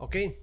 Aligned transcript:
Ok? 0.00 0.40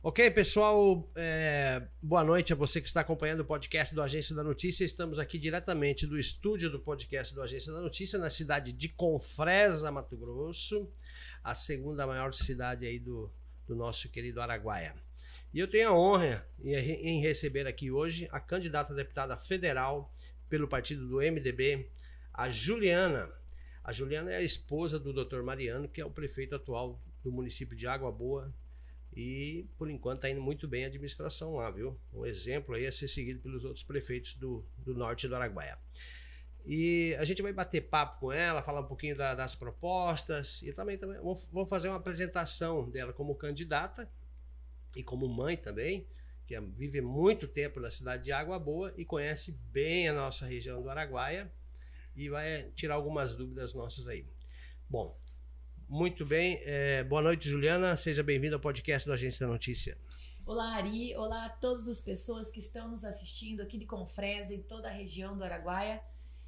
Ok, 0.00 0.30
pessoal, 0.30 1.10
é, 1.16 1.88
boa 2.00 2.22
noite 2.22 2.52
a 2.52 2.56
você 2.56 2.80
que 2.80 2.86
está 2.86 3.00
acompanhando 3.00 3.40
o 3.40 3.44
podcast 3.44 3.92
do 3.92 4.00
Agência 4.00 4.32
da 4.36 4.44
Notícia. 4.44 4.84
Estamos 4.84 5.18
aqui 5.18 5.40
diretamente 5.40 6.06
do 6.06 6.16
estúdio 6.16 6.70
do 6.70 6.78
podcast 6.78 7.34
do 7.34 7.42
Agência 7.42 7.72
da 7.72 7.80
Notícia, 7.80 8.16
na 8.16 8.30
cidade 8.30 8.72
de 8.72 8.88
Confresa, 8.90 9.90
Mato 9.90 10.16
Grosso, 10.16 10.88
a 11.42 11.52
segunda 11.52 12.06
maior 12.06 12.32
cidade 12.32 12.86
aí 12.86 13.00
do, 13.00 13.28
do 13.66 13.74
nosso 13.74 14.08
querido 14.08 14.40
Araguaia. 14.40 14.94
E 15.52 15.58
eu 15.58 15.68
tenho 15.68 15.88
a 15.88 15.98
honra 15.98 16.48
em 16.62 17.20
receber 17.20 17.66
aqui 17.66 17.90
hoje 17.90 18.28
a 18.30 18.38
candidata 18.38 18.92
a 18.92 18.96
deputada 18.96 19.36
federal 19.36 20.14
pelo 20.48 20.68
partido 20.68 21.08
do 21.08 21.16
MDB, 21.16 21.90
a 22.32 22.48
Juliana. 22.48 23.28
A 23.82 23.90
Juliana 23.90 24.30
é 24.30 24.36
a 24.36 24.42
esposa 24.42 24.96
do 24.96 25.12
Dr. 25.12 25.42
Mariano, 25.42 25.88
que 25.88 26.00
é 26.00 26.06
o 26.06 26.10
prefeito 26.10 26.54
atual 26.54 27.02
do 27.24 27.32
município 27.32 27.76
de 27.76 27.88
Água 27.88 28.12
Boa, 28.12 28.54
e 29.16 29.66
por 29.78 29.90
enquanto 29.90 30.18
está 30.18 30.30
indo 30.30 30.42
muito 30.42 30.68
bem 30.68 30.84
a 30.84 30.88
administração 30.88 31.54
lá, 31.56 31.70
viu? 31.70 31.98
Um 32.12 32.26
exemplo 32.26 32.74
aí 32.74 32.86
a 32.86 32.92
ser 32.92 33.08
seguido 33.08 33.40
pelos 33.40 33.64
outros 33.64 33.82
prefeitos 33.82 34.34
do, 34.34 34.62
do 34.76 34.94
norte 34.94 35.26
do 35.26 35.34
Araguaia. 35.34 35.78
E 36.66 37.14
a 37.18 37.24
gente 37.24 37.40
vai 37.40 37.52
bater 37.52 37.80
papo 37.88 38.20
com 38.20 38.32
ela, 38.32 38.60
falar 38.60 38.80
um 38.80 38.86
pouquinho 38.86 39.16
da, 39.16 39.34
das 39.34 39.54
propostas 39.54 40.60
e 40.60 40.72
também, 40.72 40.98
também 40.98 41.18
vamos 41.18 41.68
fazer 41.70 41.88
uma 41.88 41.96
apresentação 41.96 42.90
dela 42.90 43.12
como 43.12 43.34
candidata 43.34 44.10
e 44.94 45.02
como 45.02 45.26
mãe 45.26 45.56
também, 45.56 46.06
que 46.46 46.54
é, 46.54 46.60
vive 46.60 47.00
muito 47.00 47.48
tempo 47.48 47.80
na 47.80 47.90
cidade 47.90 48.24
de 48.24 48.32
Água 48.32 48.58
Boa 48.58 48.92
e 48.98 49.04
conhece 49.04 49.58
bem 49.72 50.08
a 50.08 50.12
nossa 50.12 50.44
região 50.44 50.82
do 50.82 50.90
Araguaia 50.90 51.50
e 52.14 52.28
vai 52.28 52.70
tirar 52.74 52.96
algumas 52.96 53.34
dúvidas 53.34 53.72
nossas 53.72 54.06
aí. 54.08 54.26
Bom, 54.90 55.18
muito 55.88 56.24
bem. 56.24 56.58
É, 56.62 57.04
boa 57.04 57.22
noite, 57.22 57.48
Juliana. 57.48 57.96
Seja 57.96 58.22
bem-vinda 58.22 58.56
ao 58.56 58.60
podcast 58.60 59.08
do 59.08 59.12
Agência 59.12 59.46
da 59.46 59.52
Notícia. 59.52 59.96
Olá, 60.44 60.74
Ari. 60.76 61.16
Olá 61.16 61.46
a 61.46 61.48
todas 61.48 61.88
as 61.88 62.00
pessoas 62.00 62.50
que 62.50 62.60
estão 62.60 62.88
nos 62.88 63.04
assistindo 63.04 63.62
aqui 63.62 63.78
de 63.78 63.86
Confresa 63.86 64.54
e 64.54 64.58
toda 64.58 64.88
a 64.88 64.92
região 64.92 65.36
do 65.36 65.44
Araguaia. 65.44 66.00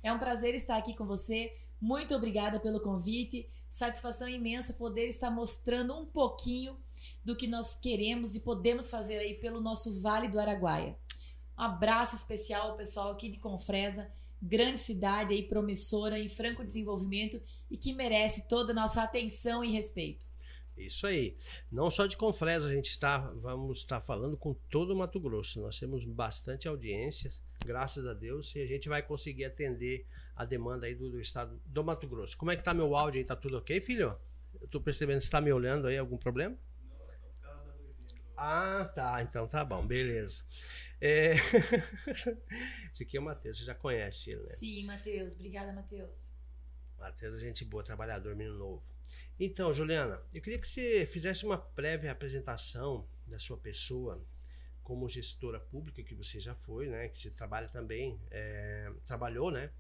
É 0.03 0.13
um 0.13 0.19
prazer 0.19 0.55
estar 0.55 0.77
aqui 0.77 0.95
com 0.95 1.05
você. 1.05 1.53
Muito 1.81 2.15
obrigada 2.15 2.61
pelo 2.61 2.81
convite. 2.81 3.49
Satisfação 3.71 4.29
imensa 4.29 4.73
poder 4.75 5.09
estar 5.09 5.31
mostrando 5.31 5.97
um 5.97 6.07
pouquinho 6.07 6.77
do 7.25 7.37
que 7.37 7.47
nós 7.47 7.75
queremos 7.75 8.35
e 8.35 8.41
podemos 8.41 8.91
fazer 8.91 9.19
aí 9.19 9.35
pelo 9.35 9.61
nosso 9.61 10.01
Vale 10.01 10.29
do 10.29 10.39
Araguaia. 10.39 10.97
Um 11.59 11.63
abraço 11.63 12.17
especial 12.17 12.71
ao 12.71 12.77
pessoal 12.77 13.11
aqui 13.11 13.29
de 13.29 13.39
Confresa 13.39 14.11
grande 14.41 14.81
cidade 14.81 15.35
aí 15.35 15.43
promissora 15.43 16.19
em 16.19 16.29
franco 16.29 16.65
desenvolvimento 16.65 17.41
e 17.71 17.77
que 17.77 17.93
merece 17.93 18.49
toda 18.49 18.73
a 18.73 18.75
nossa 18.75 19.03
atenção 19.03 19.65
e 19.65 19.71
respeito. 19.71 20.27
Isso 20.77 21.07
aí. 21.07 21.37
Não 21.71 21.91
só 21.91 22.07
de 22.07 22.17
Confresa, 22.17 22.69
a 22.69 22.73
gente 22.73 22.89
está, 22.89 23.19
vamos 23.37 23.79
estar 23.79 24.01
falando 24.01 24.37
com 24.37 24.55
todo 24.71 24.93
o 24.93 24.97
Mato 24.97 25.19
Grosso. 25.19 25.61
Nós 25.61 25.79
temos 25.79 26.05
bastante 26.05 26.69
audiência, 26.69 27.31
graças 27.65 28.07
a 28.07 28.15
Deus, 28.15 28.55
e 28.55 28.61
a 28.61 28.67
gente 28.67 28.89
vai 28.89 29.03
conseguir 29.03 29.45
atender 29.45 30.07
a 30.37 30.45
demanda 30.45 30.87
aí 30.87 30.95
do, 30.95 31.11
do 31.11 31.21
estado 31.21 31.61
do 31.67 31.83
Mato 31.83 32.07
Grosso. 32.09 32.37
Como 32.37 32.53
é 32.53 32.57
que 32.57 32.63
tá 32.63 32.73
meu 32.73 32.95
áudio 32.95 33.19
aí? 33.19 33.25
Tá 33.25 33.35
tudo 33.35 33.59
ok, 33.59 33.81
filho? 33.81 34.17
Eu 34.61 34.69
tô 34.69 34.81
percebendo 34.81 35.19
que 35.19 35.25
você 35.25 35.31
tá 35.31 35.41
me 35.41 35.53
olhando 35.53 35.89
aí, 35.89 35.99
algum 35.99 36.17
problema? 36.17 36.57
Ah, 38.41 38.85
tá. 38.95 39.21
Então 39.21 39.49
tá 39.49 39.65
bom, 39.65 39.85
beleza. 39.85 40.45
É... 41.01 41.35
Esse 42.93 43.03
aqui 43.03 43.17
é 43.17 43.21
o 43.21 43.23
Matheus, 43.23 43.59
você 43.59 43.65
já 43.65 43.75
conhece 43.75 44.31
ele, 44.31 44.43
né? 44.43 44.47
Sim, 44.47 44.85
Matheus. 44.85 45.33
Obrigada, 45.33 45.73
Matheus. 45.73 46.11
Matheus 46.97 47.35
é 47.35 47.41
gente 47.41 47.65
boa, 47.65 47.83
trabalhador, 47.83 48.37
menino 48.37 48.57
novo. 48.57 48.85
Então, 49.41 49.73
Juliana, 49.73 50.23
eu 50.33 50.41
queria 50.41 50.59
que 50.59 50.69
você 50.69 51.05
fizesse 51.05 51.45
uma 51.45 51.59
prévia 51.59 52.13
apresentação 52.13 53.09
da 53.27 53.41
sua 53.41 53.59
pessoa 53.59 54.25
como 54.85 55.09
gestora 55.09 55.59
pública, 55.59 56.03
que 56.03 56.15
você 56.15 56.41
já 56.41 56.55
foi, 56.55 56.89
né? 56.89 57.09
Que 57.09 57.19
você 57.19 57.31
trabalha 57.33 57.69
também, 57.69 58.21
é... 58.31 58.93
trabalhou, 59.05 59.51
né? 59.51 59.73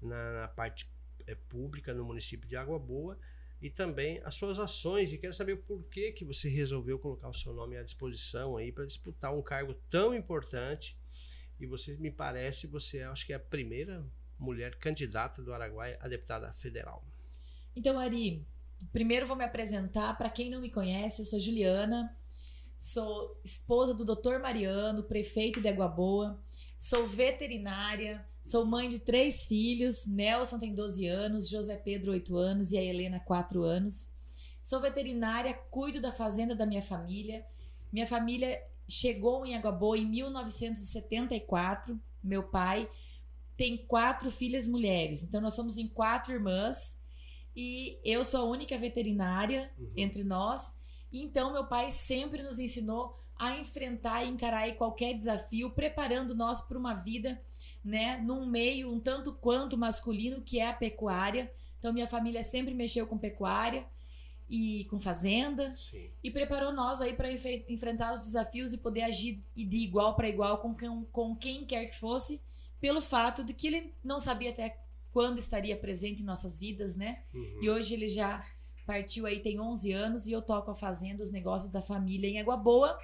Na, 0.00 0.42
na 0.42 0.48
parte 0.48 0.90
é, 1.26 1.34
pública 1.34 1.94
no 1.94 2.04
município 2.04 2.46
de 2.46 2.54
Água 2.54 2.78
Boa 2.78 3.18
e 3.64 3.70
também 3.70 4.20
as 4.24 4.34
suas 4.34 4.58
ações. 4.58 5.10
E 5.10 5.16
quero 5.16 5.32
saber 5.32 5.56
por 5.56 5.82
que, 5.84 6.12
que 6.12 6.22
você 6.22 6.50
resolveu 6.50 6.98
colocar 6.98 7.30
o 7.30 7.32
seu 7.32 7.54
nome 7.54 7.78
à 7.78 7.82
disposição 7.82 8.58
aí 8.58 8.70
para 8.70 8.84
disputar 8.84 9.34
um 9.34 9.40
cargo 9.40 9.72
tão 9.88 10.14
importante. 10.14 10.98
E 11.58 11.64
você, 11.64 11.96
me 11.96 12.10
parece, 12.10 12.66
você 12.66 13.00
acho 13.00 13.24
que 13.24 13.32
é 13.32 13.36
a 13.36 13.40
primeira 13.40 14.06
mulher 14.38 14.76
candidata 14.78 15.42
do 15.42 15.54
Araguaia 15.54 15.98
a 16.02 16.06
deputada 16.06 16.52
federal. 16.52 17.02
Então, 17.74 17.98
Ari, 17.98 18.46
primeiro 18.92 19.24
vou 19.24 19.34
me 19.34 19.44
apresentar. 19.44 20.14
Para 20.18 20.28
quem 20.28 20.50
não 20.50 20.60
me 20.60 20.68
conhece, 20.68 21.22
eu 21.22 21.24
sou 21.24 21.40
Juliana, 21.40 22.14
sou 22.76 23.40
esposa 23.42 23.94
do 23.94 24.04
Dr. 24.04 24.40
Mariano, 24.42 25.04
prefeito 25.04 25.62
de 25.62 25.68
Água 25.68 25.88
Boa, 25.88 26.38
sou 26.76 27.06
veterinária 27.06 28.28
Sou 28.44 28.66
mãe 28.66 28.90
de 28.90 28.98
três 28.98 29.46
filhos. 29.46 30.06
Nelson 30.06 30.58
tem 30.58 30.74
12 30.74 31.06
anos, 31.06 31.48
José 31.48 31.78
Pedro, 31.78 32.12
8 32.12 32.36
anos 32.36 32.72
e 32.72 32.76
a 32.76 32.82
Helena, 32.82 33.18
4 33.18 33.62
anos. 33.62 34.10
Sou 34.62 34.82
veterinária, 34.82 35.54
cuido 35.70 35.98
da 35.98 36.12
fazenda 36.12 36.54
da 36.54 36.66
minha 36.66 36.82
família. 36.82 37.42
Minha 37.90 38.06
família 38.06 38.62
chegou 38.86 39.46
em 39.46 39.56
Água 39.56 39.72
Boa 39.72 39.96
em 39.96 40.04
1974. 40.04 41.98
Meu 42.22 42.42
pai 42.42 42.86
tem 43.56 43.78
quatro 43.78 44.30
filhas 44.30 44.68
mulheres, 44.68 45.22
então 45.22 45.40
nós 45.40 45.54
somos 45.54 45.78
em 45.78 45.88
quatro 45.88 46.34
irmãs 46.34 46.98
e 47.56 47.98
eu 48.04 48.24
sou 48.24 48.40
a 48.40 48.50
única 48.50 48.76
veterinária 48.76 49.72
uhum. 49.78 49.92
entre 49.96 50.22
nós. 50.22 50.74
Então 51.10 51.50
meu 51.50 51.66
pai 51.66 51.90
sempre 51.90 52.42
nos 52.42 52.58
ensinou 52.58 53.16
a 53.38 53.56
enfrentar 53.56 54.22
e 54.22 54.28
encarar 54.28 54.70
qualquer 54.74 55.14
desafio, 55.14 55.70
preparando 55.70 56.34
nós 56.34 56.60
para 56.60 56.78
uma 56.78 56.92
vida 56.92 57.40
né, 57.84 58.16
num 58.16 58.46
meio 58.46 58.90
um 58.90 58.98
tanto 58.98 59.32
quanto 59.34 59.76
masculino 59.76 60.40
que 60.40 60.58
é 60.58 60.68
a 60.68 60.72
pecuária. 60.72 61.52
Então 61.78 61.92
minha 61.92 62.08
família 62.08 62.42
sempre 62.42 62.72
mexeu 62.72 63.06
com 63.06 63.18
pecuária 63.18 63.86
e 64.48 64.86
com 64.86 65.00
fazenda 65.00 65.74
Sim. 65.76 66.10
e 66.22 66.30
preparou 66.30 66.72
nós 66.72 67.00
aí 67.00 67.14
para 67.14 67.30
enfrentar 67.68 68.14
os 68.14 68.20
desafios 68.20 68.72
e 68.72 68.78
poder 68.78 69.02
agir 69.02 69.42
de 69.54 69.76
igual 69.76 70.14
para 70.16 70.28
igual 70.28 70.58
com, 70.58 71.04
com 71.06 71.36
quem 71.36 71.64
quer 71.64 71.86
que 71.86 71.94
fosse, 71.96 72.40
pelo 72.80 73.00
fato 73.00 73.42
de 73.42 73.54
que 73.54 73.66
ele 73.66 73.94
não 74.02 74.20
sabia 74.20 74.50
até 74.50 74.78
quando 75.10 75.38
estaria 75.38 75.76
presente 75.76 76.22
em 76.22 76.26
nossas 76.26 76.58
vidas, 76.58 76.96
né? 76.96 77.22
Uhum. 77.32 77.62
E 77.62 77.70
hoje 77.70 77.94
ele 77.94 78.08
já 78.08 78.44
partiu 78.84 79.26
aí 79.26 79.40
tem 79.40 79.60
11 79.60 79.92
anos 79.92 80.26
e 80.26 80.32
eu 80.32 80.42
toco 80.42 80.70
a 80.70 80.74
fazenda, 80.74 81.22
os 81.22 81.30
negócios 81.30 81.70
da 81.70 81.80
família 81.80 82.28
em 82.28 82.40
Água 82.40 82.56
Boa. 82.56 82.98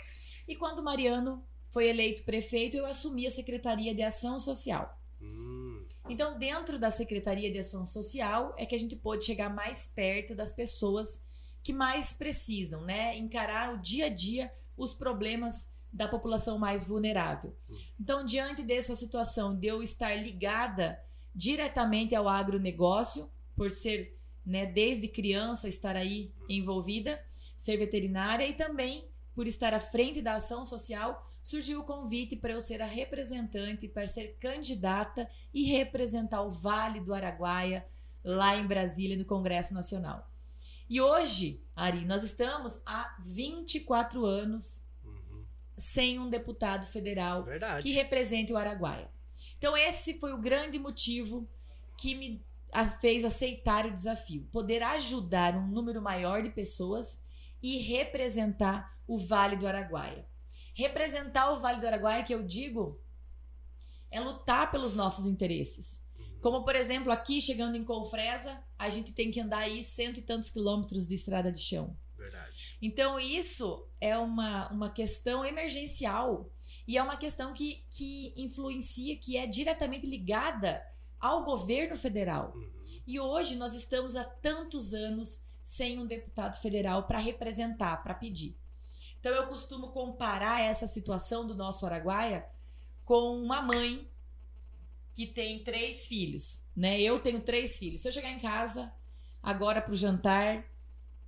E 0.47 0.57
quando 0.57 0.81
o 0.81 0.85
Mariano 0.85 1.45
foi 1.71 1.89
eleito 1.89 2.25
prefeito, 2.25 2.77
eu 2.77 2.85
assumi 2.85 3.27
a 3.27 3.31
Secretaria 3.31 3.95
de 3.95 4.03
Ação 4.03 4.39
Social. 4.39 4.99
Hum. 5.23 5.87
Então, 6.09 6.39
dentro 6.39 6.79
da 6.79 6.91
Secretaria 6.91 7.51
de 7.51 7.59
Ação 7.59 7.87
Social, 7.87 8.55
é 8.59 8.67
que 8.67 8.75
a 8.75 8.79
gente 8.79 8.97
pôde 8.97 9.25
chegar 9.25 9.49
mais 9.49 9.87
perto 9.87 10.35
das 10.35 10.53
pessoas 10.53 11.25
que 11.63 11.73
mais 11.73 12.13
precisam, 12.13 12.83
né? 12.83 13.17
Encarar 13.17 13.75
o 13.75 13.79
dia 13.79 14.07
a 14.07 14.09
dia 14.09 14.53
os 14.77 14.95
problemas 14.95 15.71
da 15.93 16.09
população 16.09 16.59
mais 16.59 16.85
vulnerável. 16.85 17.57
Hum. 17.71 17.79
Então, 18.01 18.25
diante 18.25 18.63
dessa 18.63 18.97
situação 18.97 19.57
de 19.57 19.69
eu 19.69 19.83
estar 19.83 20.15
ligada 20.15 21.01
diretamente 21.35 22.15
ao 22.15 22.29
agronegócio, 22.29 23.31
por 23.55 23.71
ser, 23.71 24.19
né, 24.45 24.67
desde 24.67 25.07
criança, 25.07 25.69
estar 25.69 25.95
aí 25.95 26.33
envolvida, 26.49 27.23
ser 27.57 27.77
veterinária 27.77 28.47
e 28.47 28.55
também 28.55 29.09
por 29.35 29.47
estar 29.47 29.75
à 29.75 29.81
frente 29.81 30.21
da 30.21 30.35
ação 30.35 30.65
social, 30.65 31.30
surgiu 31.43 31.81
o 31.81 31.85
convite 31.85 32.37
para 32.37 32.53
eu 32.53 32.61
ser 32.61 32.83
a 32.83 32.87
representante, 32.87 33.89
para 33.89 34.07
ser 34.07 34.37
candidata 34.39 35.29
e 35.53 35.65
representar 35.65 36.43
o 36.43 36.51
Vale 36.51 37.01
do 37.01 37.15
Araguaia 37.15 37.87
lá 38.23 38.57
em 38.57 38.67
Brasília, 38.67 39.17
no 39.17 39.25
Congresso 39.25 39.73
Nacional. 39.73 40.29
E 40.89 41.01
hoje, 41.01 41.65
Ari, 41.75 42.05
nós 42.05 42.23
estamos 42.23 42.81
há 42.85 43.17
24 43.21 44.25
anos 44.27 44.85
uhum. 45.05 45.45
sem 45.77 46.19
um 46.19 46.29
deputado 46.29 46.85
federal 46.85 47.45
Verdade. 47.45 47.83
que 47.83 47.95
represente 47.95 48.53
o 48.53 48.57
Araguaia. 48.57 49.11
Então, 49.57 49.77
esse 49.77 50.19
foi 50.19 50.33
o 50.33 50.41
grande 50.41 50.79
motivo 50.79 51.49
que 51.97 52.15
me 52.15 52.45
fez 53.01 53.25
aceitar 53.25 53.87
o 53.87 53.95
desafio: 53.95 54.49
poder 54.51 54.83
ajudar 54.83 55.55
um 55.55 55.67
número 55.67 56.03
maior 56.03 56.43
de 56.43 56.51
pessoas 56.51 57.21
e 57.63 57.79
representar 57.79 58.99
o 59.07 59.17
Vale 59.17 59.57
do 59.57 59.67
Araguaia 59.67 60.30
representar 60.81 61.53
o 61.53 61.61
Vale 61.61 61.81
do 61.81 61.87
Araguaia, 61.87 62.25
que 62.25 62.35
eu 62.35 62.43
digo, 62.43 63.01
é 64.11 64.21
lutar 64.21 64.71
pelos 64.71 64.95
nossos 64.95 65.27
interesses. 65.27 66.05
Como, 66.41 66.65
por 66.65 66.75
exemplo, 66.75 67.13
aqui 67.13 67.41
chegando 67.41 67.77
em 67.77 67.85
Confresa, 67.85 68.63
a 68.79 68.89
gente 68.89 69.13
tem 69.13 69.31
que 69.31 69.41
andar 69.41 69.59
aí 69.59 69.85
cento 69.85 70.19
e 70.19 70.23
tantos 70.23 70.49
quilômetros 70.49 71.07
de 71.07 71.15
estrada 71.15 71.53
de 71.53 71.61
chão. 71.61 71.97
Verdade. 72.17 72.79
Então, 72.81 73.21
isso 73.21 73.87
é 74.01 74.17
uma, 74.17 74.71
uma 74.71 74.91
questão 74.91 75.45
emergencial 75.45 76.51
e 76.89 76.97
é 76.97 77.03
uma 77.03 77.17
questão 77.17 77.53
que, 77.53 77.85
que 77.91 78.33
influencia, 78.37 79.17
que 79.17 79.37
é 79.37 79.47
diretamente 79.47 80.07
ligada 80.07 80.83
ao 81.19 81.45
governo 81.45 81.97
federal. 81.97 82.53
Uhum. 82.55 82.71
E 83.07 83.21
hoje 83.21 83.57
nós 83.57 83.75
estamos 83.75 84.17
há 84.17 84.25
tantos 84.25 84.95
anos 84.95 85.41
sem 85.63 85.99
um 85.99 86.07
deputado 86.07 86.61
federal 86.61 87.07
para 87.07 87.19
representar, 87.19 88.03
para 88.03 88.15
pedir. 88.15 88.57
Então 89.21 89.33
eu 89.33 89.47
costumo 89.47 89.89
comparar 89.89 90.61
essa 90.63 90.87
situação 90.87 91.47
do 91.47 91.55
nosso 91.55 91.85
Araguaia 91.85 92.49
com 93.05 93.37
uma 93.39 93.61
mãe 93.61 94.11
que 95.15 95.27
tem 95.27 95.63
três 95.63 96.07
filhos, 96.07 96.65
né? 96.75 97.01
Eu 97.01 97.21
tenho 97.21 97.41
três 97.41 97.79
filhos. 97.79 98.01
Se 98.01 98.09
eu 98.09 98.13
chegar 98.13 98.31
em 98.31 98.41
casa 98.41 98.93
agora 99.43 99.83
pro 99.83 99.95
jantar 99.95 100.65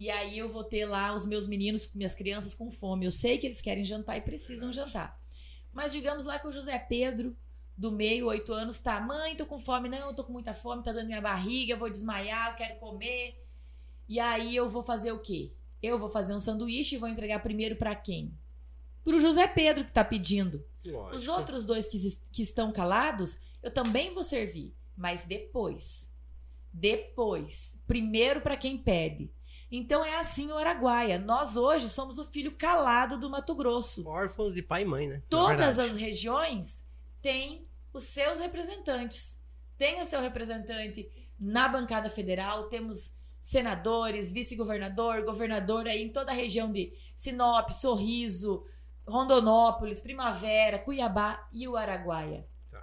e 0.01 0.11
aí 0.11 0.39
eu 0.39 0.49
vou 0.49 0.65
ter 0.65 0.87
lá 0.87 1.13
os 1.13 1.27
meus 1.27 1.47
meninos, 1.47 1.93
minhas 1.95 2.15
crianças 2.15 2.55
com 2.55 2.71
fome, 2.71 3.05
eu 3.05 3.13
sei 3.13 3.39
que 3.39 3.47
eles 3.47 3.61
querem 3.61 3.85
jantar 3.85 4.17
e 4.17 4.23
precisam 4.23 4.73
jantar. 4.73 5.21
Mas 5.73 5.93
digamos 5.93 6.25
lá 6.25 6.39
que 6.39 6.49
o 6.49 6.53
José 6.53 6.79
Pedro 6.79 7.37
do 7.77 7.91
meio, 7.91 8.27
oito 8.27 8.53
anos, 8.53 8.79
tá, 8.79 9.01
mãe, 9.01 9.37
tô 9.37 9.47
com 9.47 9.59
fome, 9.59 9.89
não, 9.89 10.09
eu 10.09 10.15
tô 10.15 10.25
com 10.25 10.33
muita 10.33 10.55
fome, 10.55 10.83
tá 10.83 10.93
dando 10.93 11.07
minha 11.07 11.21
barriga, 11.21 11.73
eu 11.73 11.79
vou 11.79 11.91
desmaiar, 11.91 12.51
eu 12.51 12.57
quero 12.57 12.77
comer. 12.79 13.43
E 14.09 14.21
aí 14.21 14.55
eu 14.55 14.69
vou 14.69 14.83
fazer 14.83 15.13
o 15.13 15.19
quê? 15.19 15.53
Eu 15.83 15.99
vou 15.99 16.09
fazer 16.09 16.35
um 16.35 16.41
sanduíche 16.41 16.95
e 16.95 16.99
vou 16.99 17.09
entregar 17.09 17.41
primeiro 17.41 17.77
para 17.77 17.95
quem? 17.97 18.33
Pro 19.03 19.19
José 19.19 19.49
Pedro 19.49 19.85
que 19.85 19.93
tá 19.93 20.05
pedindo. 20.05 20.65
Lógico. 20.85 21.17
Os 21.17 21.29
outros 21.29 21.65
dois 21.65 21.89
que, 21.89 21.99
que 22.31 22.43
estão 22.43 22.71
calados, 22.71 23.39
eu 23.63 23.71
também 23.71 24.11
vou 24.13 24.23
servir, 24.23 24.75
mas 24.97 25.25
depois. 25.25 26.13
Depois. 26.73 27.79
Primeiro 27.87 28.41
para 28.41 28.57
quem 28.57 28.79
pede. 28.79 29.33
Então 29.71 30.05
é 30.05 30.19
assim 30.19 30.53
o 30.53 30.57
Araguaia. 30.57 31.19
Nós 31.19 31.57
hoje 31.57 31.89
somos 31.89 32.19
o 32.19 32.25
filho 32.25 32.53
calado 32.53 33.19
do 33.19 33.31
Mato 33.31 33.55
Grosso. 33.55 34.07
Órfãos 34.07 34.55
de 34.55 34.63
pai 34.63 34.83
e 34.83 34.85
mãe, 34.85 35.09
né? 35.09 35.17
Na 35.17 35.23
Todas 35.29 35.77
verdade. 35.77 35.89
as 35.89 35.97
regiões 35.97 36.85
têm 37.21 37.67
os 37.93 38.05
seus 38.05 38.41
representantes. 38.41 39.39
Tem 39.79 39.99
o 40.01 40.05
seu 40.05 40.21
representante 40.21 41.11
na 41.39 41.69
bancada 41.69 42.09
federal, 42.09 42.69
temos 42.69 43.17
senadores, 43.43 44.33
vice-governador, 44.33 45.25
governador 45.25 45.87
aí 45.89 46.03
em 46.05 46.13
toda 46.13 46.31
a 46.31 46.35
região 46.35 46.71
de 46.73 46.93
Sinop, 47.17 47.69
Sorriso, 47.71 48.65
Rondonópolis, 49.07 50.01
Primavera, 50.01 50.79
Cuiabá 50.79 51.47
e 51.53 51.67
o 51.67 51.77
Araguaia. 51.77 52.49
Tá. 52.71 52.81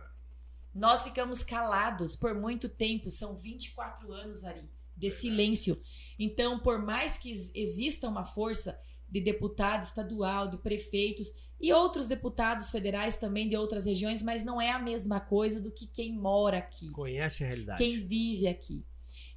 Nós 0.75 1.03
ficamos 1.05 1.43
calados 1.43 2.15
por 2.15 2.35
muito 2.35 2.67
tempo, 2.67 3.09
são 3.09 3.35
24 3.35 4.11
anos, 4.11 4.43
Ari, 4.43 4.69
de 4.97 5.09
silêncio. 5.09 5.79
Então, 6.19 6.59
por 6.59 6.77
mais 6.83 7.17
que 7.17 7.29
ex- 7.31 7.51
exista 7.55 8.09
uma 8.09 8.25
força 8.25 8.77
de 9.07 9.21
deputado 9.21 9.83
estadual, 9.83 10.49
de 10.49 10.57
prefeitos 10.57 11.31
e 11.59 11.71
outros 11.73 12.05
deputados 12.05 12.69
federais 12.69 13.15
também 13.15 13.47
de 13.49 13.55
outras 13.55 13.85
regiões, 13.85 14.21
mas 14.21 14.43
não 14.43 14.61
é 14.61 14.71
a 14.71 14.79
mesma 14.79 15.19
coisa 15.21 15.59
do 15.61 15.71
que 15.71 15.87
quem 15.87 16.13
mora 16.13 16.57
aqui 16.57 16.89
Conhece 16.91 17.43
a 17.43 17.47
realidade. 17.47 17.77
quem 17.83 17.97
vive 17.97 18.47
aqui. 18.47 18.85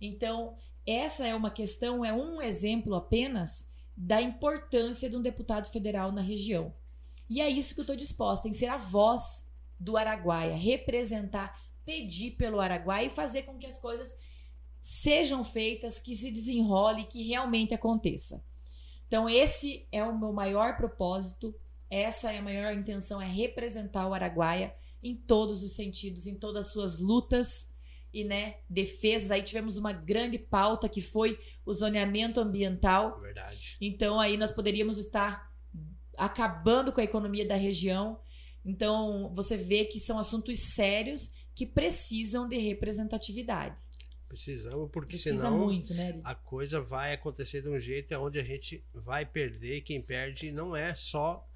Então, 0.01 0.57
essa 0.87 1.27
é 1.27 1.35
uma 1.35 1.51
questão, 1.51 2.05
é 2.05 2.13
um 2.13 2.41
exemplo 2.41 2.95
apenas 2.95 3.67
da 3.97 4.21
importância 4.21 5.09
de 5.09 5.17
um 5.17 5.23
deputado 5.23 5.71
federal 5.71 6.11
na 6.11 6.21
região. 6.21 6.75
E 7.29 7.41
é 7.41 7.49
isso 7.49 7.75
que 7.75 7.81
eu 7.81 7.85
estou 7.85 7.97
disposta, 7.97 8.49
em 8.49 8.53
ser 8.53 8.67
a 8.67 8.77
voz 8.77 9.45
do 9.79 9.97
Araguaia, 9.97 10.55
representar, 10.55 11.57
pedir 11.85 12.33
pelo 12.33 12.61
Araguaia 12.61 13.07
e 13.07 13.11
fazer 13.11 13.43
com 13.43 13.59
que 13.59 13.67
as 13.67 13.79
coisas 13.79 14.15
sejam 14.81 15.45
feitas, 15.45 15.99
que 15.99 16.17
se 16.17 16.31
desenrole, 16.31 17.05
que 17.05 17.27
realmente 17.27 17.75
aconteça. 17.75 18.45
Então, 19.07 19.29
esse 19.29 19.87
é 19.93 20.03
o 20.03 20.19
meu 20.19 20.33
maior 20.33 20.77
propósito, 20.77 21.55
essa 21.89 22.33
é 22.33 22.39
a 22.39 22.43
maior 22.43 22.73
intenção, 22.73 23.21
é 23.21 23.27
representar 23.27 24.09
o 24.09 24.15
Araguaia 24.15 24.75
em 25.03 25.15
todos 25.15 25.63
os 25.63 25.75
sentidos, 25.75 26.27
em 26.27 26.39
todas 26.39 26.67
as 26.67 26.73
suas 26.73 26.99
lutas 26.99 27.72
e 28.13 28.25
né, 28.25 28.57
defesas. 28.69 29.31
Aí 29.31 29.43
tivemos 29.43 29.77
uma 29.77 29.93
grande 29.93 30.39
pauta 30.39 30.89
que 30.89 31.01
foi 31.01 31.39
o 31.65 31.73
zoneamento 31.73 32.41
ambiental. 32.41 33.21
Verdade. 33.21 33.77
Então 33.81 34.21
aí 34.21 34.37
nós 34.37 34.53
poderíamos 34.53 34.99
estar 34.99 35.51
acabando 36.17 36.93
com 36.93 37.01
a 37.01 37.05
economia 37.05 37.47
da 37.47 37.57
região. 37.57 38.21
Então 38.65 39.33
você 39.35 39.57
vê 39.57 39.85
que 39.85 39.99
são 39.99 40.19
assuntos 40.19 40.59
sérios 40.61 41.31
que 41.55 41.67
precisam 41.67 42.49
de 42.49 42.57
representatividade. 42.59 43.81
Precisamos, 44.29 44.89
porque 44.91 45.17
Precisa 45.17 45.37
senão 45.37 45.59
muito, 45.59 45.93
né? 45.93 46.19
A 46.25 46.35
coisa 46.35 46.81
vai 46.81 47.13
acontecer 47.13 47.61
de 47.61 47.69
um 47.69 47.79
jeito 47.79 48.15
onde 48.15 48.39
a 48.39 48.43
gente 48.45 48.83
vai 48.95 49.27
perder. 49.27 49.83
Quem 49.83 50.01
perde 50.01 50.51
não 50.51 50.75
é 50.75 50.95
só 50.95 51.47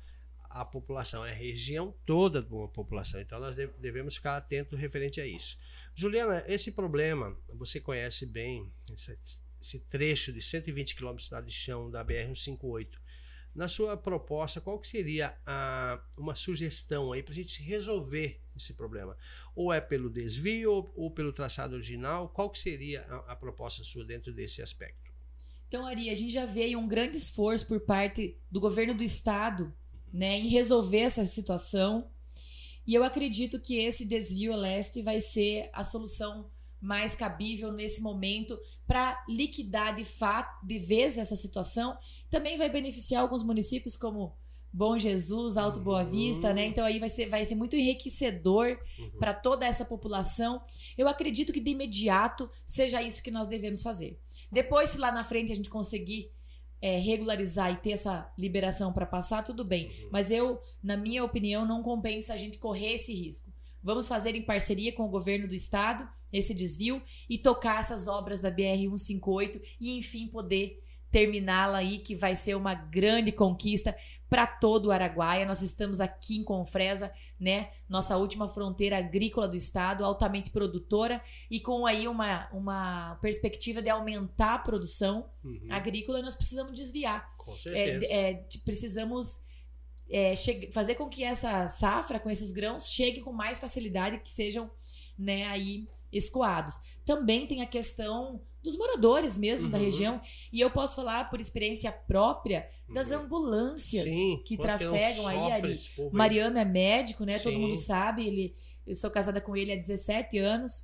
a 0.51 0.63
população, 0.65 1.25
é 1.25 1.31
a 1.31 1.35
região 1.35 1.95
toda 2.05 2.43
da 2.43 2.49
população. 2.69 3.21
Então 3.21 3.41
nós 3.41 3.57
de- 3.57 3.71
devemos 3.79 4.17
ficar 4.17 4.37
atentos 4.37 4.79
referente 4.79 5.21
a 5.21 5.27
isso. 5.27 5.59
Juliana, 5.97 6.45
esse 6.47 6.73
problema, 6.73 7.35
você 7.49 7.81
conhece 7.81 8.27
bem 8.27 8.71
esse, 8.95 9.19
esse 9.59 9.81
trecho 9.87 10.31
de 10.31 10.43
120 10.43 10.95
km 10.95 11.17
de 11.43 11.51
chão 11.51 11.91
da 11.91 12.05
BR-158. 12.05 12.89
Na 13.55 13.67
sua 13.67 13.97
proposta, 13.97 14.61
qual 14.61 14.79
que 14.79 14.87
seria 14.87 15.35
a, 15.47 15.99
uma 16.15 16.35
sugestão 16.35 17.13
aí 17.13 17.23
para 17.23 17.33
a 17.33 17.35
gente 17.35 17.63
resolver 17.63 18.43
esse 18.55 18.75
problema? 18.75 19.17
Ou 19.55 19.73
é 19.73 19.81
pelo 19.81 20.11
desvio 20.11 20.71
ou, 20.71 20.93
ou 20.95 21.11
pelo 21.11 21.33
traçado 21.33 21.75
original? 21.75 22.29
Qual 22.29 22.51
que 22.51 22.59
seria 22.59 23.01
a, 23.09 23.33
a 23.33 23.37
proposta 23.37 23.83
sua 23.83 24.05
dentro 24.05 24.35
desse 24.35 24.61
aspecto? 24.61 25.11
Então, 25.67 25.87
Ari, 25.87 26.11
a 26.11 26.15
gente 26.15 26.31
já 26.31 26.45
aí 26.45 26.77
um 26.77 26.87
grande 26.87 27.17
esforço 27.17 27.67
por 27.67 27.81
parte 27.81 28.39
do 28.51 28.61
governo 28.61 28.95
do 28.95 29.03
estado 29.03 29.75
né, 30.13 30.39
em 30.39 30.49
resolver 30.49 31.01
essa 31.01 31.25
situação. 31.25 32.11
E 32.87 32.95
eu 32.95 33.03
acredito 33.03 33.61
que 33.61 33.77
esse 33.79 34.05
desvio 34.05 34.53
a 34.53 34.57
leste 34.57 35.03
vai 35.03 35.21
ser 35.21 35.69
a 35.73 35.83
solução 35.83 36.51
mais 36.81 37.15
cabível 37.15 37.73
nesse 37.73 38.01
momento 38.01 38.57
para 38.87 39.25
liquidar 39.29 39.95
de 39.97 40.05
fato, 40.05 40.65
de 40.65 40.79
vez 40.79 41.19
essa 41.19 41.35
situação. 41.35 41.97
Também 42.31 42.57
vai 42.57 42.69
beneficiar 42.71 43.23
alguns 43.23 43.43
municípios 43.43 43.97
como 43.97 44.37
Bom 44.73 44.99
Jesus, 44.99 45.57
Alto 45.57 45.81
Boa 45.81 46.05
Uhum. 46.05 46.11
Vista, 46.11 46.53
né? 46.53 46.67
Então 46.67 46.85
aí 46.85 46.99
vai 46.99 47.09
ser, 47.09 47.27
vai 47.29 47.45
ser 47.47 47.55
muito 47.55 47.75
enriquecedor 47.77 48.79
Uhum. 48.99 49.11
para 49.19 49.33
toda 49.33 49.65
essa 49.67 49.85
população. 49.87 50.63
Eu 50.99 51.09
acredito 51.09 51.53
que 51.53 51.61
de 51.61 51.71
imediato 51.71 52.49
seja 52.67 53.03
isso 53.03 53.23
que 53.23 53.31
nós 53.31 53.49
devemos 53.49 53.83
fazer. 53.83 54.21
Depois, 54.53 54.91
se 54.91 54.99
lá 54.99 55.11
na 55.11 55.25
frente 55.25 55.51
a 55.51 55.57
gente 55.57 55.71
conseguir 55.71 56.31
é, 56.81 56.99
regularizar 56.99 57.73
e 57.73 57.77
ter 57.77 57.93
essa 57.93 58.33
liberação 58.39 58.93
para 58.93 59.07
passar, 59.07 59.43
tudo 59.43 59.65
bem. 59.65 59.91
Mas 60.11 60.31
eu, 60.31 60.61
na 60.83 60.97
minha 60.97 61.25
opinião, 61.25 61.67
não 61.67 61.83
compensa 61.83 62.35
a 62.35 62.37
gente 62.37 62.59
correr 62.59 62.95
esse 62.95 63.15
risco. 63.15 63.53
Vamos 63.83 64.09
fazer 64.09 64.35
em 64.35 64.43
parceria 64.43 64.93
com 64.93 65.05
o 65.05 65.11
governo 65.11 65.47
do 65.47 65.55
estado 65.55 66.09
esse 66.33 66.53
desvio 66.53 67.01
e 67.31 67.39
tocar 67.39 67.81
essas 67.81 68.09
obras 68.09 68.41
da 68.41 68.51
BR-158 68.51 69.61
e, 69.81 69.97
enfim, 69.99 70.27
poder 70.27 70.83
terminá-la 71.21 71.79
aí, 71.79 71.99
que 72.01 72.15
vai 72.15 72.37
ser 72.37 72.55
uma 72.57 72.75
grande 72.75 73.33
conquista 73.33 73.97
para 74.29 74.47
todo 74.47 74.87
o 74.87 74.91
Araguaia. 74.93 75.47
Nós 75.47 75.63
estamos 75.63 75.99
aqui 75.99 76.37
em 76.37 76.45
Confresa, 76.45 77.11
né? 77.41 77.71
Nossa 77.89 78.19
última 78.19 78.47
fronteira 78.47 78.99
agrícola 78.99 79.49
do 79.49 79.57
estado, 79.57 80.05
altamente 80.05 80.51
produtora 80.51 81.23
e 81.51 81.59
com 81.59 81.87
aí 81.87 82.07
uma, 82.07 82.47
uma 82.53 83.15
perspectiva 83.23 83.81
de 83.81 83.89
aumentar 83.89 84.55
a 84.55 84.59
produção 84.59 85.31
Uhum. 85.43 85.69
agrícola, 85.71 86.21
nós 86.21 86.35
precisamos 86.35 86.73
desviar. 86.75 87.35
Com 87.39 87.55
É, 87.55 87.59
certeza. 87.59 88.13
é, 88.13 88.35
t- 88.35 88.59
precisamos 88.59 89.39
é, 90.11 90.35
fazer 90.73 90.97
com 90.97 91.09
que 91.09 91.23
essa 91.25 91.67
safra, 91.69 92.19
com 92.21 92.29
esses 92.29 92.53
grãos, 92.53 92.91
chegue 92.91 93.21
com 93.23 93.33
mais 93.33 93.59
facilidade, 93.59 94.19
que 94.19 94.29
sejam 94.29 94.71
né, 95.19 95.47
aí 95.47 95.89
escoados. 96.13 96.75
Também 97.07 97.47
tem 97.47 97.63
a 97.63 97.67
questão 97.67 98.43
dos 98.67 98.77
moradores 98.77 99.39
mesmo 99.39 99.69
da 99.71 99.79
Uhum. 99.79 99.85
região. 99.85 100.21
E 100.53 100.61
eu 100.61 100.71
posso 100.71 100.97
falar 100.97 101.31
por 101.31 101.41
experiência 101.41 101.91
própria 101.91 102.69
das 102.93 103.11
Uhum. 103.11 103.21
ambulâncias 103.21 104.03
Sim, 104.03 104.43
que 104.45 104.57
não 104.57 104.63
trafegam 104.63 105.27
aí, 105.27 105.53
Ari. 105.53 105.77
Mariano 106.13 106.59
é 106.59 106.65
médico, 106.65 107.25
né? 107.25 107.39
Todo 107.39 107.53
Sim. 107.55 107.61
mundo 107.61 107.77
sabe. 107.77 108.27
Ele, 108.27 108.55
eu 108.87 108.95
sou 108.95 109.11
casada 109.11 109.41
com 109.41 109.57
ele 109.57 109.73
há 109.73 109.77
17 109.77 110.37
anos. 110.39 110.83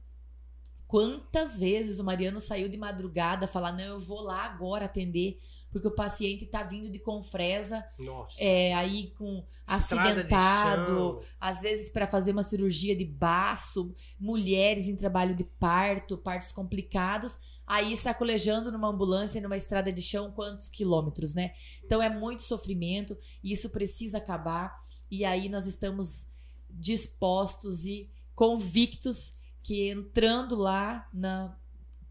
Quantas 0.87 1.57
vezes 1.59 1.99
o 1.99 2.05
Mariano 2.05 2.39
saiu 2.39 2.69
de 2.69 2.77
madrugada 2.77 3.47
falar: 3.47 3.73
não, 3.73 3.85
eu 3.85 3.99
vou 3.99 4.21
lá 4.21 4.45
agora 4.45 4.85
atender, 4.85 5.39
porque 5.71 5.89
o 5.89 5.95
paciente 5.95 6.45
tá 6.45 6.63
vindo 6.63 6.91
de 6.91 6.99
Confresa, 6.99 7.83
Nossa. 7.99 8.45
é, 8.45 8.75
aí 8.75 9.11
com 9.17 9.43
acidentado, 9.67 11.23
às 11.41 11.63
vezes 11.63 11.89
para 11.91 12.07
fazer 12.07 12.33
uma 12.33 12.43
cirurgia 12.43 12.95
de 12.95 13.07
baço, 13.07 13.95
mulheres 14.21 14.87
em 14.87 14.95
trabalho 14.97 15.35
de 15.35 15.45
parto, 15.45 16.19
partos 16.19 16.53
complicados, 16.53 17.39
aí 17.73 17.97
sacolejando 17.97 18.71
numa 18.71 18.89
ambulância, 18.89 19.41
numa 19.41 19.57
estrada 19.57 19.91
de 19.91 20.03
chão, 20.03 20.31
quantos 20.31 20.69
quilômetros, 20.69 21.33
né? 21.33 21.55
Então 21.83 22.03
é 22.03 22.11
muito 22.11 22.43
sofrimento 22.43 23.17
e 23.43 23.51
isso 23.51 23.71
precisa 23.71 24.19
acabar. 24.19 24.77
E 25.11 25.25
aí 25.25 25.49
nós 25.49 25.67
estamos 25.67 26.27
dispostos 26.69 27.87
e 27.87 28.11
convictos 28.35 29.33
que 29.63 29.89
entrando 29.89 30.55
lá 30.55 31.09
na 31.15 31.59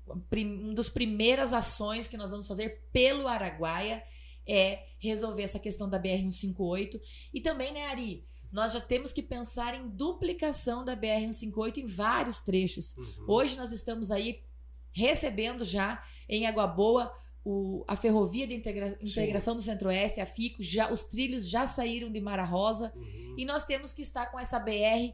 uma 0.08 0.74
das 0.74 0.90
primeiras 0.90 1.54
ações 1.54 2.08
que 2.08 2.18
nós 2.18 2.32
vamos 2.32 2.48
fazer 2.48 2.82
pelo 2.92 3.28
Araguaia 3.28 4.04
é 4.48 4.88
resolver 4.98 5.44
essa 5.44 5.60
questão 5.60 5.88
da 5.88 6.02
BR-158 6.02 7.00
e 7.32 7.40
também, 7.40 7.72
né, 7.72 7.86
Ari, 7.86 8.26
nós 8.52 8.74
já 8.74 8.82
temos 8.82 9.14
que 9.14 9.22
pensar 9.22 9.76
em 9.76 9.88
duplicação 9.90 10.84
da 10.84 10.98
BR-158 10.98 11.78
em 11.78 11.86
vários 11.86 12.40
trechos. 12.40 12.98
Uhum. 12.98 13.26
Hoje 13.28 13.56
nós 13.56 13.72
estamos 13.72 14.10
aí 14.10 14.44
recebendo 14.92 15.64
já 15.66 16.02
em 16.30 16.46
Água 16.46 16.68
Boa 16.68 17.12
o, 17.44 17.84
a 17.88 17.96
Ferrovia 17.96 18.46
de 18.46 18.54
Integra- 18.54 18.98
Integração 19.02 19.56
do 19.56 19.62
Centro-Oeste, 19.62 20.22
a 20.22 20.26
FICO, 20.26 20.62
já, 20.62 20.92
os 20.92 21.04
trilhos 21.04 21.50
já 21.50 21.66
saíram 21.66 22.12
de 22.12 22.22
Mara 22.22 22.44
Rosa 22.46 22.92
Uhum. 22.96 23.36
e 23.38 23.46
nós 23.46 23.64
temos 23.64 23.92
que 23.94 24.02
estar 24.04 24.28
com 24.28 24.40
essa 24.40 24.60
BR 24.60 25.12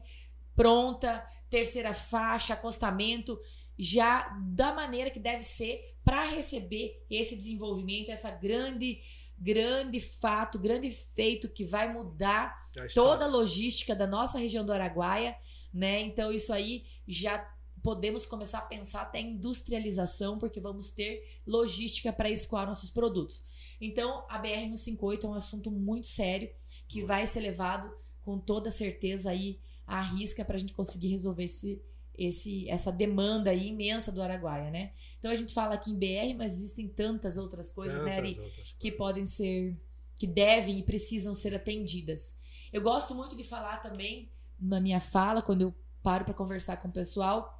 pronta, 0.54 1.24
terceira 1.48 1.94
faixa, 1.94 2.54
acostamento, 2.54 3.38
já 3.78 4.28
da 4.52 4.74
maneira 4.74 5.10
que 5.10 5.20
deve 5.20 5.42
ser 5.42 5.80
para 6.04 6.24
receber 6.26 7.02
esse 7.08 7.36
desenvolvimento, 7.36 8.10
essa 8.10 8.30
grande, 8.30 9.00
grande 9.38 10.00
fato, 10.00 10.58
grande 10.58 10.90
feito 10.90 11.48
que 11.48 11.64
vai 11.64 11.92
mudar 11.92 12.58
toda 12.94 13.24
a 13.24 13.28
logística 13.28 13.94
da 13.94 14.06
nossa 14.06 14.38
região 14.38 14.66
do 14.66 14.72
Araguaia, 14.72 15.36
né? 15.72 16.00
Então 16.00 16.32
isso 16.32 16.52
aí 16.52 16.84
já 17.06 17.38
podemos 17.82 18.26
começar 18.26 18.58
a 18.58 18.62
pensar 18.62 19.02
até 19.02 19.20
em 19.20 19.32
industrialização, 19.32 20.38
porque 20.38 20.60
vamos 20.60 20.90
ter 20.90 21.22
logística 21.46 22.12
para 22.12 22.30
escoar 22.30 22.66
nossos 22.66 22.90
produtos. 22.90 23.44
Então, 23.80 24.24
a 24.28 24.38
BR 24.38 24.60
158 24.76 25.26
é 25.26 25.30
um 25.30 25.34
assunto 25.34 25.70
muito 25.70 26.06
sério 26.06 26.50
que 26.88 27.04
vai 27.04 27.26
ser 27.26 27.40
levado 27.40 27.90
com 28.22 28.38
toda 28.38 28.70
certeza 28.70 29.30
aí 29.30 29.60
à 29.86 30.00
risca 30.00 30.44
para 30.44 30.56
a 30.56 30.58
gente 30.58 30.72
conseguir 30.72 31.08
resolver 31.08 31.44
esse, 31.44 31.82
esse, 32.14 32.68
essa 32.68 32.90
demanda 32.90 33.50
aí 33.50 33.68
imensa 33.68 34.10
do 34.10 34.20
Araguaia, 34.20 34.70
né? 34.70 34.92
Então 35.18 35.30
a 35.30 35.34
gente 35.34 35.54
fala 35.54 35.74
aqui 35.74 35.90
em 35.90 35.98
BR, 35.98 36.36
mas 36.36 36.54
existem 36.54 36.88
tantas 36.88 37.36
outras 37.36 37.70
coisas, 37.70 38.02
né, 38.02 38.16
Ari? 38.16 38.34
Tantas 38.34 38.48
outras 38.48 38.72
que 38.72 38.90
coisas. 38.90 38.98
podem 38.98 39.26
ser, 39.26 39.80
que 40.16 40.26
devem 40.26 40.78
e 40.78 40.82
precisam 40.82 41.32
ser 41.32 41.54
atendidas. 41.54 42.34
Eu 42.72 42.82
gosto 42.82 43.14
muito 43.14 43.36
de 43.36 43.44
falar 43.44 43.78
também 43.78 44.30
na 44.58 44.80
minha 44.80 45.00
fala, 45.00 45.40
quando 45.40 45.62
eu 45.62 45.74
paro 46.02 46.24
para 46.24 46.34
conversar 46.34 46.76
com 46.78 46.88
o 46.88 46.92
pessoal, 46.92 47.57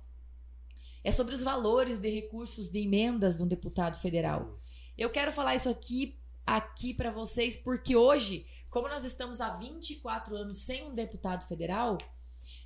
é 1.08 1.12
sobre 1.12 1.34
os 1.34 1.42
valores 1.42 1.98
de 1.98 2.10
recursos 2.10 2.68
de 2.68 2.80
emendas 2.80 3.38
de 3.38 3.42
um 3.42 3.46
deputado 3.46 3.98
federal. 3.98 4.60
Eu 4.96 5.08
quero 5.08 5.32
falar 5.32 5.54
isso 5.54 5.70
aqui 5.70 6.20
aqui 6.44 6.92
para 6.92 7.10
vocês 7.10 7.56
porque 7.56 7.96
hoje, 7.96 8.46
como 8.68 8.88
nós 8.88 9.06
estamos 9.06 9.40
há 9.40 9.56
24 9.56 10.36
anos 10.36 10.58
sem 10.58 10.84
um 10.84 10.92
deputado 10.92 11.48
federal, 11.48 11.96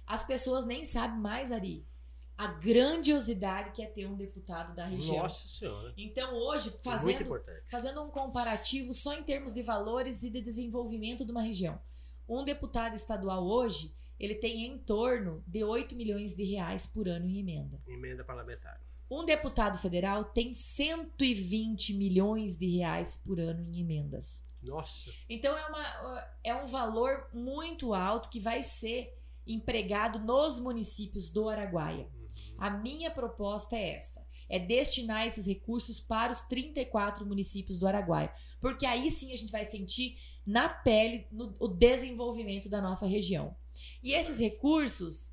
as 0.04 0.24
pessoas 0.24 0.64
nem 0.64 0.84
sabem 0.84 1.20
mais, 1.20 1.52
Ari, 1.52 1.86
a 2.36 2.48
grandiosidade 2.48 3.70
que 3.70 3.80
é 3.80 3.86
ter 3.86 4.06
um 4.06 4.16
deputado 4.16 4.74
da 4.74 4.86
região. 4.86 5.22
Nossa 5.22 5.46
senhora. 5.46 5.94
Então 5.96 6.34
hoje, 6.34 6.70
Muito 6.70 6.82
fazendo 6.82 7.44
fazendo 7.66 8.02
um 8.02 8.10
comparativo 8.10 8.92
só 8.92 9.14
em 9.14 9.22
termos 9.22 9.52
de 9.52 9.62
valores 9.62 10.24
e 10.24 10.30
de 10.30 10.42
desenvolvimento 10.42 11.24
de 11.24 11.30
uma 11.30 11.42
região. 11.42 11.80
Um 12.28 12.44
deputado 12.44 12.96
estadual 12.96 13.46
hoje, 13.46 13.94
ele 14.22 14.36
tem 14.36 14.64
em 14.64 14.78
torno 14.78 15.42
de 15.46 15.64
8 15.64 15.96
milhões 15.96 16.32
de 16.34 16.44
reais 16.44 16.86
por 16.86 17.08
ano 17.08 17.26
em 17.26 17.40
emenda. 17.40 17.82
Emenda 17.88 18.24
parlamentar. 18.24 18.80
Um 19.10 19.26
deputado 19.26 19.76
federal 19.76 20.24
tem 20.24 20.54
120 20.54 21.94
milhões 21.94 22.56
de 22.56 22.78
reais 22.78 23.16
por 23.16 23.40
ano 23.40 23.60
em 23.60 23.80
emendas. 23.80 24.46
Nossa. 24.62 25.10
Então 25.28 25.58
é, 25.58 25.66
uma, 25.66 26.28
é 26.44 26.54
um 26.54 26.66
valor 26.66 27.28
muito 27.34 27.92
alto 27.92 28.30
que 28.30 28.38
vai 28.38 28.62
ser 28.62 29.12
empregado 29.44 30.20
nos 30.20 30.60
municípios 30.60 31.28
do 31.30 31.48
Araguaia. 31.48 32.08
A 32.56 32.70
minha 32.70 33.10
proposta 33.10 33.76
é 33.76 33.96
essa: 33.96 34.21
é 34.52 34.58
destinar 34.58 35.26
esses 35.26 35.46
recursos 35.46 35.98
para 35.98 36.30
os 36.30 36.40
34 36.42 37.26
municípios 37.26 37.78
do 37.78 37.86
Araguaia. 37.86 38.32
Porque 38.60 38.86
aí 38.86 39.10
sim 39.10 39.32
a 39.32 39.36
gente 39.36 39.50
vai 39.50 39.64
sentir 39.64 40.16
na 40.46 40.68
pele 40.68 41.26
no- 41.32 41.54
o 41.58 41.66
desenvolvimento 41.68 42.68
da 42.68 42.80
nossa 42.80 43.06
região. 43.06 43.56
E 44.02 44.12
esses 44.12 44.38
recursos, 44.38 45.32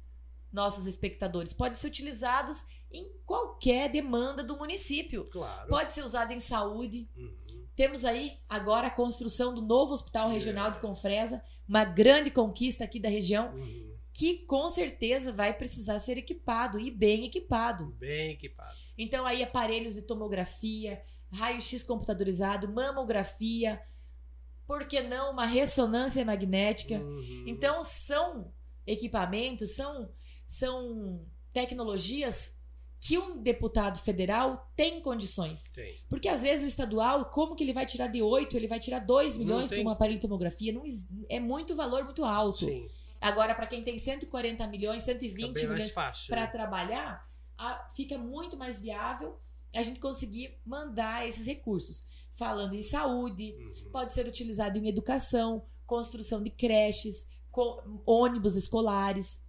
nossos 0.52 0.88
espectadores, 0.88 1.54
podem 1.54 1.76
ser 1.76 1.88
utilizados 1.88 2.64
em 2.92 3.12
qualquer 3.26 3.90
demanda 3.92 4.44
do 4.44 4.58
município. 4.58 5.26
Claro. 5.26 5.68
Pode 5.70 5.92
ser 5.92 6.04
usado 6.04 6.32
em 6.32 6.40
saúde, 6.40 7.08
Uhum. 7.16 7.66
temos 7.76 8.04
aí 8.06 8.38
agora 8.48 8.88
a 8.88 8.92
construção 8.92 9.54
do 9.54 9.62
novo 9.62 9.94
Hospital 9.94 10.30
Regional 10.30 10.72
de 10.72 10.80
Confresa, 10.80 11.44
uma 11.68 11.84
grande 11.84 12.32
conquista 12.32 12.84
aqui 12.86 13.00
da 13.00 13.10
região, 13.10 13.54
Uhum. 13.54 13.96
que 14.12 14.40
com 14.46 14.68
certeza 14.70 15.32
vai 15.32 15.54
precisar 15.54 16.00
ser 16.00 16.18
equipado 16.18 16.80
e 16.80 16.90
bem 16.90 17.26
equipado. 17.26 17.86
Bem 18.00 18.32
equipado. 18.32 18.79
Então 19.00 19.26
aí 19.26 19.42
aparelhos 19.42 19.96
de 19.96 20.02
tomografia, 20.02 21.02
raio-x 21.32 21.84
computadorizado, 21.84 22.68
mamografia, 22.68 23.82
por 24.68 24.86
que 24.86 25.02
não 25.02 25.32
uma 25.32 25.46
ressonância 25.46 26.24
magnética? 26.26 26.96
Uhum. 26.96 27.46
Então 27.48 27.82
são 27.82 28.54
equipamentos, 28.86 29.72
são 29.72 30.12
são 30.46 31.26
tecnologias 31.54 32.60
que 33.00 33.18
um 33.18 33.42
deputado 33.42 34.00
federal 34.00 34.70
tem 34.76 35.00
condições. 35.00 35.70
Tem. 35.74 35.96
Porque 36.10 36.28
às 36.28 36.42
vezes 36.42 36.66
o 36.66 36.68
estadual, 36.68 37.26
como 37.26 37.56
que 37.56 37.64
ele 37.64 37.72
vai 37.72 37.86
tirar 37.86 38.08
de 38.08 38.22
8, 38.22 38.58
ele 38.58 38.68
vai 38.68 38.80
tirar 38.80 39.00
2 39.00 39.38
Não 39.38 39.46
milhões 39.46 39.70
por 39.70 39.80
um 39.80 39.90
aparelho 39.90 40.18
de 40.18 40.24
tomografia? 40.24 40.74
Não, 40.74 40.84
é 41.30 41.40
muito 41.40 41.76
valor, 41.76 42.04
muito 42.04 42.26
alto. 42.26 42.66
Sim. 42.66 42.90
Agora, 43.22 43.56
para 43.56 43.68
quem 43.68 43.84
tem 43.84 43.98
140 43.98 44.68
milhões, 44.68 45.04
Fica 45.06 45.20
120 45.20 45.36
bem 45.36 45.68
mais 45.68 45.94
milhões 45.94 46.28
para 46.28 46.42
né? 46.42 46.48
trabalhar, 46.48 47.29
a- 47.60 47.88
fica 47.96 48.18
muito 48.18 48.58
mais 48.58 48.80
viável 48.82 49.38
a 49.76 49.84
gente 49.84 50.00
conseguir 50.00 50.58
mandar 50.66 51.28
esses 51.28 51.46
recursos. 51.46 52.04
Falando 52.32 52.74
em 52.74 52.82
saúde, 52.82 53.54
Uhum. 53.54 53.92
pode 53.92 54.14
ser 54.14 54.26
utilizado 54.26 54.78
em 54.80 54.88
educação, 54.88 55.64
construção 55.86 56.42
de 56.42 56.50
creches, 56.50 57.28
ônibus 58.06 58.56
escolares, 58.56 59.44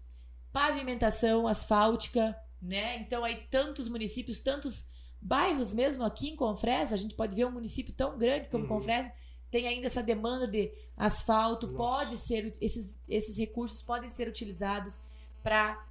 pavimentação 0.53 1.47
asfáltica, 1.47 2.37
né? 2.61 2.97
Então 2.97 3.25
aí 3.25 3.47
tantos 3.51 3.89
municípios, 3.89 4.41
tantos 4.41 4.89
bairros 5.23 5.73
mesmo 5.73 6.03
aqui 6.05 6.29
em 6.31 6.37
Confresa, 6.37 6.95
a 6.95 6.99
gente 6.99 7.15
pode 7.15 7.37
ver 7.37 7.47
um 7.47 7.53
município 7.53 7.93
tão 7.95 8.19
grande 8.19 8.49
como 8.49 8.65
Uhum. 8.65 8.69
Confresa, 8.71 9.11
tem 9.51 9.67
ainda 9.69 9.87
essa 9.87 10.03
demanda 10.03 10.47
de 10.49 10.73
asfalto, 10.97 11.67
Nossa. 11.67 11.77
pode 11.77 12.17
ser 12.17 12.53
esses, 12.61 12.97
esses 13.09 13.37
recursos 13.39 13.83
podem 13.83 14.09
ser 14.09 14.29
utilizados 14.29 15.01
para 15.43 15.87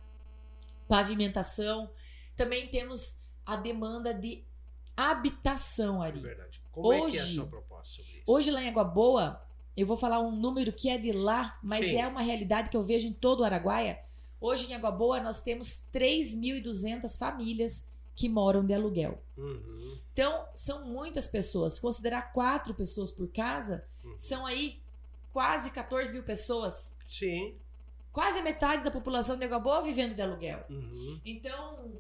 pavimentação. 0.88 1.90
Também 2.40 2.68
temos 2.68 3.18
a 3.46 3.56
demanda 3.58 4.14
de 4.14 4.44
habitação, 4.96 6.02
É 6.04 6.08
Ari. 6.08 6.20
verdade. 6.22 6.62
Como 6.72 6.94
é 6.94 6.96
que 6.98 7.02
é 7.02 7.04
a 7.20 7.24
Hoje- 7.24 7.36
sua 7.36 7.46
proposta 7.48 7.96
sobre 8.02 8.12
isso? 8.20 8.24
Hoje 8.26 8.52
lá 8.52 8.62
em 8.64 8.70
Água 8.70 8.84
Boa, 8.84 9.46
eu 9.76 9.86
vou 9.86 9.98
falar 9.98 10.20
um 10.22 10.32
número 10.32 10.72
que 10.72 10.90
é 10.90 10.98
de 10.98 11.12
lá, 11.12 11.58
mas 11.64 11.86
Sim. 11.86 11.96
é 11.98 12.08
uma 12.08 12.22
realidade 12.22 12.70
que 12.70 12.78
eu 12.78 12.84
vejo 12.84 13.08
em 13.08 13.14
todo 13.14 13.42
o 13.42 13.44
Araguaia. 13.44 14.00
Hoje 14.40 14.72
em 14.72 14.76
Água 14.76 14.92
Boa 14.92 15.20
nós 15.20 15.40
temos 15.42 15.82
3.200 15.92 17.18
famílias 17.18 17.84
que 18.16 18.30
moram 18.30 18.66
de 18.66 18.74
aluguel. 18.74 19.22
Uhum. 19.38 20.00
Então, 20.14 20.46
são 20.54 20.86
muitas 20.86 21.28
pessoas. 21.28 21.74
Se 21.74 21.82
Considerar 21.82 22.32
quatro 22.34 22.74
pessoas 22.74 23.12
por 23.12 23.28
casa, 23.30 23.86
Uhum. 24.04 24.18
são 24.18 24.46
aí 24.46 24.82
quase 25.32 25.72
14 25.72 26.12
mil 26.14 26.24
pessoas. 26.24 26.94
Sim. 27.08 27.56
Quase 28.12 28.42
metade 28.42 28.84
da 28.84 28.92
população 28.92 29.38
de 29.38 29.46
Água 29.46 29.60
Boa 29.60 29.82
vivendo 29.82 30.14
de 30.16 30.22
aluguel. 30.22 30.66
Uhum. 30.70 31.22
Então, 31.26 31.94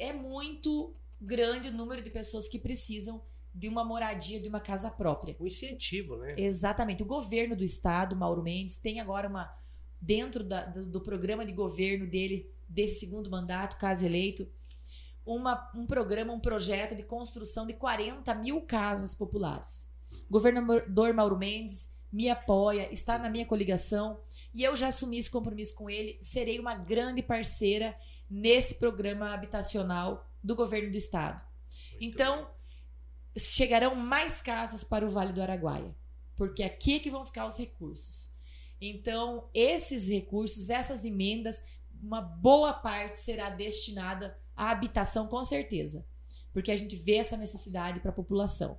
é 0.00 0.12
muito 0.12 0.94
grande 1.20 1.68
o 1.68 1.72
número 1.72 2.02
de 2.02 2.10
pessoas 2.10 2.48
que 2.48 2.58
precisam 2.58 3.22
de 3.54 3.68
uma 3.68 3.84
moradia, 3.84 4.40
de 4.40 4.48
uma 4.48 4.60
casa 4.60 4.90
própria. 4.90 5.36
Um 5.40 5.46
incentivo, 5.46 6.16
né? 6.16 6.34
Exatamente. 6.38 7.02
O 7.02 7.06
governo 7.06 7.54
do 7.56 7.64
estado, 7.64 8.16
Mauro 8.16 8.42
Mendes, 8.42 8.78
tem 8.78 9.00
agora 9.00 9.28
uma. 9.28 9.50
Dentro 10.00 10.42
da- 10.42 10.64
do, 10.64 10.86
do 10.86 11.00
programa 11.02 11.44
de 11.44 11.52
governo 11.52 12.06
dele, 12.08 12.50
desse 12.68 13.00
segundo 13.00 13.28
mandato, 13.28 13.76
caso 13.76 14.04
eleito, 14.04 14.48
uma, 15.26 15.70
um 15.76 15.86
programa, 15.86 16.32
um 16.32 16.40
projeto 16.40 16.94
de 16.94 17.02
construção 17.02 17.66
de 17.66 17.74
40 17.74 18.34
mil 18.36 18.62
casas 18.62 19.14
populares. 19.14 19.86
O 20.28 20.32
governador 20.32 21.12
Mauro 21.12 21.36
Mendes 21.36 21.90
me 22.10 22.28
apoia, 22.30 22.88
está 22.92 23.18
na 23.18 23.28
minha 23.28 23.44
coligação 23.44 24.20
e 24.54 24.62
eu 24.64 24.74
já 24.74 24.88
assumi 24.88 25.18
esse 25.18 25.30
compromisso 25.30 25.74
com 25.74 25.90
ele. 25.90 26.16
Serei 26.20 26.58
uma 26.58 26.74
grande 26.74 27.22
parceira 27.22 27.94
nesse 28.30 28.76
programa 28.76 29.34
habitacional 29.34 30.30
do 30.42 30.54
governo 30.54 30.90
do 30.90 30.96
estado. 30.96 31.44
Muito 31.92 32.04
Então, 32.04 32.50
chegarão 33.36 33.94
mais 33.94 34.40
casas 34.40 34.84
para 34.84 35.04
o 35.04 35.10
Vale 35.10 35.32
do 35.32 35.42
Araguaia, 35.42 35.96
porque 36.36 36.62
aqui 36.62 36.96
é 36.96 37.00
que 37.00 37.10
vão 37.10 37.26
ficar 37.26 37.46
os 37.46 37.56
recursos. 37.56 38.30
Então, 38.80 39.48
esses 39.52 40.08
recursos, 40.08 40.70
essas 40.70 41.04
emendas, 41.04 41.60
uma 42.02 42.20
boa 42.20 42.72
parte 42.72 43.20
será 43.20 43.50
destinada 43.50 44.38
à 44.56 44.70
habitação, 44.70 45.26
com 45.26 45.44
certeza, 45.44 46.06
porque 46.52 46.70
a 46.70 46.76
gente 46.76 46.96
vê 46.96 47.16
essa 47.16 47.36
necessidade 47.36 48.00
para 48.00 48.10
a 48.10 48.14
população. 48.14 48.78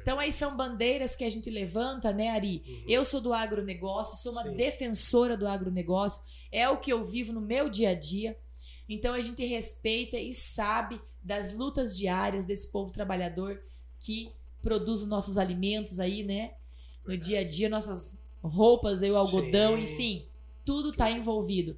Então, 0.00 0.18
aí 0.18 0.32
são 0.32 0.56
bandeiras 0.56 1.14
que 1.14 1.22
a 1.22 1.30
gente 1.30 1.48
levanta, 1.50 2.12
né, 2.12 2.30
Ari? 2.30 2.62
Uhum. 2.66 2.84
Eu 2.88 3.04
sou 3.04 3.20
do 3.20 3.32
agronegócio, 3.32 4.16
sou 4.16 4.32
uma 4.32 4.42
Sim. 4.42 4.56
defensora 4.56 5.36
do 5.36 5.46
agronegócio, 5.46 6.20
é 6.50 6.68
o 6.68 6.78
que 6.78 6.92
eu 6.92 7.04
vivo 7.04 7.32
no 7.32 7.40
meu 7.40 7.68
dia 7.68 7.90
a 7.90 7.94
dia. 7.94 8.36
Então 8.88 9.14
a 9.14 9.20
gente 9.20 9.44
respeita 9.44 10.16
e 10.16 10.32
sabe 10.32 11.00
das 11.22 11.52
lutas 11.52 11.96
diárias 11.96 12.44
desse 12.44 12.68
povo 12.72 12.90
trabalhador 12.90 13.62
que 14.00 14.32
produz 14.62 15.02
os 15.02 15.08
nossos 15.08 15.36
alimentos 15.36 15.98
aí, 16.00 16.22
né? 16.22 16.54
No 17.06 17.16
dia 17.16 17.40
a 17.40 17.44
dia, 17.44 17.68
nossas 17.68 18.18
roupas, 18.42 19.02
aí, 19.02 19.10
o 19.10 19.16
algodão, 19.16 19.76
Sim. 19.76 19.82
enfim, 19.82 20.28
tudo 20.64 20.90
está 20.90 21.10
envolvido. 21.10 21.76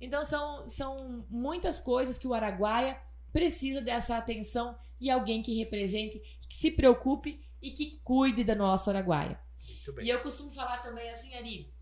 Então 0.00 0.24
são, 0.24 0.66
são 0.66 1.26
muitas 1.28 1.78
coisas 1.78 2.18
que 2.18 2.26
o 2.26 2.34
Araguaia 2.34 3.00
precisa 3.32 3.80
dessa 3.80 4.16
atenção 4.16 4.76
e 5.00 5.10
alguém 5.10 5.42
que 5.42 5.54
represente, 5.54 6.18
que 6.48 6.56
se 6.56 6.70
preocupe 6.70 7.40
e 7.62 7.70
que 7.70 8.00
cuide 8.02 8.42
da 8.42 8.54
nossa 8.54 8.90
Araguaia. 8.90 9.40
E 10.00 10.08
eu 10.08 10.20
costumo 10.20 10.50
falar 10.50 10.78
também 10.78 11.08
assim, 11.10 11.34
Ari, 11.34 11.72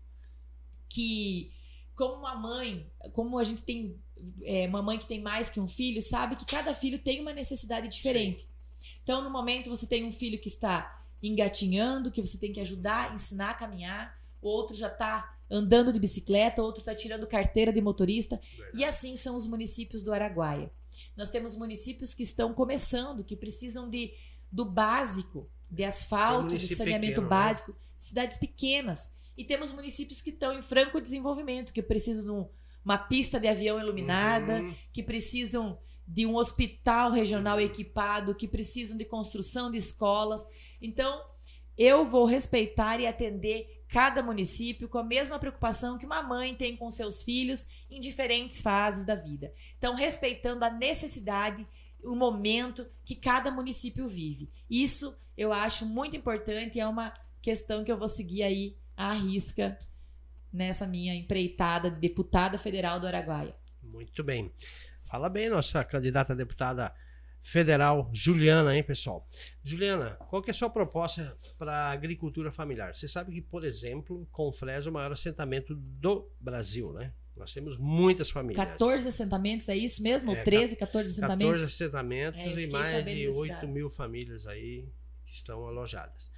que 0.87 1.51
como 1.95 2.15
uma 2.15 2.35
mãe, 2.35 2.89
como 3.13 3.37
a 3.37 3.43
gente 3.43 3.63
tem 3.63 4.01
é, 4.43 4.67
uma 4.67 4.81
mãe 4.81 4.97
que 4.97 5.07
tem 5.07 5.21
mais 5.21 5.49
que 5.49 5.59
um 5.59 5.67
filho, 5.67 6.01
sabe 6.01 6.35
que 6.35 6.45
cada 6.45 6.73
filho 6.73 6.99
tem 6.99 7.21
uma 7.21 7.33
necessidade 7.33 7.87
diferente. 7.87 8.41
Sim. 8.41 8.47
Então, 9.03 9.23
no 9.23 9.29
momento, 9.29 9.69
você 9.69 9.87
tem 9.87 10.05
um 10.05 10.11
filho 10.11 10.39
que 10.39 10.47
está 10.47 11.03
engatinhando, 11.21 12.11
que 12.11 12.21
você 12.21 12.37
tem 12.37 12.51
que 12.51 12.59
ajudar, 12.59 13.13
ensinar 13.13 13.51
a 13.51 13.53
caminhar, 13.53 14.17
o 14.41 14.47
outro 14.47 14.75
já 14.75 14.87
está 14.87 15.37
andando 15.49 15.91
de 15.91 15.99
bicicleta, 15.99 16.61
outro 16.61 16.81
está 16.81 16.93
tirando 16.93 17.27
carteira 17.27 17.73
de 17.73 17.81
motorista. 17.81 18.39
E 18.73 18.83
assim 18.85 19.15
são 19.15 19.35
os 19.35 19.47
municípios 19.47 20.03
do 20.03 20.13
Araguaia. 20.13 20.71
Nós 21.17 21.29
temos 21.29 21.55
municípios 21.55 22.13
que 22.13 22.23
estão 22.23 22.53
começando, 22.53 23.23
que 23.23 23.35
precisam 23.35 23.89
de 23.89 24.13
do 24.51 24.65
básico, 24.65 25.49
de 25.69 25.83
asfalto, 25.83 26.57
de 26.57 26.75
saneamento 26.75 27.21
pequeno, 27.21 27.21
né? 27.21 27.29
básico, 27.29 27.71
né? 27.71 27.77
cidades 27.97 28.37
pequenas. 28.37 29.09
E 29.37 29.43
temos 29.43 29.71
municípios 29.71 30.21
que 30.21 30.31
estão 30.31 30.51
em 30.51 30.61
franco 30.61 30.99
desenvolvimento, 30.99 31.71
que 31.71 31.81
precisam 31.81 32.23
de 32.23 32.31
uma 32.83 32.97
pista 32.97 33.39
de 33.39 33.47
avião 33.47 33.79
iluminada, 33.79 34.61
uhum. 34.61 34.75
que 34.91 35.03
precisam 35.03 35.77
de 36.07 36.25
um 36.25 36.35
hospital 36.35 37.11
regional 37.11 37.59
equipado, 37.59 38.33
que 38.33 38.47
precisam 38.47 38.97
de 38.97 39.05
construção 39.05 39.69
de 39.69 39.77
escolas. 39.77 40.45
Então, 40.81 41.21
eu 41.77 42.03
vou 42.03 42.25
respeitar 42.25 42.99
e 42.99 43.05
atender 43.05 43.83
cada 43.87 44.21
município 44.21 44.89
com 44.89 44.97
a 44.97 45.03
mesma 45.03 45.39
preocupação 45.39 45.97
que 45.97 46.05
uma 46.05 46.21
mãe 46.21 46.53
tem 46.55 46.75
com 46.75 46.89
seus 46.89 47.23
filhos 47.23 47.65
em 47.89 47.99
diferentes 47.99 48.61
fases 48.61 49.05
da 49.05 49.15
vida. 49.15 49.53
Então, 49.77 49.95
respeitando 49.95 50.65
a 50.65 50.69
necessidade, 50.69 51.67
o 52.03 52.15
momento 52.15 52.87
que 53.03 53.15
cada 53.15 53.51
município 53.51 54.07
vive. 54.07 54.51
Isso 54.69 55.15
eu 55.37 55.53
acho 55.53 55.85
muito 55.85 56.15
importante 56.15 56.77
e 56.77 56.81
é 56.81 56.87
uma 56.87 57.13
questão 57.41 57.83
que 57.83 57.91
eu 57.91 57.97
vou 57.97 58.07
seguir 58.07 58.43
aí 58.43 58.77
à 58.95 59.13
risca 59.13 59.77
nessa 60.51 60.85
minha 60.87 61.13
empreitada 61.15 61.89
de 61.89 61.99
deputada 61.99 62.57
federal 62.57 62.99
do 62.99 63.07
Araguaia. 63.07 63.55
Muito 63.81 64.23
bem. 64.23 64.51
Fala 65.03 65.29
bem, 65.29 65.49
nossa 65.49 65.83
candidata 65.83 66.33
a 66.33 66.35
deputada 66.35 66.93
federal 67.39 68.09
Juliana, 68.13 68.75
hein, 68.75 68.83
pessoal? 68.83 69.25
Juliana, 69.63 70.11
qual 70.29 70.41
que 70.41 70.49
é 70.49 70.51
a 70.51 70.53
sua 70.53 70.69
proposta 70.69 71.37
para 71.57 71.73
a 71.73 71.91
agricultura 71.91 72.51
familiar? 72.51 72.93
Você 72.93 73.07
sabe 73.07 73.33
que, 73.33 73.41
por 73.41 73.63
exemplo, 73.63 74.27
Confresa 74.31 74.89
é 74.89 74.91
o 74.91 74.93
maior 74.93 75.11
assentamento 75.11 75.73
do 75.75 76.29
Brasil, 76.39 76.91
né? 76.93 77.13
Nós 77.35 77.53
temos 77.53 77.77
muitas 77.77 78.29
famílias. 78.29 78.63
14 78.71 79.07
assentamentos, 79.07 79.69
é 79.69 79.75
isso 79.75 80.03
mesmo? 80.03 80.33
É, 80.33 80.43
13, 80.43 80.75
14 80.75 81.09
assentamentos? 81.09 81.61
14 81.61 81.73
assentamentos 81.73 82.39
é, 82.39 82.61
e 82.61 82.69
mais 82.69 83.05
de 83.05 83.29
8 83.29 83.67
mil 83.67 83.89
famílias 83.89 84.45
aí 84.45 84.89
que 85.25 85.33
estão 85.33 85.65
alojadas. 85.65 86.29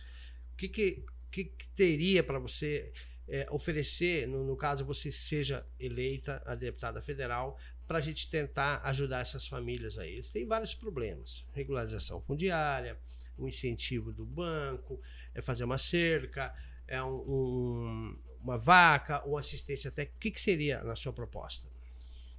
O 0.54 0.58
que, 0.58 0.70
que, 0.70 1.04
que, 1.32 1.46
que 1.46 1.68
teria 1.70 2.24
para 2.24 2.38
você 2.38 2.94
é, 3.32 3.48
oferecer, 3.50 4.28
no, 4.28 4.44
no 4.44 4.58
caso 4.58 4.84
você 4.84 5.10
seja 5.10 5.66
eleita 5.80 6.44
a 6.46 6.54
deputada 6.54 7.02
federal, 7.02 7.58
para 7.88 7.98
a 7.98 8.02
gente 8.02 8.30
tentar 8.30 8.82
ajudar 8.84 9.22
essas 9.22 9.48
famílias 9.48 9.98
aí. 9.98 10.14
Eles 10.14 10.30
têm 10.30 10.46
vários 10.46 10.76
problemas: 10.76 11.46
regularização 11.54 12.22
fundiária, 12.22 13.00
um 13.40 13.48
incentivo 13.48 14.12
do 14.12 14.26
banco, 14.26 15.00
é 15.34 15.42
fazer 15.42 15.64
uma 15.64 15.78
cerca, 15.78 16.54
é 16.86 17.02
um, 17.02 17.16
um, 17.16 18.20
uma 18.44 18.58
vaca 18.58 19.26
ou 19.26 19.38
assistência 19.38 19.90
técnica. 19.90 20.18
O 20.18 20.20
que, 20.20 20.32
que 20.32 20.42
seria 20.42 20.84
na 20.84 20.98
sua 20.98 21.14
proposta? 21.14 21.70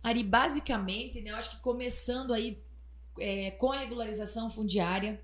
Ari, 0.03 0.23
basicamente, 0.23 1.23
né, 1.23 1.31
eu 1.31 1.37
acho 1.37 1.53
que 1.53 1.61
começando 1.61 2.35
aí 2.35 2.63
é, 3.19 3.53
com 3.53 3.73
a 3.73 3.79
regularização 3.79 4.51
fundiária, 4.51 5.23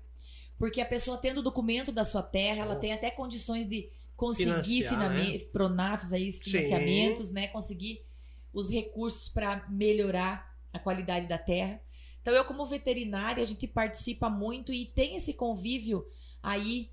porque 0.57 0.81
a 0.81 0.85
pessoa 0.85 1.17
tendo 1.17 1.39
o 1.39 1.43
documento 1.43 1.91
da 1.91 2.03
sua 2.03 2.23
terra, 2.23 2.61
ela 2.61 2.75
tem 2.75 2.91
até 2.91 3.11
condições 3.11 3.67
de 3.67 3.89
conseguir 4.19 4.83
né? 4.91 5.39
pronafs 5.53 6.11
aí, 6.11 6.29
financiamentos, 6.29 7.29
Sim. 7.29 7.35
né? 7.35 7.47
Conseguir 7.47 8.05
os 8.53 8.69
recursos 8.69 9.29
para 9.29 9.65
melhorar 9.69 10.45
a 10.73 10.77
qualidade 10.77 11.25
da 11.25 11.37
terra. 11.37 11.81
Então, 12.21 12.33
eu, 12.33 12.43
como 12.43 12.65
veterinária, 12.65 13.41
a 13.41 13.45
gente 13.45 13.65
participa 13.65 14.29
muito 14.29 14.73
e 14.73 14.85
tem 14.85 15.15
esse 15.15 15.33
convívio 15.33 16.05
aí 16.43 16.91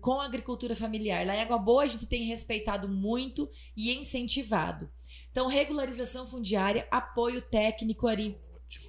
com 0.00 0.20
a 0.20 0.24
agricultura 0.24 0.76
familiar. 0.76 1.26
Lá 1.26 1.34
em 1.34 1.40
Água 1.40 1.58
Boa, 1.58 1.82
a 1.82 1.88
gente 1.88 2.06
tem 2.06 2.26
respeitado 2.26 2.88
muito 2.88 3.50
e 3.76 3.92
incentivado. 3.92 4.88
Então, 5.32 5.48
regularização 5.48 6.28
fundiária, 6.28 6.86
apoio 6.92 7.42
técnico 7.42 8.06
ali. 8.06 8.38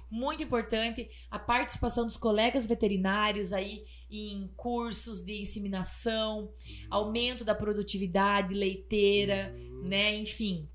Muito 0.08 0.44
importante 0.44 1.10
a 1.28 1.40
participação 1.40 2.06
dos 2.06 2.16
colegas 2.16 2.68
veterinários 2.68 3.52
aí 3.52 3.82
em 4.16 4.48
cursos 4.56 5.20
de 5.20 5.40
inseminação, 5.40 6.52
aumento 6.90 7.44
da 7.44 7.54
produtividade 7.54 8.54
leiteira, 8.54 9.52
né? 9.82 10.14
Enfim, 10.16 10.68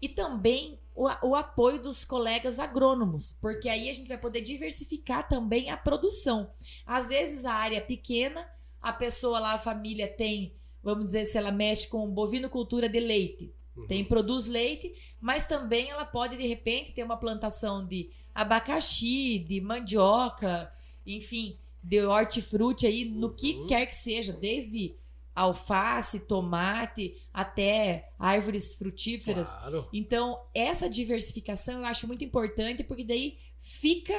e 0.00 0.08
também 0.08 0.78
o, 0.94 1.08
o 1.28 1.34
apoio 1.34 1.80
dos 1.80 2.04
colegas 2.04 2.58
agrônomos, 2.58 3.32
porque 3.40 3.68
aí 3.68 3.90
a 3.90 3.92
gente 3.92 4.08
vai 4.08 4.18
poder 4.18 4.40
diversificar 4.40 5.28
também 5.28 5.70
a 5.70 5.76
produção. 5.76 6.50
Às 6.86 7.08
vezes 7.08 7.44
a 7.44 7.52
área 7.52 7.76
é 7.76 7.80
pequena, 7.80 8.48
a 8.80 8.92
pessoa 8.92 9.38
lá, 9.38 9.52
a 9.52 9.58
família 9.58 10.08
tem, 10.08 10.54
vamos 10.82 11.06
dizer, 11.06 11.24
se 11.26 11.36
ela 11.36 11.52
mexe 11.52 11.88
com 11.88 12.10
bovinocultura 12.10 12.88
de 12.88 13.00
leite, 13.00 13.54
uhum. 13.76 13.86
tem 13.86 14.04
produz 14.04 14.46
leite, 14.46 14.92
mas 15.20 15.44
também 15.44 15.90
ela 15.90 16.04
pode 16.04 16.36
de 16.36 16.46
repente 16.46 16.92
ter 16.92 17.02
uma 17.02 17.16
plantação 17.16 17.86
de 17.86 18.10
abacaxi, 18.34 19.38
de 19.38 19.60
mandioca, 19.60 20.70
enfim, 21.06 21.58
de 21.86 22.04
hortifruti 22.04 22.84
aí, 22.84 23.04
no 23.04 23.32
que 23.32 23.54
uhum. 23.54 23.66
quer 23.68 23.86
que 23.86 23.94
seja, 23.94 24.32
desde 24.32 24.96
alface, 25.32 26.26
tomate, 26.26 27.14
até 27.32 28.10
árvores 28.18 28.74
frutíferas. 28.74 29.50
Claro. 29.50 29.88
Então, 29.92 30.42
essa 30.52 30.90
diversificação 30.90 31.80
eu 31.80 31.86
acho 31.86 32.08
muito 32.08 32.24
importante 32.24 32.82
porque 32.82 33.04
daí 33.04 33.38
fica 33.56 34.14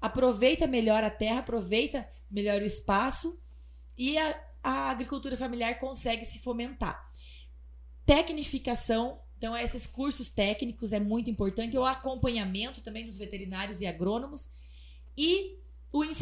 aproveita 0.00 0.66
melhor 0.66 1.04
a 1.04 1.10
terra, 1.10 1.40
aproveita 1.40 2.08
melhor 2.28 2.62
o 2.62 2.66
espaço 2.66 3.40
e 3.96 4.18
a, 4.18 4.44
a 4.62 4.90
agricultura 4.90 5.36
familiar 5.36 5.78
consegue 5.78 6.24
se 6.24 6.40
fomentar. 6.40 7.10
Tecnificação, 8.04 9.20
então 9.36 9.56
esses 9.56 9.86
cursos 9.86 10.30
técnicos 10.30 10.92
é 10.92 10.98
muito 10.98 11.30
importante, 11.30 11.78
o 11.78 11.84
acompanhamento 11.84 12.80
também 12.80 13.04
dos 13.04 13.18
veterinários 13.18 13.80
e 13.80 13.86
agrônomos 13.86 14.48
e 15.16 15.57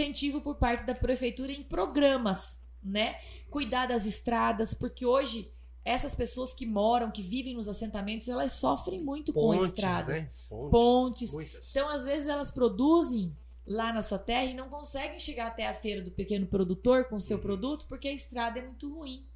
incentivo 0.02 0.40
por 0.40 0.56
parte 0.56 0.84
da 0.84 0.94
prefeitura 0.94 1.52
em 1.52 1.62
programas 1.62 2.66
né? 2.86 3.16
Cuidar 3.50 3.86
das 3.86 4.06
estradas, 4.06 4.72
porque 4.72 5.04
hoje 5.04 5.52
essas 5.84 6.14
pessoas 6.14 6.52
que 6.52 6.66
moram, 6.66 7.12
que 7.12 7.22
vivem 7.22 7.54
nos 7.54 7.68
assentamentos, 7.68 8.28
elas 8.28 8.52
sofrem 8.52 9.00
muito 9.00 9.32
Pontes, 9.32 9.58
com 9.58 9.74
estradas. 9.74 10.22
Né? 10.22 10.30
Pontes. 10.48 11.30
Pontes. 11.30 11.70
Então, 11.70 11.88
às 11.88 12.04
vezes, 12.04 12.28
elas 12.28 12.50
produzem 12.50 13.36
lá 13.64 13.92
na 13.92 14.02
sua 14.02 14.18
terra 14.18 14.44
e 14.44 14.54
não 14.54 14.68
conseguem 14.68 15.18
chegar 15.20 15.46
até 15.46 15.68
a 15.68 15.74
feira 15.74 16.02
do 16.02 16.10
pequeno 16.10 16.46
produtor 16.46 17.04
com 17.04 17.16
o 17.16 17.20
seu 17.20 17.36
uhum. 17.36 17.42
produto 17.42 17.86
porque 17.88 18.08
a 18.08 18.12
estrada 18.12 18.58
é 18.58 18.62
muito 18.62 18.92
ruim. 18.92 19.26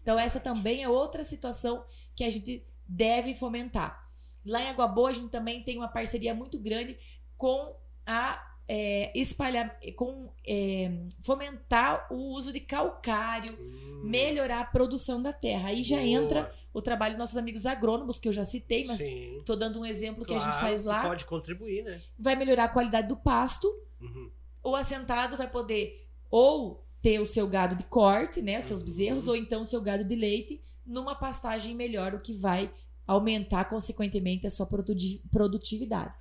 Então, 0.00 0.16
essa 0.16 0.38
também 0.38 0.84
é 0.84 0.88
outra 0.88 1.24
situação 1.24 1.84
que 2.14 2.22
a 2.22 2.30
gente 2.30 2.64
deve 2.86 3.34
fomentar. 3.34 4.08
Lá 4.46 4.62
em 4.62 4.68
Água 4.68 4.86
Boa, 4.86 5.10
a 5.10 5.12
gente 5.12 5.30
também 5.30 5.64
tem 5.64 5.76
uma 5.76 5.88
parceria 5.88 6.32
muito 6.32 6.60
grande 6.60 6.96
com 7.36 7.76
a 8.06 8.47
é, 8.68 9.10
espalhar, 9.18 9.78
com, 9.96 10.30
é, 10.46 10.90
fomentar 11.20 12.06
o 12.12 12.34
uso 12.34 12.52
de 12.52 12.60
calcário, 12.60 13.58
hum. 13.58 14.02
melhorar 14.04 14.60
a 14.60 14.64
produção 14.64 15.22
da 15.22 15.32
terra. 15.32 15.70
Aí 15.70 15.82
já 15.82 15.96
Boa. 15.96 16.08
entra 16.08 16.54
o 16.72 16.82
trabalho 16.82 17.14
dos 17.14 17.18
nossos 17.20 17.36
amigos 17.38 17.64
agrônomos, 17.64 18.18
que 18.18 18.28
eu 18.28 18.32
já 18.32 18.44
citei, 18.44 18.86
mas 18.86 19.00
estou 19.00 19.56
dando 19.56 19.80
um 19.80 19.86
exemplo 19.86 20.24
claro, 20.24 20.26
que 20.26 20.48
a 20.48 20.52
gente 20.52 20.60
faz 20.60 20.84
lá. 20.84 21.02
Pode 21.02 21.24
contribuir, 21.24 21.82
né? 21.82 22.00
Vai 22.18 22.36
melhorar 22.36 22.64
a 22.64 22.68
qualidade 22.68 23.08
do 23.08 23.16
pasto. 23.16 23.66
Uhum. 24.00 24.30
O 24.62 24.76
assentado 24.76 25.36
vai 25.36 25.48
poder 25.48 26.06
ou 26.30 26.86
ter 27.00 27.20
o 27.20 27.26
seu 27.26 27.48
gado 27.48 27.74
de 27.74 27.84
corte, 27.84 28.42
né? 28.42 28.60
Seus 28.60 28.80
uhum. 28.80 28.86
bezerros, 28.86 29.28
ou 29.28 29.34
então 29.34 29.62
o 29.62 29.64
seu 29.64 29.80
gado 29.80 30.04
de 30.04 30.14
leite 30.14 30.60
numa 30.84 31.14
pastagem 31.14 31.74
melhor, 31.74 32.14
o 32.14 32.20
que 32.20 32.32
vai 32.32 32.70
aumentar, 33.06 33.64
consequentemente, 33.64 34.46
a 34.46 34.50
sua 34.50 34.66
produtividade. 34.66 36.14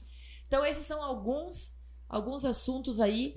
Então, 0.48 0.66
esses 0.66 0.86
são 0.86 1.04
alguns 1.04 1.77
alguns 2.08 2.46
assuntos 2.46 3.00
aí 3.00 3.36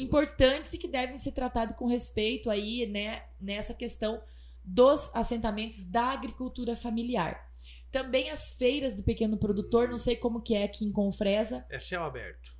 importantes 0.00 0.74
e 0.74 0.78
que 0.78 0.88
devem 0.88 1.16
ser 1.18 1.32
tratados 1.32 1.76
com 1.76 1.86
respeito 1.86 2.50
aí, 2.50 2.86
né, 2.86 3.22
nessa 3.40 3.74
questão 3.74 4.22
dos 4.64 5.10
assentamentos 5.14 5.84
da 5.84 6.06
agricultura 6.06 6.76
familiar. 6.76 7.50
Também 7.90 8.30
as 8.30 8.52
feiras 8.52 8.94
do 8.94 9.02
pequeno 9.02 9.36
produtor, 9.36 9.88
não 9.88 9.98
sei 9.98 10.16
como 10.16 10.40
que 10.40 10.54
é 10.54 10.64
aqui 10.64 10.84
em 10.84 10.92
Confresa. 10.92 11.64
É 11.70 11.78
céu 11.78 12.04
aberto. 12.04 12.52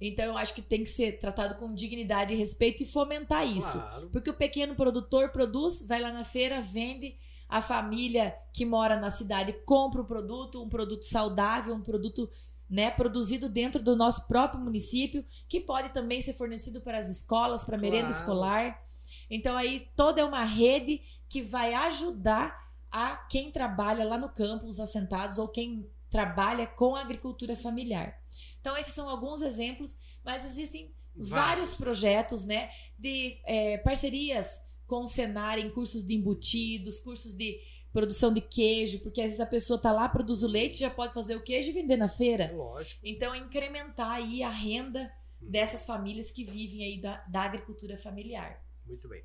Então 0.00 0.24
eu 0.24 0.36
acho 0.36 0.54
que 0.54 0.62
tem 0.62 0.82
que 0.82 0.88
ser 0.88 1.18
tratado 1.18 1.54
com 1.54 1.72
dignidade 1.72 2.34
e 2.34 2.36
respeito 2.36 2.82
e 2.82 2.86
fomentar 2.86 3.46
isso. 3.46 3.78
Claro. 3.78 4.10
Porque 4.10 4.30
o 4.30 4.34
pequeno 4.34 4.74
produtor 4.74 5.30
produz, 5.30 5.86
vai 5.86 6.00
lá 6.00 6.10
na 6.10 6.24
feira, 6.24 6.60
vende, 6.60 7.16
a 7.48 7.60
família 7.60 8.34
que 8.52 8.64
mora 8.64 8.96
na 8.96 9.10
cidade 9.10 9.52
compra 9.64 10.00
o 10.00 10.06
produto, 10.06 10.62
um 10.62 10.68
produto 10.68 11.04
saudável, 11.04 11.74
um 11.74 11.82
produto 11.82 12.28
né, 12.72 12.90
produzido 12.90 13.50
dentro 13.50 13.82
do 13.82 13.94
nosso 13.94 14.26
próprio 14.26 14.58
município, 14.58 15.22
que 15.46 15.60
pode 15.60 15.90
também 15.90 16.22
ser 16.22 16.32
fornecido 16.32 16.80
para 16.80 16.96
as 16.96 17.10
escolas, 17.10 17.62
para 17.62 17.76
merenda 17.76 18.04
Claro. 18.08 18.16
escolar. 18.16 18.82
Então 19.28 19.58
aí 19.58 19.88
toda 19.94 20.22
é 20.22 20.24
uma 20.24 20.42
rede 20.42 20.98
que 21.28 21.42
vai 21.42 21.74
ajudar 21.74 22.58
a 22.90 23.14
quem 23.28 23.50
trabalha 23.52 24.04
lá 24.06 24.16
no 24.16 24.30
campo, 24.30 24.66
os 24.66 24.80
assentados 24.80 25.36
ou 25.36 25.48
quem 25.48 25.86
trabalha 26.08 26.66
com 26.66 26.96
a 26.96 27.02
agricultura 27.02 27.54
familiar. 27.54 28.18
Então 28.60 28.74
esses 28.76 28.94
são 28.94 29.06
alguns 29.06 29.42
exemplos, 29.42 29.96
mas 30.24 30.44
existem 30.46 30.94
Vários. 31.14 31.28
vários 31.30 31.74
projetos, 31.74 32.44
né, 32.46 32.70
de 32.98 33.38
é, 33.44 33.76
parcerias 33.78 34.62
com 34.86 35.02
o 35.02 35.06
Senar 35.06 35.58
em 35.58 35.70
cursos 35.70 36.04
de 36.06 36.14
embutidos, 36.14 37.00
cursos 37.00 37.34
de 37.34 37.58
produção 37.92 38.32
de 38.32 38.40
queijo, 38.40 39.00
porque 39.00 39.20
às 39.20 39.26
vezes 39.26 39.40
a 39.40 39.46
pessoa 39.46 39.80
tá 39.80 39.92
lá, 39.92 40.08
produz 40.08 40.42
o 40.42 40.48
leite, 40.48 40.80
já 40.80 40.90
pode 40.90 41.12
fazer 41.12 41.36
o 41.36 41.42
queijo 41.42 41.70
e 41.70 41.72
vender 41.72 41.96
na 41.96 42.08
feira. 42.08 42.50
Lógico. 42.52 43.00
Então, 43.04 43.34
incrementar 43.34 44.10
aí 44.10 44.42
a 44.42 44.50
renda 44.50 45.12
dessas 45.40 45.84
famílias 45.84 46.30
que 46.30 46.44
vivem 46.44 46.84
aí 46.84 47.00
da, 47.00 47.18
da 47.28 47.42
agricultura 47.42 47.98
familiar. 47.98 48.64
Muito 48.86 49.08
bem. 49.08 49.22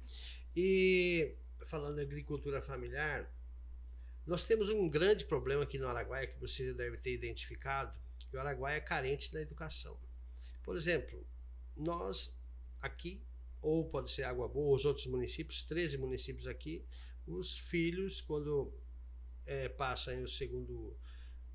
E 0.56 1.36
falando 1.66 2.00
em 2.00 2.04
agricultura 2.04 2.62
familiar, 2.62 3.32
nós 4.26 4.44
temos 4.44 4.70
um 4.70 4.90
grande 4.90 5.24
problema 5.24 5.64
aqui 5.64 5.78
no 5.78 5.88
Araguaia 5.88 6.28
que 6.28 6.40
você 6.40 6.74
deve 6.74 6.98
ter 6.98 7.14
identificado, 7.14 7.98
que 8.30 8.36
o 8.36 8.40
Araguaia 8.40 8.78
é 8.78 8.82
carente 8.82 9.32
da 9.32 9.42
educação. 9.42 9.98
Por 10.64 10.76
exemplo, 10.76 11.26
nós 11.76 12.38
aqui, 12.82 13.24
ou 13.62 13.88
pode 13.90 14.12
ser 14.12 14.24
Água 14.24 14.48
Boa, 14.48 14.76
os 14.76 14.84
outros 14.84 15.06
municípios, 15.08 15.64
13 15.64 15.98
municípios 15.98 16.48
aqui, 16.48 16.86
os 17.28 17.58
filhos, 17.58 18.22
quando 18.22 18.74
eh, 19.46 19.70
passam 19.70 20.22
o 20.24 20.28
segundo, 20.28 20.98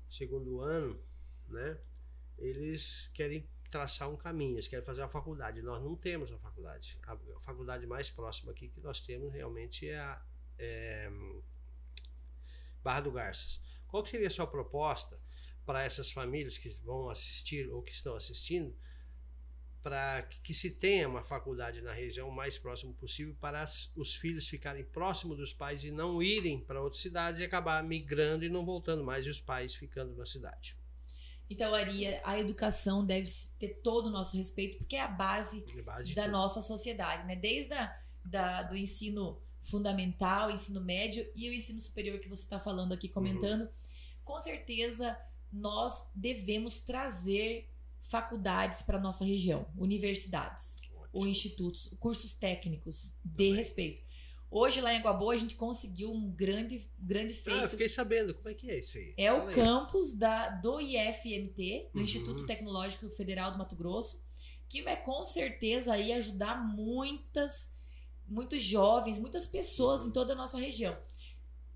segundo 0.09 0.61
ano, 0.61 1.03
né, 1.47 1.79
eles 2.37 3.09
querem 3.13 3.49
traçar 3.69 4.09
um 4.09 4.15
caminho, 4.15 4.53
eles 4.53 4.67
querem 4.67 4.85
fazer 4.85 5.01
uma 5.01 5.09
faculdade. 5.09 5.61
Nós 5.63 5.83
não 5.83 5.95
temos 5.95 6.29
uma 6.29 6.39
faculdade. 6.39 6.99
A 7.03 7.13
a 7.13 7.39
faculdade 7.39 7.87
mais 7.87 8.09
próxima 8.09 8.51
aqui 8.51 8.69
que 8.69 8.79
nós 8.79 9.01
temos 9.01 9.33
realmente 9.33 9.89
é 9.89 9.99
a 9.99 10.25
é, 10.59 11.11
Barra 12.83 13.01
do 13.01 13.11
Garças. 13.11 13.61
Qual 13.87 14.05
seria 14.05 14.27
a 14.27 14.31
sua 14.31 14.45
proposta 14.45 15.19
para 15.65 15.83
essas 15.83 16.11
famílias 16.11 16.57
que 16.57 16.69
vão 16.83 17.09
assistir 17.09 17.71
ou 17.71 17.81
que 17.81 17.91
estão 17.91 18.15
assistindo 18.15 18.75
para 19.83 20.23
que, 20.23 20.39
que 20.41 20.53
se 20.53 20.71
tenha 20.71 21.07
uma 21.09 21.21
faculdade 21.21 21.81
na 21.81 21.91
região 21.91 22.29
o 22.29 22.31
mais 22.31 22.57
próximo 22.57 22.93
possível 22.93 23.35
para 23.39 23.61
as- 23.61 23.91
os 23.97 24.15
filhos 24.15 24.47
ficarem 24.47 24.83
próximos 24.85 25.37
dos 25.37 25.51
pais 25.53 25.83
e 25.83 25.91
não 25.91 26.23
irem 26.23 26.59
para 26.59 26.81
outras 26.81 27.01
cidades 27.01 27.41
e 27.41 27.43
acabar 27.43 27.83
migrando 27.83 28.45
e 28.45 28.49
não 28.49 28.65
voltando 28.65 29.03
mais 29.03 29.25
e 29.25 29.29
os 29.29 29.41
pais 29.41 29.75
ficando 29.75 30.15
na 30.15 30.25
cidade. 30.25 30.77
Então, 31.49 31.73
Ari, 31.75 32.07
a 32.23 32.39
educação 32.39 33.05
deve 33.05 33.29
ter 33.59 33.81
todo 33.83 34.07
o 34.07 34.09
nosso 34.09 34.35
respeito, 34.37 34.77
porque 34.77 34.95
é 34.95 35.01
a 35.01 35.07
base 35.07 35.65
É 35.77 35.81
base 35.81 36.15
da 36.15 36.27
nossa 36.27 36.61
sociedade, 36.61 37.27
né? 37.27 37.35
Desde 37.35 37.73
a, 37.73 37.95
da, 38.23 38.63
do 38.63 38.77
ensino 38.77 39.41
fundamental, 39.61 40.49
ensino 40.49 40.81
médio 40.81 41.29
e 41.35 41.49
o 41.49 41.53
ensino 41.53 41.79
superior 41.79 42.17
que 42.19 42.29
você 42.29 42.43
está 42.43 42.59
falando 42.59 42.93
aqui, 42.93 43.09
comentando, 43.09 43.69
com 44.23 44.39
certeza 44.39 45.17
nós 45.51 46.09
devemos 46.15 46.79
trazer 46.79 47.69
faculdades 48.09 48.81
para 48.81 48.99
nossa 48.99 49.23
região, 49.25 49.65
universidades 49.77 50.81
ou 50.91 51.21
Ótimo. 51.21 51.27
institutos, 51.31 51.89
cursos 51.99 52.33
técnicos 52.33 53.15
de 53.23 53.31
Também. 53.47 53.55
respeito. 53.55 54.03
Hoje 54.51 54.81
lá 54.81 54.93
em 54.93 54.97
Água 54.97 55.13
Boa 55.13 55.33
a 55.33 55.37
gente 55.37 55.55
conseguiu 55.55 56.11
um 56.11 56.29
grande, 56.29 56.87
grande 56.99 57.33
Ah, 57.33 57.43
feito. 57.43 57.63
eu 57.63 57.69
fiquei 57.69 57.89
sabendo. 57.89 58.35
Como 58.35 58.49
é 58.49 58.53
que 58.53 58.69
é 58.69 58.77
isso 58.79 58.97
aí? 58.99 59.13
É 59.17 59.33
o 59.33 59.37
Fala 59.37 59.49
aí. 59.49 59.55
campus 59.55 60.13
da, 60.13 60.49
do 60.49 60.79
IFMT, 60.79 61.89
do 61.91 61.97
Uhum. 61.97 62.03
Instituto 62.03 62.45
Tecnológico 62.45 63.09
Federal 63.09 63.51
do 63.51 63.57
Mato 63.57 63.75
Grosso, 63.75 64.23
que 64.69 64.83
vai 64.83 65.01
com 65.01 65.23
certeza 65.23 65.93
aí 65.93 66.13
ajudar 66.13 66.63
muitas, 66.63 67.73
muitos 68.27 68.63
jovens, 68.63 69.17
muitas 69.17 69.47
pessoas 69.47 70.05
em 70.05 70.11
toda 70.11 70.33
a 70.33 70.35
nossa 70.35 70.57
região. 70.59 70.95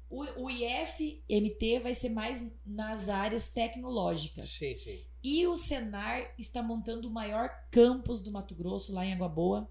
O, 0.10 0.44
o 0.44 0.50
IFMT 0.50 1.80
vai 1.80 1.96
ser 1.96 2.10
mais 2.10 2.46
nas 2.66 3.10
áreas 3.10 3.48
tecnológicas. 3.48 4.50
Sim, 4.50 4.78
sim. 4.78 5.04
E 5.24 5.46
o 5.48 5.58
Senar 5.58 6.34
está 6.38 6.62
montando 6.64 7.08
o 7.08 7.12
maior 7.12 7.50
campus 7.72 8.22
do 8.22 8.32
Mato 8.32 8.56
Grosso, 8.56 8.94
lá 8.94 9.06
em 9.06 9.14
Água 9.14 9.28
Boa, 9.28 9.70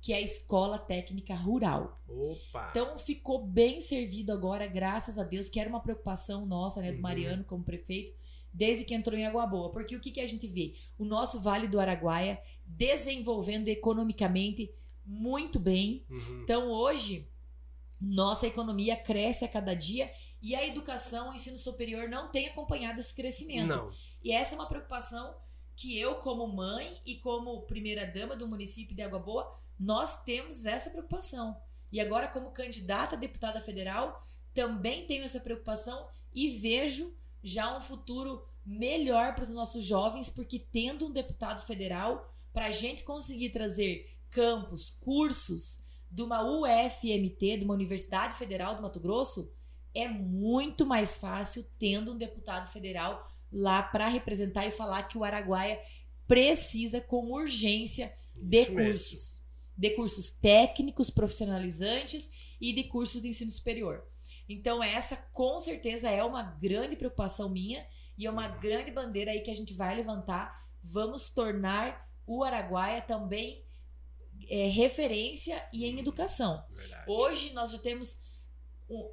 que 0.00 0.12
é 0.12 0.16
a 0.16 0.20
Escola 0.20 0.78
Técnica 0.78 1.34
Rural. 1.34 2.00
Opa! 2.08 2.68
Então 2.70 2.96
ficou 2.98 3.44
bem 3.44 3.80
servido 3.80 4.32
agora, 4.32 4.66
graças 4.66 5.18
a 5.18 5.22
Deus, 5.24 5.48
que 5.48 5.58
era 5.58 5.68
uma 5.68 5.80
preocupação 5.80 6.46
nossa, 6.46 6.80
né, 6.80 6.90
do 6.90 6.96
Uhum. 6.96 7.02
Mariano 7.02 7.44
como 7.44 7.64
prefeito, 7.64 8.12
desde 8.52 8.84
que 8.84 8.94
entrou 8.94 9.18
em 9.18 9.26
Água 9.26 9.46
Boa. 9.46 9.70
Porque 9.70 9.96
o 9.96 10.00
que, 10.00 10.10
que 10.10 10.20
a 10.20 10.26
gente 10.26 10.46
vê? 10.46 10.74
O 10.98 11.04
nosso 11.04 11.40
Vale 11.40 11.66
do 11.66 11.80
Araguaia 11.80 12.40
desenvolvendo 12.66 13.68
economicamente 13.68 14.70
muito 15.04 15.58
bem. 15.58 16.04
Uhum. 16.08 16.40
Então 16.42 16.70
hoje, 16.70 17.28
nossa 18.00 18.46
economia 18.46 18.96
cresce 18.96 19.44
a 19.44 19.48
cada 19.48 19.74
dia 19.74 20.10
e 20.44 20.54
a 20.54 20.66
educação, 20.66 21.30
o 21.30 21.32
ensino 21.32 21.56
superior 21.56 22.06
não 22.06 22.30
tem 22.30 22.48
acompanhado 22.48 23.00
esse 23.00 23.14
crescimento. 23.14 23.66
Não. 23.66 23.90
E 24.22 24.30
essa 24.30 24.54
é 24.54 24.58
uma 24.58 24.68
preocupação 24.68 25.34
que 25.74 25.98
eu, 25.98 26.16
como 26.16 26.46
mãe 26.46 27.00
e 27.06 27.16
como 27.16 27.62
primeira-dama 27.62 28.36
do 28.36 28.46
município 28.46 28.94
de 28.94 29.00
Água 29.00 29.18
Boa, 29.18 29.58
nós 29.80 30.22
temos 30.22 30.66
essa 30.66 30.90
preocupação. 30.90 31.58
E 31.90 31.98
agora, 31.98 32.28
como 32.28 32.50
candidata 32.50 33.16
a 33.16 33.18
deputada 33.18 33.58
federal, 33.58 34.22
também 34.52 35.06
tenho 35.06 35.24
essa 35.24 35.40
preocupação 35.40 36.06
e 36.30 36.50
vejo 36.50 37.16
já 37.42 37.74
um 37.74 37.80
futuro 37.80 38.46
melhor 38.66 39.34
para 39.34 39.44
os 39.44 39.52
nossos 39.54 39.82
jovens, 39.82 40.28
porque 40.28 40.58
tendo 40.58 41.06
um 41.06 41.10
deputado 41.10 41.64
federal, 41.64 42.30
para 42.52 42.66
a 42.66 42.70
gente 42.70 43.02
conseguir 43.02 43.48
trazer 43.48 44.14
campos, 44.28 44.90
cursos 44.90 45.84
de 46.10 46.20
uma 46.20 46.44
UFMT, 46.44 47.56
de 47.56 47.64
uma 47.64 47.74
Universidade 47.74 48.36
Federal 48.36 48.74
do 48.74 48.82
Mato 48.82 49.00
Grosso, 49.00 49.50
é 49.94 50.08
muito 50.08 50.84
mais 50.84 51.18
fácil 51.18 51.64
tendo 51.78 52.12
um 52.12 52.18
deputado 52.18 52.70
federal 52.70 53.24
lá 53.52 53.82
para 53.82 54.08
representar 54.08 54.66
e 54.66 54.70
falar 54.70 55.04
que 55.04 55.16
o 55.16 55.22
Araguaia 55.22 55.80
precisa 56.26 57.00
com 57.00 57.30
urgência 57.30 58.12
de 58.34 58.62
Isso 58.62 58.72
mesmo. 58.72 58.90
cursos, 58.90 59.44
de 59.76 59.90
cursos 59.90 60.30
técnicos, 60.30 61.10
profissionalizantes 61.10 62.30
e 62.60 62.72
de 62.72 62.84
cursos 62.84 63.22
de 63.22 63.28
ensino 63.28 63.50
superior. 63.50 64.04
Então 64.48 64.82
essa 64.82 65.16
com 65.32 65.60
certeza 65.60 66.10
é 66.10 66.24
uma 66.24 66.42
grande 66.42 66.96
preocupação 66.96 67.48
minha 67.48 67.86
e 68.18 68.26
é 68.26 68.30
uma 68.30 68.48
grande 68.48 68.90
bandeira 68.90 69.30
aí 69.30 69.40
que 69.40 69.50
a 69.50 69.54
gente 69.54 69.72
vai 69.72 69.94
levantar. 69.94 70.60
Vamos 70.82 71.28
tornar 71.28 72.10
o 72.26 72.42
Araguaia 72.42 73.00
também 73.00 73.64
é, 74.48 74.66
referência 74.66 75.64
e 75.72 75.84
em 75.86 75.98
educação. 75.98 76.64
Verdade. 76.70 77.04
Hoje 77.06 77.52
nós 77.52 77.70
já 77.70 77.78
temos 77.78 78.23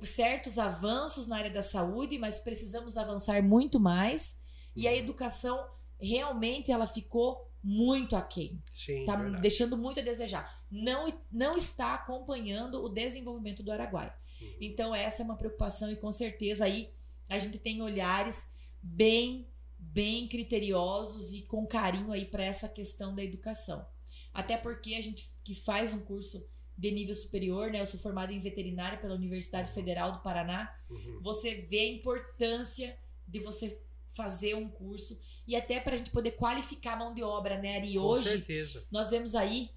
certos 0.03 0.57
avanços 0.57 1.27
na 1.27 1.37
área 1.37 1.51
da 1.51 1.61
saúde, 1.61 2.17
mas 2.17 2.39
precisamos 2.39 2.97
avançar 2.97 3.41
muito 3.43 3.79
mais. 3.79 4.39
E 4.75 4.87
a 4.87 4.95
educação 4.95 5.63
realmente 5.99 6.71
ela 6.71 6.87
ficou 6.87 7.49
muito 7.63 8.15
aquém. 8.15 8.61
Sim, 8.71 9.05
Tá 9.05 9.15
verdade. 9.15 9.41
deixando 9.41 9.77
muito 9.77 9.99
a 9.99 10.03
desejar. 10.03 10.59
Não, 10.71 11.13
não 11.31 11.55
está 11.55 11.93
acompanhando 11.93 12.83
o 12.83 12.89
desenvolvimento 12.89 13.61
do 13.61 13.71
Araguaia. 13.71 14.13
Uhum. 14.41 14.57
Então 14.59 14.95
essa 14.95 15.21
é 15.21 15.25
uma 15.25 15.37
preocupação 15.37 15.91
e 15.91 15.95
com 15.95 16.11
certeza 16.11 16.65
aí 16.65 16.91
a 17.29 17.37
gente 17.37 17.59
tem 17.59 17.81
olhares 17.81 18.49
bem 18.81 19.47
bem 19.83 20.27
criteriosos 20.27 21.33
e 21.33 21.41
com 21.41 21.65
carinho 21.65 22.11
aí 22.11 22.25
para 22.25 22.43
essa 22.43 22.69
questão 22.69 23.15
da 23.15 23.23
educação. 23.23 23.85
Até 24.33 24.55
porque 24.55 24.93
a 24.93 25.01
gente 25.01 25.29
que 25.43 25.55
faz 25.55 25.91
um 25.91 25.99
curso 25.99 26.47
de 26.81 26.89
nível 26.91 27.13
superior, 27.13 27.69
né? 27.69 27.79
Eu 27.79 27.85
sou 27.85 27.99
formada 27.99 28.33
em 28.33 28.39
veterinária 28.39 28.97
pela 28.97 29.13
Universidade 29.13 29.71
Federal 29.71 30.11
do 30.13 30.19
Paraná. 30.21 30.75
Uhum. 30.89 31.19
Você 31.21 31.53
vê 31.69 31.79
a 31.81 31.89
importância 31.89 32.97
de 33.27 33.39
você 33.39 33.79
fazer 34.07 34.55
um 34.55 34.67
curso 34.67 35.19
e 35.47 35.55
até 35.55 35.79
para 35.79 35.93
a 35.93 35.97
gente 35.97 36.09
poder 36.09 36.31
qualificar 36.31 36.93
a 36.93 36.95
mão 36.95 37.13
de 37.13 37.21
obra, 37.21 37.59
né, 37.61 37.75
Ari? 37.77 37.93
Com 37.93 37.99
Hoje 37.99 38.29
certeza. 38.29 38.83
nós 38.91 39.11
vemos 39.11 39.35
aí 39.35 39.69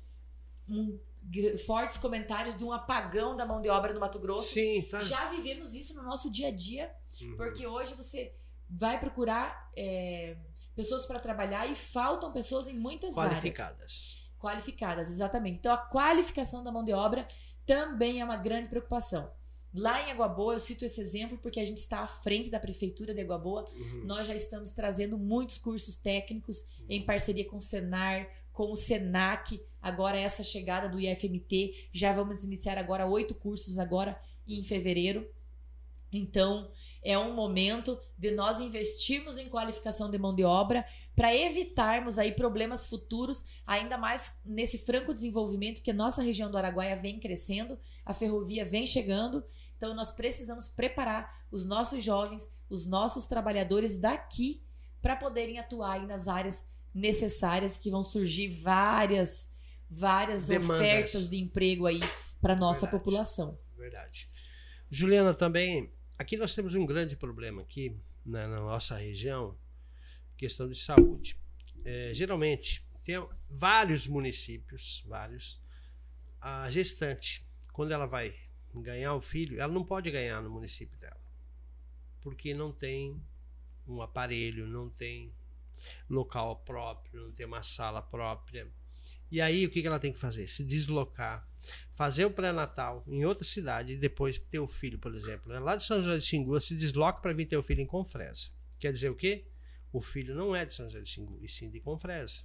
um 0.67 0.99
fortes 1.67 1.99
comentários 1.99 2.57
de 2.57 2.65
um 2.65 2.73
apagão 2.73 3.37
da 3.37 3.45
mão 3.47 3.61
de 3.61 3.69
obra 3.69 3.93
no 3.93 4.01
Mato 4.01 4.19
Grosso. 4.19 4.55
Sim, 4.55 4.83
tá. 4.91 5.01
Já 5.01 5.27
vivemos 5.29 5.75
isso 5.75 5.95
no 5.95 6.03
nosso 6.03 6.31
dia 6.31 6.49
a 6.49 6.51
dia, 6.51 6.91
Uhum. 7.21 7.37
porque 7.37 7.67
hoje 7.67 7.93
você 7.95 8.35
vai 8.69 8.99
procurar 8.99 9.71
é, 9.77 10.37
pessoas 10.75 11.05
para 11.07 11.21
trabalhar 11.21 11.71
e 11.71 11.75
faltam 11.75 12.33
pessoas 12.33 12.67
em 12.67 12.75
muitas 12.79 13.17
áreas. 13.19 13.41
Qualificadas. 13.41 14.24
Qualificadas, 14.39 15.09
exatamente. 15.11 15.59
Então 15.59 15.73
a 15.73 15.79
qualificação 15.79 16.63
da 16.63 16.71
mão 16.71 16.85
de 16.85 16.93
obra 16.93 17.27
também 17.67 18.21
é 18.21 18.25
uma 18.25 18.37
grande 18.37 18.69
preocupação. 18.69 19.31
Lá 19.75 20.01
em 20.07 20.13
Água 20.13 20.29
Boa, 20.29 20.55
eu 20.55 20.61
cito 20.61 20.85
esse 20.85 21.01
exemplo 21.01 21.37
porque 21.39 21.59
a 21.59 21.65
gente 21.65 21.79
está 21.79 22.01
à 22.01 22.07
frente 22.07 22.49
da 22.49 22.61
prefeitura 22.61 23.13
de 23.13 23.21
Água 23.21 23.39
Boa. 23.39 23.65
Uhum. 23.73 24.05
Nós 24.05 24.27
já 24.29 24.35
estamos 24.35 24.71
trazendo 24.71 25.19
muitos 25.19 25.59
cursos 25.59 25.97
técnicos 25.97 26.69
em 26.89 27.01
parceria 27.05 27.45
com 27.45 27.57
o 27.57 27.61
Senar, 27.61 28.29
com 28.53 28.71
o 28.71 28.77
Senac. 28.77 29.61
Agora 29.83 30.17
essa 30.17 30.45
chegada 30.45 30.89
do 30.89 31.01
IFMT, 31.01 31.89
já 31.93 32.13
vamos 32.13 32.45
iniciar 32.45 32.79
agora 32.79 33.05
oito 33.05 33.35
cursos 33.35 33.77
agora 33.77 34.17
em 34.47 34.63
fevereiro. 34.63 35.29
Então, 36.13 36.71
é 37.05 37.19
um 37.19 37.35
momento 37.35 38.01
de 38.19 38.31
nós 38.31 38.61
investirmos 38.61 39.37
em 39.37 39.49
qualificação 39.49 40.11
de 40.11 40.19
mão 40.19 40.35
de 40.35 40.43
obra 40.43 40.83
para 41.15 41.35
evitarmos 41.35 42.19
aí 42.19 42.33
problemas 42.33 42.87
futuros, 42.87 43.45
ainda 43.67 43.99
mais 43.99 44.33
nesse 44.45 44.79
franco 44.79 45.13
desenvolvimento 45.13 45.83
que 45.83 45.91
a 45.91 45.95
nossa 45.95 46.23
região 46.23 46.51
do 46.51 46.57
Araguaia 46.57 46.97
vem 46.97 47.21
crescendo, 47.21 47.79
a 48.05 48.15
ferrovia 48.15 48.65
vem 48.65 48.87
chegando. 48.87 49.45
Então 49.77 49.95
nós 49.95 50.11
precisamos 50.11 50.67
preparar 50.67 51.29
os 51.53 51.67
nossos 51.67 52.03
jovens, 52.03 52.49
os 52.71 52.87
nossos 52.87 53.27
trabalhadores 53.27 53.99
daqui 53.99 54.63
para 55.03 55.15
poderem 55.15 55.59
atuar 55.59 56.01
aí 56.01 56.07
nas 56.07 56.27
áreas 56.27 56.65
necessárias 56.95 57.77
que 57.77 57.91
vão 57.91 58.03
surgir 58.03 58.49
várias 58.63 59.53
várias 59.91 60.49
Demandas. 60.49 60.77
ofertas 60.77 61.29
de 61.29 61.37
emprego 61.37 61.87
aí 61.87 62.01
para 62.41 62.57
nossa 62.57 62.87
Verdade. 62.87 63.05
população. 63.05 63.59
Verdade. 63.77 64.31
Juliana 64.91 65.35
também 65.35 65.93
Aqui 66.17 66.37
nós 66.37 66.55
temos 66.55 66.75
um 66.77 66.87
grande 66.87 67.17
problema 67.17 67.63
aqui 67.63 68.01
na, 68.25 68.47
na 68.47 68.61
nossa 68.61 68.97
região, 68.97 69.59
questão 70.37 70.69
de 70.69 70.77
saúde. 70.77 71.37
É, 71.85 72.13
geralmente 72.15 72.87
tem 73.03 73.17
vários 73.51 74.07
municípios, 74.07 75.05
vários. 75.07 75.61
A 76.41 76.71
gestante, 76.71 77.45
quando 77.73 77.93
ela 77.93 78.07
vai 78.07 78.33
ganhar 78.73 79.15
o 79.15 79.21
filho, 79.21 79.61
ela 79.61 79.73
não 79.73 79.85
pode 79.85 80.11
ganhar 80.11 80.41
no 80.41 80.51
município 80.51 80.99
dela, 80.99 81.21
porque 82.21 82.55
não 82.55 82.73
tem 82.73 83.21
um 83.87 84.01
aparelho, 84.01 84.67
não 84.67 84.89
tem 84.89 85.35
local 86.09 86.57
próprio, 86.61 87.23
não 87.23 87.33
tem 87.33 87.45
uma 87.45 87.63
sala 87.63 88.01
própria. 88.01 88.71
E 89.35 89.41
aí 89.41 89.67
o 89.67 89.69
que 89.69 89.85
ela 89.85 89.99
tem 89.99 90.13
que 90.13 90.19
fazer? 90.21 90.47
Se 90.47 90.63
deslocar 90.63 91.45
fazer 91.91 92.25
o 92.25 92.31
pré-natal 92.31 93.03
em 93.05 93.25
outra 93.25 93.43
cidade 93.43 93.95
e 93.95 93.97
depois 93.97 94.39
ter 94.39 94.61
o 94.61 94.67
filho, 94.69 94.97
por 94.97 95.13
exemplo. 95.13 95.53
Né? 95.53 95.59
Lá 95.59 95.75
de 95.75 95.83
São 95.83 96.01
José 96.01 96.19
de 96.19 96.25
Xingu, 96.25 96.61
se 96.61 96.77
desloca 96.77 97.21
para 97.21 97.33
vir 97.33 97.47
ter 97.47 97.57
o 97.57 97.63
filho 97.63 97.81
em 97.81 97.87
Confresa. 97.87 98.51
Quer 98.79 98.93
dizer 98.93 99.11
o 99.11 99.17
quê? 99.17 99.45
O 99.93 100.01
filho 100.01 100.37
não 100.37 100.55
é 100.55 100.65
de 100.65 100.73
São 100.73 100.87
José 100.89 101.01
de 101.01 101.09
Xingu, 101.09 101.37
e 101.43 101.49
sim 101.49 101.69
de 101.69 101.81
Confresa. 101.81 102.45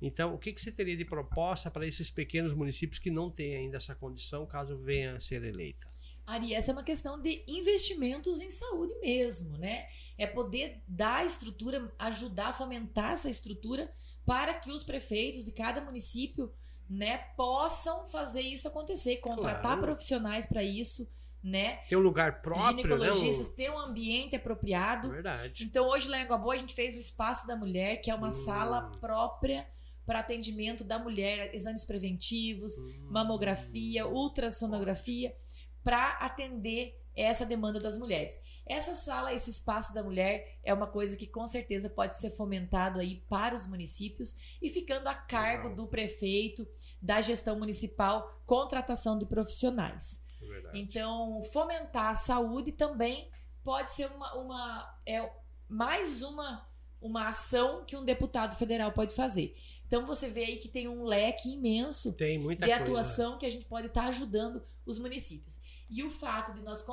Então, 0.00 0.32
o 0.32 0.38
que, 0.38 0.52
que 0.52 0.60
você 0.60 0.70
teria 0.70 0.96
de 0.96 1.04
proposta 1.04 1.72
para 1.72 1.84
esses 1.84 2.08
pequenos 2.08 2.54
municípios 2.54 3.00
que 3.00 3.10
não 3.10 3.28
têm 3.28 3.56
ainda 3.56 3.78
essa 3.78 3.96
condição, 3.96 4.46
caso 4.46 4.76
venha 4.76 5.16
a 5.16 5.18
ser 5.18 5.42
eleita? 5.42 5.88
Ari, 6.24 6.54
essa 6.54 6.70
é 6.70 6.72
uma 6.72 6.84
questão 6.84 7.20
de 7.20 7.42
investimentos 7.48 8.40
em 8.40 8.50
saúde 8.50 8.94
mesmo, 9.00 9.58
né? 9.58 9.88
É 10.16 10.24
poder 10.24 10.80
dar 10.86 11.26
estrutura, 11.26 11.92
ajudar 11.98 12.50
a 12.50 12.52
fomentar 12.52 13.14
essa 13.14 13.28
estrutura 13.28 13.90
para 14.26 14.52
que 14.54 14.72
os 14.72 14.82
prefeitos 14.82 15.44
de 15.44 15.52
cada 15.52 15.80
município 15.80 16.52
né, 16.90 17.18
possam 17.36 18.04
fazer 18.06 18.42
isso 18.42 18.68
acontecer, 18.68 19.16
contratar 19.18 19.62
claro. 19.62 19.80
profissionais 19.80 20.44
para 20.44 20.62
isso, 20.62 21.08
né? 21.42 21.76
Ter 21.88 21.96
um 21.96 22.00
lugar 22.00 22.42
próprio, 22.42 22.66
né, 22.66 22.82
Ginecologistas, 22.82 23.48
né? 23.48 23.54
ter 23.56 23.70
um 23.70 23.78
ambiente 23.78 24.34
apropriado. 24.34 25.10
Verdade. 25.10 25.64
Então, 25.64 25.88
hoje 25.88 26.08
lá 26.08 26.18
em 26.18 26.22
Água 26.22 26.38
Boa, 26.38 26.54
a 26.54 26.58
gente 26.58 26.74
fez 26.74 26.96
o 26.96 26.98
Espaço 26.98 27.46
da 27.46 27.56
Mulher, 27.56 27.98
que 27.98 28.10
é 28.10 28.14
uma 28.14 28.28
hum. 28.28 28.32
sala 28.32 28.90
própria 29.00 29.66
para 30.04 30.20
atendimento 30.20 30.84
da 30.84 30.98
mulher, 30.98 31.52
exames 31.54 31.84
preventivos, 31.84 32.78
hum. 32.78 33.08
mamografia, 33.10 34.06
ultrassonografia, 34.06 35.34
para 35.82 36.10
atender 36.18 37.00
essa 37.16 37.46
demanda 37.46 37.80
das 37.80 37.96
mulheres. 37.96 38.38
Essa 38.66 38.94
sala, 38.94 39.32
esse 39.32 39.50
espaço 39.50 39.94
da 39.94 40.02
mulher 40.02 40.58
é 40.62 40.74
uma 40.74 40.86
coisa 40.86 41.16
que 41.16 41.26
com 41.26 41.46
certeza 41.46 41.88
pode 41.88 42.16
ser 42.18 42.30
fomentado 42.30 43.00
aí 43.00 43.24
para 43.28 43.54
os 43.54 43.66
municípios 43.66 44.36
e 44.60 44.68
ficando 44.68 45.08
a 45.08 45.14
cargo 45.14 45.74
do 45.74 45.86
prefeito, 45.86 46.68
da 47.00 47.20
gestão 47.20 47.58
municipal, 47.58 48.42
contratação 48.44 49.18
de 49.18 49.24
profissionais. 49.24 50.20
Verdade. 50.40 50.78
Então, 50.78 51.42
fomentar 51.52 52.10
a 52.10 52.14
saúde 52.14 52.72
também 52.72 53.30
pode 53.64 53.92
ser 53.92 54.06
uma, 54.12 54.34
uma 54.34 55.00
é 55.06 55.28
mais 55.68 56.22
uma 56.22 56.66
uma 57.00 57.28
ação 57.28 57.84
que 57.84 57.96
um 57.96 58.04
deputado 58.04 58.56
federal 58.56 58.90
pode 58.90 59.14
fazer. 59.14 59.54
Então 59.86 60.04
você 60.04 60.28
vê 60.28 60.44
aí 60.44 60.56
que 60.56 60.68
tem 60.68 60.88
um 60.88 61.04
leque 61.04 61.48
imenso 61.48 62.12
de 62.12 62.72
coisa. 62.72 62.74
atuação 62.82 63.38
que 63.38 63.46
a 63.46 63.50
gente 63.50 63.66
pode 63.66 63.86
estar 63.86 64.02
tá 64.02 64.08
ajudando 64.08 64.62
os 64.84 64.98
municípios. 64.98 65.60
E 65.88 66.02
o 66.02 66.10
fato 66.10 66.52
de 66.52 66.62
nós 66.62 66.84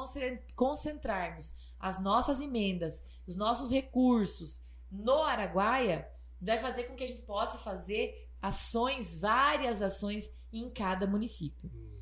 concentrarmos 0.55 1.53
as 1.79 2.01
nossas 2.01 2.39
emendas, 2.39 3.03
os 3.25 3.35
nossos 3.35 3.71
recursos 3.71 4.61
no 4.91 5.23
Araguaia, 5.23 6.07
vai 6.39 6.57
fazer 6.57 6.83
com 6.83 6.95
que 6.95 7.03
a 7.03 7.07
gente 7.07 7.23
possa 7.23 7.57
fazer 7.57 8.29
ações, 8.41 9.19
várias 9.19 9.81
ações 9.81 10.29
em 10.51 10.69
cada 10.69 11.07
município. 11.07 11.69
Uhum. 11.73 12.01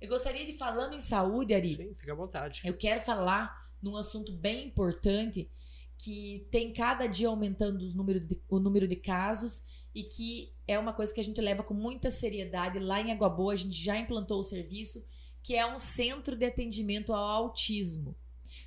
Eu 0.00 0.08
gostaria 0.08 0.46
de 0.46 0.56
falando 0.56 0.94
em 0.94 1.00
saúde, 1.00 1.52
Ari. 1.52 1.76
Sim, 1.76 1.94
fica 1.94 2.12
à 2.12 2.16
vontade. 2.16 2.62
Eu 2.64 2.76
quero 2.76 3.00
falar 3.02 3.70
num 3.82 3.96
assunto 3.96 4.32
bem 4.32 4.66
importante 4.66 5.50
que 5.98 6.48
tem 6.50 6.72
cada 6.72 7.06
dia 7.06 7.28
aumentando 7.28 7.82
os 7.82 7.94
número 7.94 8.18
de, 8.18 8.40
o 8.48 8.58
número 8.58 8.88
de 8.88 8.96
casos 8.96 9.62
e 9.94 10.04
que 10.04 10.54
é 10.66 10.78
uma 10.78 10.94
coisa 10.94 11.12
que 11.12 11.20
a 11.20 11.24
gente 11.24 11.40
leva 11.40 11.62
com 11.62 11.74
muita 11.74 12.10
seriedade. 12.10 12.78
Lá 12.78 13.00
em 13.00 13.12
Água 13.12 13.28
Boa, 13.28 13.52
a 13.52 13.56
gente 13.56 13.74
já 13.74 13.98
implantou 13.98 14.38
o 14.38 14.42
serviço 14.42 15.04
que 15.42 15.56
é 15.56 15.66
um 15.66 15.78
centro 15.78 16.36
de 16.36 16.46
atendimento 16.46 17.12
ao 17.12 17.24
autismo. 17.24 18.16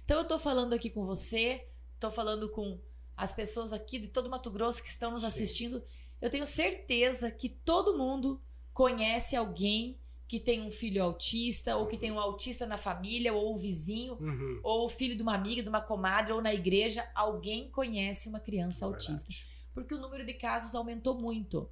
Então 0.04 0.18
eu 0.18 0.24
estou 0.24 0.40
falando 0.40 0.74
aqui 0.74 0.90
com 0.90 1.04
você, 1.04 1.68
estou 1.96 2.12
falando 2.12 2.50
com 2.50 2.80
as 3.16 3.34
pessoas 3.34 3.72
aqui 3.72 4.00
de 4.00 4.08
todo 4.08 4.30
Mato 4.30 4.52
Grosso 4.52 4.82
que 4.82 4.90
estão 4.90 5.12
nos 5.12 5.24
assistindo. 5.24 5.82
Eu 6.20 6.30
tenho 6.30 6.46
certeza 6.46 7.32
que 7.32 7.50
todo 7.50 7.98
mundo 7.98 8.42
conhece 8.74 9.36
alguém 9.36 10.00
que 10.28 10.40
tem 10.40 10.62
um 10.62 10.72
filho 10.72 11.04
autista, 11.04 11.78
ou 11.78 11.86
que 11.86 11.98
tem 11.98 12.12
um 12.12 12.20
autista 12.20 12.66
na 12.66 12.78
família, 12.78 13.32
ou 13.34 13.54
o 13.54 13.58
vizinho, 13.58 14.18
uhum. 14.20 14.60
ou 14.64 14.86
o 14.86 14.90
filho 14.90 15.16
de 15.16 15.22
uma 15.22 15.36
amiga, 15.36 15.62
de 15.62 15.70
uma 15.70 15.82
comadre, 15.82 16.34
ou 16.34 16.42
na 16.42 16.52
igreja, 16.52 17.08
alguém 17.14 17.70
conhece 17.70 18.30
uma 18.30 18.40
criança 18.40 18.84
é 18.84 18.88
autista. 18.88 19.32
Porque 19.74 19.94
o 19.94 20.00
número 20.00 20.26
de 20.26 20.34
casos 20.34 20.74
aumentou 20.74 21.16
muito. 21.16 21.70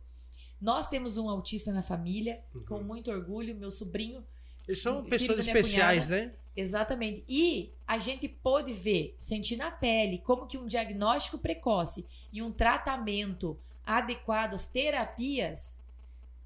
Nós 0.60 0.88
temos 0.88 1.18
um 1.18 1.28
autista 1.28 1.72
na 1.72 1.82
família, 1.82 2.44
uhum. 2.54 2.66
com 2.66 2.84
muito 2.84 3.10
orgulho, 3.10 3.56
meu 3.56 3.72
sobrinho 3.72 4.24
eles 4.72 4.82
são 4.82 5.04
pessoas 5.04 5.40
especiais, 5.40 6.08
cunhada. 6.08 6.28
né? 6.28 6.34
Exatamente. 6.56 7.24
E 7.28 7.72
a 7.88 7.98
gente 7.98 8.28
pôde 8.28 8.72
ver, 8.72 9.14
sentir 9.18 9.58
na 9.58 9.70
pele, 9.70 10.18
como 10.20 10.48
que 10.48 10.58
um 10.58 10.66
diagnóstico 10.66 11.38
precoce 11.38 12.06
e 12.32 12.42
um 12.42 12.52
tratamento 12.52 13.58
adequado, 13.86 14.54
as 14.54 14.66
terapias, 14.66 15.78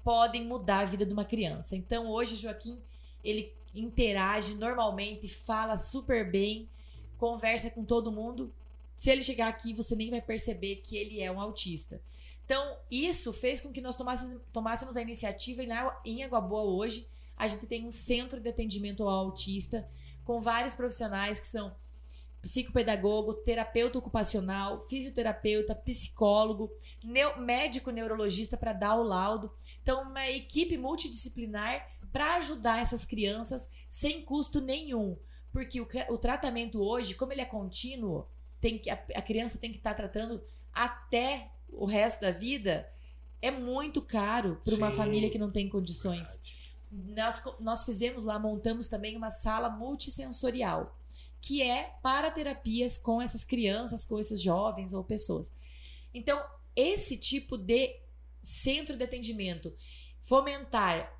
podem 0.02 0.44
mudar 0.44 0.80
a 0.80 0.84
vida 0.84 1.06
de 1.06 1.12
uma 1.12 1.24
criança. 1.24 1.76
Então, 1.76 2.08
hoje, 2.08 2.34
o 2.34 2.36
Joaquim, 2.36 2.78
ele 3.22 3.52
interage 3.74 4.54
normalmente, 4.54 5.28
fala 5.28 5.76
super 5.76 6.28
bem, 6.28 6.68
conversa 7.18 7.70
com 7.70 7.84
todo 7.84 8.12
mundo. 8.12 8.52
Se 8.96 9.10
ele 9.10 9.22
chegar 9.22 9.48
aqui, 9.48 9.72
você 9.72 9.94
nem 9.94 10.10
vai 10.10 10.20
perceber 10.20 10.76
que 10.76 10.96
ele 10.96 11.20
é 11.20 11.30
um 11.30 11.40
autista. 11.40 12.00
Então, 12.44 12.76
isso 12.90 13.32
fez 13.32 13.60
com 13.60 13.72
que 13.72 13.80
nós 13.80 13.96
tomássemos, 13.96 14.40
tomássemos 14.52 14.96
a 14.96 15.02
iniciativa 15.02 15.62
em 16.04 16.24
Água 16.24 16.40
Boa 16.40 16.62
hoje 16.62 17.06
a 17.36 17.46
gente 17.46 17.66
tem 17.66 17.86
um 17.86 17.90
centro 17.90 18.40
de 18.40 18.48
atendimento 18.48 19.02
ao 19.02 19.26
autista 19.26 19.88
com 20.24 20.40
vários 20.40 20.74
profissionais 20.74 21.38
que 21.38 21.46
são 21.46 21.74
psicopedagogo, 22.40 23.34
terapeuta 23.34 23.98
ocupacional, 23.98 24.80
fisioterapeuta, 24.80 25.74
psicólogo, 25.74 26.70
neo, 27.02 27.40
médico 27.40 27.90
neurologista 27.90 28.56
para 28.56 28.72
dar 28.72 28.94
o 28.96 29.02
laudo. 29.02 29.52
Então, 29.82 30.02
uma 30.02 30.28
equipe 30.30 30.78
multidisciplinar 30.78 31.84
para 32.12 32.36
ajudar 32.36 32.80
essas 32.80 33.04
crianças 33.04 33.68
sem 33.88 34.22
custo 34.22 34.60
nenhum. 34.60 35.18
Porque 35.52 35.80
o, 35.80 35.88
o 36.08 36.18
tratamento 36.18 36.80
hoje, 36.80 37.14
como 37.14 37.32
ele 37.32 37.40
é 37.40 37.46
contínuo, 37.46 38.26
tem 38.60 38.78
que, 38.78 38.90
a, 38.90 39.04
a 39.16 39.22
criança 39.22 39.58
tem 39.58 39.70
que 39.70 39.78
estar 39.78 39.90
tá 39.90 39.96
tratando 39.96 40.42
até 40.72 41.50
o 41.68 41.84
resto 41.84 42.20
da 42.20 42.30
vida, 42.30 42.88
é 43.42 43.50
muito 43.50 44.00
caro 44.00 44.60
para 44.64 44.74
uma 44.74 44.90
família 44.90 45.30
que 45.30 45.38
não 45.38 45.50
tem 45.50 45.68
condições. 45.68 46.28
Verdade 46.28 46.65
nós, 46.90 47.42
nós 47.60 47.84
fizemos 47.84 48.24
lá, 48.24 48.38
montamos 48.38 48.86
também 48.86 49.16
uma 49.16 49.30
sala 49.30 49.68
multissensorial, 49.68 50.98
que 51.40 51.62
é 51.62 51.94
para 52.02 52.30
terapias 52.30 52.96
com 52.96 53.20
essas 53.20 53.44
crianças, 53.44 54.04
com 54.04 54.18
esses 54.18 54.40
jovens 54.40 54.92
ou 54.92 55.04
pessoas. 55.04 55.52
Então, 56.12 56.42
esse 56.74 57.16
tipo 57.16 57.56
de 57.56 57.94
centro 58.42 58.96
de 58.96 59.04
atendimento, 59.04 59.72
fomentar 60.20 61.12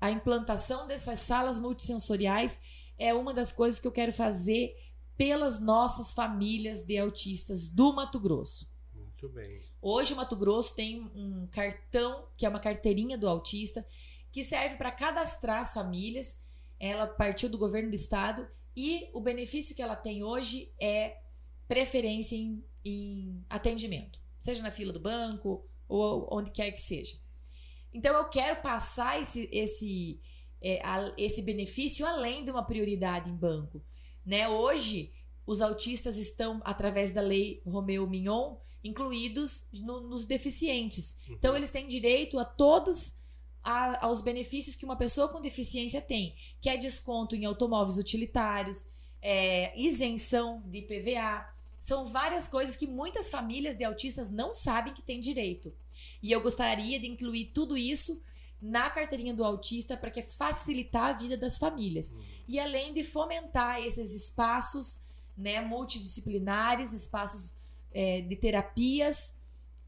a 0.00 0.10
implantação 0.10 0.86
dessas 0.86 1.20
salas 1.20 1.58
multissensoriais 1.58 2.58
é 2.98 3.14
uma 3.14 3.32
das 3.32 3.52
coisas 3.52 3.78
que 3.78 3.86
eu 3.86 3.92
quero 3.92 4.12
fazer 4.12 4.76
pelas 5.16 5.60
nossas 5.60 6.12
famílias 6.12 6.80
de 6.80 6.98
autistas 6.98 7.68
do 7.68 7.92
Mato 7.92 8.18
Grosso. 8.18 8.68
Muito 8.92 9.28
bem. 9.28 9.62
Hoje 9.80 10.14
o 10.14 10.16
Mato 10.16 10.34
Grosso 10.34 10.74
tem 10.74 11.00
um 11.14 11.46
cartão, 11.46 12.26
que 12.36 12.44
é 12.44 12.48
uma 12.48 12.58
carteirinha 12.58 13.16
do 13.16 13.28
autista, 13.28 13.84
que 14.32 14.42
serve 14.42 14.76
para 14.76 14.90
cadastrar 14.90 15.60
as 15.60 15.74
famílias. 15.74 16.36
Ela 16.80 17.06
partiu 17.06 17.48
do 17.48 17.58
governo 17.58 17.90
do 17.90 17.94
estado 17.94 18.48
e 18.74 19.08
o 19.12 19.20
benefício 19.20 19.76
que 19.76 19.82
ela 19.82 19.94
tem 19.94 20.24
hoje 20.24 20.72
é 20.80 21.18
preferência 21.68 22.34
em, 22.34 22.64
em 22.84 23.44
atendimento, 23.48 24.18
seja 24.40 24.62
na 24.62 24.70
fila 24.70 24.92
do 24.92 24.98
banco 24.98 25.64
ou 25.86 26.26
onde 26.32 26.50
quer 26.50 26.72
que 26.72 26.80
seja. 26.80 27.16
Então 27.92 28.16
eu 28.16 28.28
quero 28.28 28.62
passar 28.62 29.20
esse, 29.20 29.48
esse, 29.52 30.18
é, 30.60 30.80
esse 31.18 31.42
benefício 31.42 32.06
além 32.06 32.42
de 32.42 32.50
uma 32.50 32.64
prioridade 32.64 33.30
em 33.30 33.36
banco. 33.36 33.84
Né? 34.24 34.48
Hoje, 34.48 35.12
os 35.46 35.60
autistas 35.60 36.16
estão, 36.16 36.60
através 36.64 37.12
da 37.12 37.20
lei 37.20 37.60
Romeu 37.66 38.08
Mignon, 38.08 38.56
incluídos 38.82 39.66
no, 39.80 40.00
nos 40.00 40.24
deficientes. 40.24 41.16
Uhum. 41.28 41.34
Então, 41.34 41.56
eles 41.56 41.70
têm 41.70 41.86
direito 41.86 42.38
a 42.38 42.44
todos 42.44 43.14
a- 43.64 44.04
aos 44.04 44.20
benefícios 44.20 44.74
que 44.76 44.84
uma 44.84 44.96
pessoa 44.96 45.28
com 45.28 45.40
deficiência 45.40 46.00
tem, 46.00 46.34
que 46.60 46.68
é 46.68 46.76
desconto 46.76 47.36
em 47.36 47.44
automóveis 47.44 47.98
utilitários, 47.98 48.86
é, 49.20 49.72
isenção 49.78 50.62
de 50.66 50.82
PVA. 50.82 51.48
São 51.78 52.04
várias 52.04 52.48
coisas 52.48 52.76
que 52.76 52.86
muitas 52.86 53.30
famílias 53.30 53.76
de 53.76 53.84
autistas 53.84 54.30
não 54.30 54.52
sabem 54.52 54.92
que 54.92 55.02
têm 55.02 55.20
direito. 55.20 55.72
E 56.22 56.30
eu 56.32 56.40
gostaria 56.40 56.98
de 56.98 57.06
incluir 57.08 57.46
tudo 57.54 57.76
isso 57.76 58.20
na 58.60 58.88
carteirinha 58.90 59.34
do 59.34 59.44
autista 59.44 59.96
para 59.96 60.10
que 60.10 60.22
facilitar 60.22 61.10
a 61.10 61.12
vida 61.12 61.36
das 61.36 61.58
famílias. 61.58 62.12
E 62.46 62.60
além 62.60 62.94
de 62.94 63.02
fomentar 63.02 63.80
esses 63.80 64.12
espaços 64.14 65.00
né, 65.36 65.60
multidisciplinares, 65.60 66.92
espaços 66.92 67.52
é, 67.92 68.20
de 68.20 68.36
terapias 68.36 69.34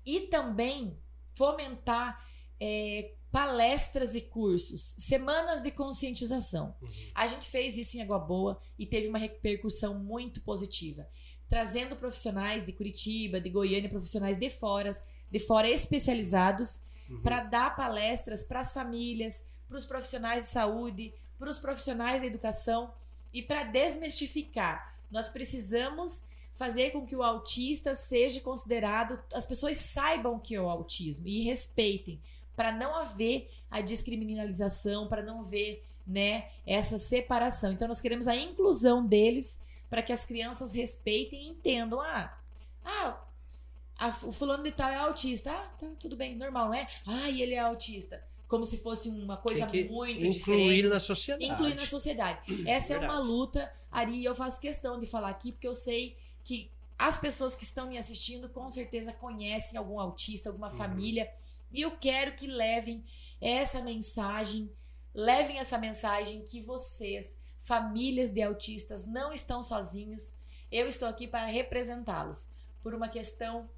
e 0.05 0.23
também 0.23 0.97
fomentar 1.37 2.21
é, 2.61 3.13
palestras 3.35 4.15
e 4.15 4.21
cursos, 4.21 4.95
semanas 4.97 5.61
de 5.61 5.73
conscientização. 5.73 6.73
A 7.13 7.27
gente 7.27 7.51
fez 7.51 7.77
isso 7.77 7.99
em 7.99 8.03
Água 8.03 8.17
Boa 8.17 8.61
e 8.79 8.87
teve 8.87 9.09
uma 9.09 9.19
repercussão 9.19 9.99
muito 9.99 10.41
positiva, 10.43 11.05
trazendo 11.49 11.97
profissionais 11.97 12.63
de 12.63 12.73
Curitiba, 12.73 13.41
de 13.41 13.51
Goiânia, 13.51 13.91
profissionais 13.91 14.37
de 14.37 14.49
fora, 14.49 14.93
de 15.33 15.41
fora 15.41 15.69
especializados 15.69 16.79
para 17.25 17.41
dar 17.41 17.75
palestras 17.75 18.45
para 18.45 18.61
as 18.61 18.73
famílias, 18.73 19.43
para 19.67 19.79
os 19.79 19.85
profissionais 19.85 20.45
de 20.45 20.51
saúde, 20.53 21.13
para 21.37 21.51
os 21.51 21.59
profissionais 21.59 22.21
da 22.21 22.29
educação 22.29 22.95
e 23.33 23.43
para 23.43 23.65
desmistificar. 23.65 24.95
Nós 25.11 25.29
precisamos 25.29 26.23
fazer 26.53 26.93
com 26.93 27.05
que 27.05 27.17
o 27.17 27.23
autista 27.23 27.97
seja 27.97 28.41
considerado, 28.41 29.21
as 29.33 29.45
pessoas 29.45 29.77
saibam 29.79 30.39
que 30.39 30.55
é 30.55 30.61
o 30.61 30.71
autismo 30.71 31.27
e 31.27 31.43
respeitem, 31.43 32.23
para 32.57 32.73
não 32.73 32.95
haver 32.97 33.51
a 33.71 33.81
descriminalização, 33.81 35.07
para 35.07 35.23
não 35.23 35.43
ver, 35.43 35.83
né, 36.07 36.49
essa 36.67 36.99
separação. 36.99 37.73
Então 37.73 37.89
nós 37.89 38.01
queremos 38.01 38.29
a 38.29 38.37
inclusão 38.37 39.05
deles 39.07 39.59
para 39.89 40.03
que 40.03 40.13
as 40.13 40.25
crianças 40.25 40.73
respeitem 40.73 41.45
e 41.45 41.49
entendam, 41.51 42.01
ah, 42.01 42.37
ah, 42.85 43.21
a- 43.99 44.09
o 44.25 44.33
fulano 44.33 44.63
de 44.65 44.73
tal 44.73 44.91
é 44.91 44.97
autista. 44.97 45.51
Ah, 45.51 45.71
tá, 45.79 45.87
tudo 45.99 46.17
bem, 46.17 46.35
normal, 46.37 46.67
não 46.69 46.75
é? 46.75 46.87
Ah, 47.07 47.31
e 47.31 47.41
ele 47.43 47.55
é 47.55 47.61
autista. 47.61 48.23
Como 48.49 48.65
se 48.65 48.77
fosse 48.79 49.09
uma 49.09 49.37
coisa 49.37 49.67
muito 49.67 50.25
incluir 50.25 50.31
diferente. 50.31 50.87
na 50.89 51.01
sociedade. 51.01 51.45
Incluir 51.45 51.75
na 51.75 51.87
sociedade. 51.87 52.39
Essa 52.69 52.95
é 52.95 52.99
uma 52.99 53.09
Verdade. 53.09 53.29
luta, 53.29 53.73
Ari, 53.91 54.13
e 54.21 54.25
eu 54.25 54.35
faço 54.35 54.61
questão 54.61 54.99
de 54.99 55.07
falar 55.07 55.31
aqui, 55.31 55.51
porque 55.53 55.67
eu 55.67 55.75
sei 55.75 56.17
que 56.45 56.71
as 56.99 57.17
pessoas 57.19 57.57
que 57.57 57.65
estão 57.65 57.89
me 57.89 57.97
assistindo 57.99 58.49
com 58.49 58.69
certeza 58.69 59.13
conhecem 59.13 59.79
algum 59.79 59.99
autista, 59.99 60.51
alguma 60.51 60.69
Uhum. 60.71 60.77
família. 60.77 61.31
E 61.75 61.83
eu 61.83 61.91
quero 61.99 62.37
que 62.37 62.47
levem 62.47 63.05
essa 63.41 63.83
mensagem, 63.83 64.73
levem 65.13 65.59
essa 65.59 65.77
mensagem 65.77 66.45
que 66.45 66.63
vocês, 66.63 67.37
famílias 67.59 68.31
de 68.31 68.41
autistas, 68.41 69.05
não 69.07 69.33
estão 69.33 69.61
sozinhos. 69.61 70.37
Eu 70.71 70.87
estou 70.87 71.09
aqui 71.09 71.27
para 71.27 71.47
representá-los 71.47 72.49
por 72.81 72.95
uma 72.95 73.09
questão 73.09 73.69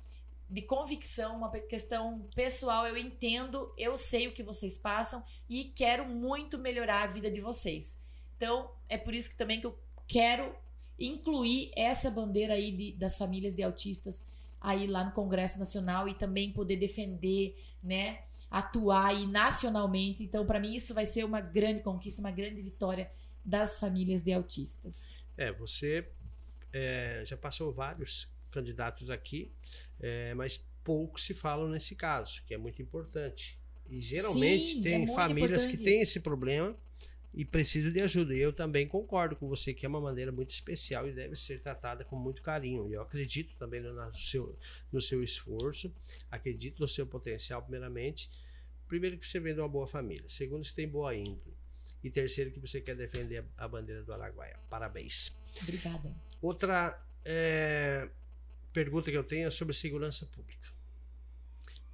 de 0.48 0.61
convicção, 0.62 1.37
uma 1.37 1.50
questão 1.50 2.28
pessoal. 2.35 2.87
Eu 2.87 2.98
entendo, 2.98 3.72
eu 3.78 3.96
sei 3.96 4.28
o 4.28 4.32
que 4.32 4.42
vocês 4.42 4.76
passam 4.76 5.24
e 5.48 5.64
quero 5.64 6.06
muito 6.06 6.59
melhorar 6.59 7.02
a 7.02 7.06
vida 7.06 7.30
de 7.30 7.40
vocês. 7.40 7.98
Então, 8.37 8.70
é 8.90 8.98
por 8.98 9.14
isso 9.14 9.30
que 9.30 9.37
também 9.38 9.59
que 9.59 9.66
eu 9.66 9.78
quero 10.06 10.54
incluir 10.98 11.70
essa 11.74 12.11
bandeira 12.11 12.54
aí 12.54 12.70
de- 12.70 12.92
das 12.92 13.16
famílias 13.16 13.54
de 13.54 13.62
autistas 13.62 14.22
aí 14.60 14.86
lá 14.86 15.04
no 15.04 15.12
Congresso 15.12 15.58
Nacional 15.58 16.08
e 16.08 16.14
também 16.14 16.52
poder 16.52 16.76
defender, 16.76 17.56
né, 17.82 18.20
atuar 18.50 19.06
aí 19.06 19.26
nacionalmente. 19.26 20.22
Então, 20.22 20.46
para 20.46 20.60
mim 20.60 20.74
isso 20.74 20.94
vai 20.94 21.06
ser 21.06 21.24
uma 21.24 21.40
grande 21.40 21.82
conquista, 21.82 22.20
uma 22.20 22.30
grande 22.30 22.62
vitória 22.62 23.10
das 23.44 23.78
famílias 23.78 24.22
de 24.22 24.32
autistas. 24.32 25.14
É, 25.36 25.52
você 25.52 26.08
é, 26.72 27.22
já 27.24 27.36
passou 27.36 27.72
vários 27.72 28.30
candidatos 28.50 29.10
aqui, 29.10 29.52
é, 30.00 30.34
mas 30.34 30.66
pouco 30.82 31.20
se 31.20 31.34
falam 31.34 31.68
nesse 31.68 31.94
caso, 31.94 32.42
que 32.46 32.54
é 32.54 32.58
muito 32.58 32.80
importante. 32.80 33.58
E 33.88 34.00
geralmente 34.00 34.72
Sim, 34.74 34.80
é 34.80 34.82
tem 34.82 34.98
muito 34.98 35.14
famílias 35.14 35.66
que 35.66 35.72
importante. 35.72 35.84
têm 35.84 36.00
esse 36.00 36.20
problema 36.20 36.76
e 37.37 37.44
precisam 37.44 37.92
de 37.92 38.01
ajuda. 38.01 38.35
E 38.35 38.38
eu 38.40 38.51
também 38.51 38.88
concordo 38.88 39.37
com 39.37 39.46
você 39.46 39.75
que 39.75 39.85
é 39.85 39.88
uma 39.88 40.01
maneira 40.01 40.33
muito 40.33 40.51
especial 40.51 41.07
e 41.07 41.12
deve 41.12 41.37
ser 41.37 41.61
tratada 41.61 42.03
com 42.03 42.16
muito 42.16 42.40
carinho. 42.40 42.88
E 42.88 42.94
eu 42.94 43.03
acredito 43.03 43.55
também 43.59 43.83
no, 43.83 44.11
seu, 44.12 44.59
no 44.90 45.03
seu 45.03 45.22
esforço, 45.22 45.94
acredito 46.31 46.81
no 46.81 46.88
seu 46.88 47.07
potencial, 47.07 47.61
primeiramente. 47.61 48.31
Primeiro, 48.88 49.18
que 49.18 49.29
você 49.29 49.38
vem 49.38 49.53
de 49.53 49.61
uma 49.61 49.68
boa 49.68 49.87
família. 49.87 50.25
Segundo, 50.29 50.62
que 50.62 50.68
você 50.70 50.75
tem 50.75 50.88
boa 50.88 51.14
índole. 51.14 51.55
E 52.03 52.09
terceiro, 52.11 52.51
que 52.51 52.59
você 52.59 52.81
quer 52.81 52.96
defender 52.96 53.44
a 53.59 53.64
a 53.64 53.68
bandeira 53.68 54.03
do 54.03 54.12
Araguaia. 54.14 54.59
Parabéns. 54.70 55.38
Obrigada. 55.62 56.14
Outra 56.40 56.99
é, 57.25 58.09
pergunta 58.72 59.11
que 59.11 59.16
eu 59.16 59.25
tenho 59.25 59.46
é 59.46 59.51
sobre 59.51 59.75
segurança 59.75 60.25
pública. 60.27 60.68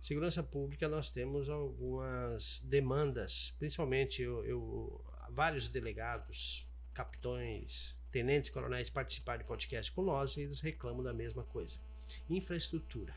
Segurança 0.00 0.42
pública, 0.42 0.88
nós 0.88 1.10
temos 1.10 1.48
algumas 1.48 2.60
demandas, 2.64 3.54
principalmente 3.58 4.20
eu, 4.22 4.44
eu- 4.44 5.04
vários 5.32 5.68
delegados, 5.68 6.68
capitões, 6.92 7.98
tenentes, 8.10 8.50
coronéis 8.50 8.90
participaram 8.90 9.38
de 9.38 9.44
podcast 9.46 9.90
com 9.92 10.02
nós 10.02 10.36
e 10.36 10.42
eles 10.42 10.60
reclamam 10.60 11.02
da 11.02 11.12
mesma 11.12 11.42
coisa. 11.44 11.76
Infraestrutura. 12.28 13.14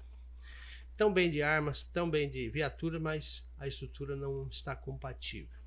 Tão 0.98 1.14
bem 1.14 1.30
de 1.30 1.42
armas, 1.42 1.84
tão 1.84 2.10
bem 2.10 2.30
de 2.30 2.50
viatura, 2.50 3.00
mas 3.00 3.46
a 3.58 3.68
estrutura 3.68 4.16
não 4.16 4.48
está 4.48 4.76
compatível. 4.76 5.58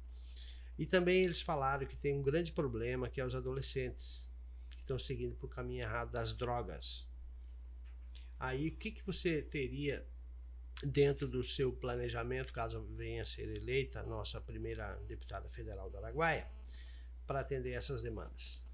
E 0.78 0.86
também 0.86 1.24
eles 1.24 1.42
falaram 1.42 1.86
que 1.86 1.96
tem 1.96 2.14
um 2.14 2.22
grande 2.22 2.52
problema 2.52 3.10
que 3.10 3.20
é 3.20 3.24
os 3.24 3.34
adolescentes 3.34 4.30
que 4.70 4.80
estão 4.80 4.98
seguindo 4.98 5.34
por 5.36 5.48
caminho 5.48 5.82
errado 5.82 6.12
das 6.12 6.32
drogas. 6.32 7.10
Aí 8.38 8.68
o 8.68 8.76
que, 8.76 8.92
que 8.92 9.04
você 9.04 9.42
teria 9.42 10.06
dentro 10.82 11.26
do 11.26 11.42
seu 11.42 11.72
planejamento, 11.72 12.52
caso 12.52 12.82
venha 12.96 13.22
a 13.22 13.26
ser 13.26 13.48
eleita 13.48 14.02
nossa 14.02 14.40
primeira 14.40 14.94
deputada 15.06 15.48
federal 15.48 15.90
do 15.90 15.96
Araguaia, 15.98 16.48
para 17.26 17.40
atender 17.40 17.72
essas 17.72 18.02
demandas? 18.02 18.64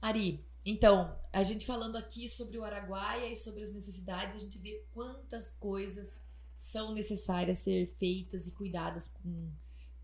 Ari, 0.00 0.44
então, 0.64 1.16
a 1.32 1.42
gente 1.42 1.64
falando 1.64 1.96
aqui 1.96 2.28
sobre 2.28 2.58
o 2.58 2.64
Araguaia 2.64 3.30
e 3.30 3.36
sobre 3.36 3.62
as 3.62 3.72
necessidades, 3.72 4.36
a 4.36 4.38
gente 4.38 4.58
vê 4.58 4.84
quantas 4.92 5.52
coisas 5.52 6.20
são 6.54 6.92
necessárias 6.92 7.58
ser 7.58 7.86
feitas 7.86 8.48
e 8.48 8.52
cuidadas 8.52 9.08
com, 9.08 9.52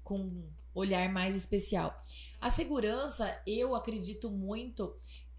com 0.02 0.18
um 0.20 0.52
olhar 0.74 1.12
mais 1.12 1.34
especial. 1.34 2.00
A 2.40 2.50
segurança, 2.50 3.42
eu 3.46 3.74
acredito 3.74 4.30
muito 4.30 4.96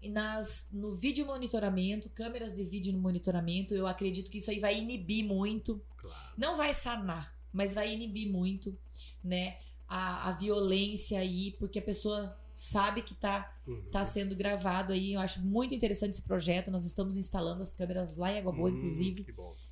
nas, 0.08 0.66
no 0.72 0.92
vídeo 0.94 1.24
monitoramento, 1.26 2.08
câmeras 2.10 2.52
de 2.52 2.64
vídeo 2.64 2.92
no 2.92 2.98
monitoramento, 2.98 3.74
eu 3.74 3.86
acredito 3.86 4.30
que 4.30 4.38
isso 4.38 4.50
aí 4.50 4.58
vai 4.60 4.78
inibir 4.78 5.24
muito 5.24 5.80
Claro. 5.96 6.34
não 6.36 6.56
vai 6.56 6.72
sanar, 6.74 7.34
mas 7.52 7.72
vai 7.74 7.92
inibir 7.92 8.30
muito, 8.30 8.76
né, 9.22 9.58
a, 9.88 10.28
a 10.28 10.32
violência 10.32 11.18
aí, 11.18 11.52
porque 11.58 11.78
a 11.78 11.82
pessoa 11.82 12.38
sabe 12.54 13.02
que 13.02 13.14
tá, 13.14 13.50
Uhum. 13.66 13.82
tá 13.90 14.04
sendo 14.04 14.36
gravado 14.36 14.92
aí. 14.92 15.14
Eu 15.14 15.20
acho 15.20 15.40
muito 15.42 15.74
interessante 15.74 16.12
esse 16.12 16.22
projeto. 16.22 16.70
Nós 16.70 16.84
estamos 16.84 17.16
instalando 17.16 17.62
as 17.62 17.72
câmeras 17.72 18.14
lá 18.16 18.30
em 18.30 18.38
Água 18.38 18.52
Boa, 18.52 18.70
Hum, 18.70 18.76
inclusive. 18.76 19.26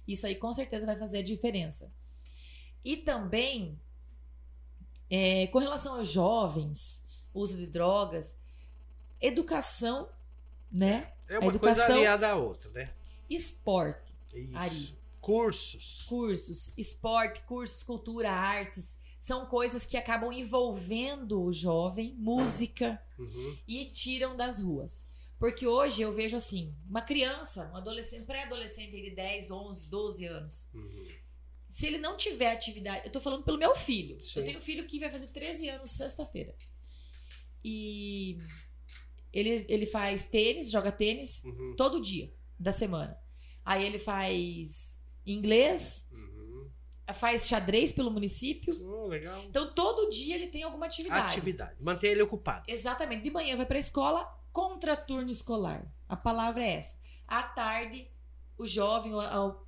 Isso 0.08 0.26
aí 0.26 0.34
com 0.34 0.52
certeza 0.52 0.86
vai 0.86 0.96
fazer 0.96 1.18
a 1.18 1.22
diferença. 1.22 1.92
E 2.84 2.96
também, 2.96 3.78
é, 5.10 5.46
com 5.48 5.58
relação 5.58 5.96
aos 5.98 6.10
jovens, 6.10 7.02
uso 7.34 7.56
de 7.58 7.66
drogas, 7.66 8.34
educação, 9.20 10.08
né? 10.72 11.12
É 11.28 11.38
uma 11.38 11.48
educação- 11.48 11.84
coisa 11.86 11.98
aliada 12.00 12.28
à 12.30 12.36
outra, 12.36 12.70
né? 12.70 12.92
Esporte. 13.28 14.12
Isso. 14.34 14.56
Ari. 14.56 15.02
Cursos. 15.20 16.02
cursos, 16.08 16.72
esporte, 16.76 17.42
cursos, 17.42 17.84
cultura, 17.84 18.28
artes, 18.32 18.98
são 19.20 19.46
coisas 19.46 19.86
que 19.86 19.96
acabam 19.96 20.32
envolvendo 20.32 21.40
o 21.44 21.52
jovem, 21.52 22.12
música 22.18 23.00
Uhum. 23.16 23.58
e 23.68 23.84
tiram 23.86 24.36
das 24.36 24.58
ruas. 24.60 25.06
Porque 25.38 25.64
hoje 25.64 26.02
eu 26.02 26.12
vejo 26.12 26.36
assim, 26.36 26.74
uma 26.88 27.00
criança, 27.02 27.70
um 27.72 27.76
adolescente, 27.76 28.24
pré-adolescente 28.26 29.00
de 29.00 29.10
10, 29.10 29.50
11, 29.52 29.88
12 29.88 30.24
anos, 30.26 30.68
Uhum. 30.74 31.06
se 31.68 31.86
ele 31.86 31.98
não 31.98 32.16
tiver 32.16 32.50
atividade, 32.50 33.06
eu 33.06 33.12
tô 33.12 33.20
falando 33.20 33.44
pelo 33.44 33.58
meu 33.58 33.76
filho. 33.76 34.24
Sim. 34.24 34.40
Eu 34.40 34.44
tenho 34.44 34.58
um 34.58 34.62
filho 34.62 34.86
que 34.88 34.98
vai 34.98 35.08
fazer 35.10 35.28
13 35.28 35.68
anos 35.68 35.90
sexta-feira. 35.92 36.52
E 37.64 38.38
ele, 39.32 39.64
ele 39.68 39.86
faz 39.86 40.24
tênis, 40.24 40.70
joga 40.70 40.92
tênis 40.92 41.42
Uhum. 41.44 41.74
todo 41.76 42.00
dia 42.00 42.32
da 42.58 42.72
semana. 42.72 43.18
Aí 43.64 43.84
ele 43.84 43.98
faz 43.98 45.00
inglês, 45.26 46.06
Uhum. 46.12 46.70
faz 47.14 47.46
xadrez 47.46 47.92
pelo 47.92 48.10
município. 48.10 48.74
Oh, 48.84 49.06
legal. 49.06 49.42
Então 49.44 49.72
todo 49.74 50.10
dia 50.10 50.34
ele 50.34 50.48
tem 50.48 50.62
alguma 50.62 50.86
atividade. 50.86 51.26
Atividade. 51.32 51.82
Manter 51.82 52.08
ele 52.08 52.22
ocupado. 52.22 52.64
Exatamente. 52.68 53.22
De 53.22 53.30
manhã 53.30 53.56
vai 53.56 53.66
pra 53.66 53.78
escola, 53.78 54.24
contraturno 54.52 55.30
escolar. 55.30 55.86
A 56.08 56.16
palavra 56.16 56.62
é 56.62 56.74
essa. 56.74 56.96
À 57.26 57.42
tarde, 57.42 58.08
o 58.58 58.66
jovem, 58.66 59.12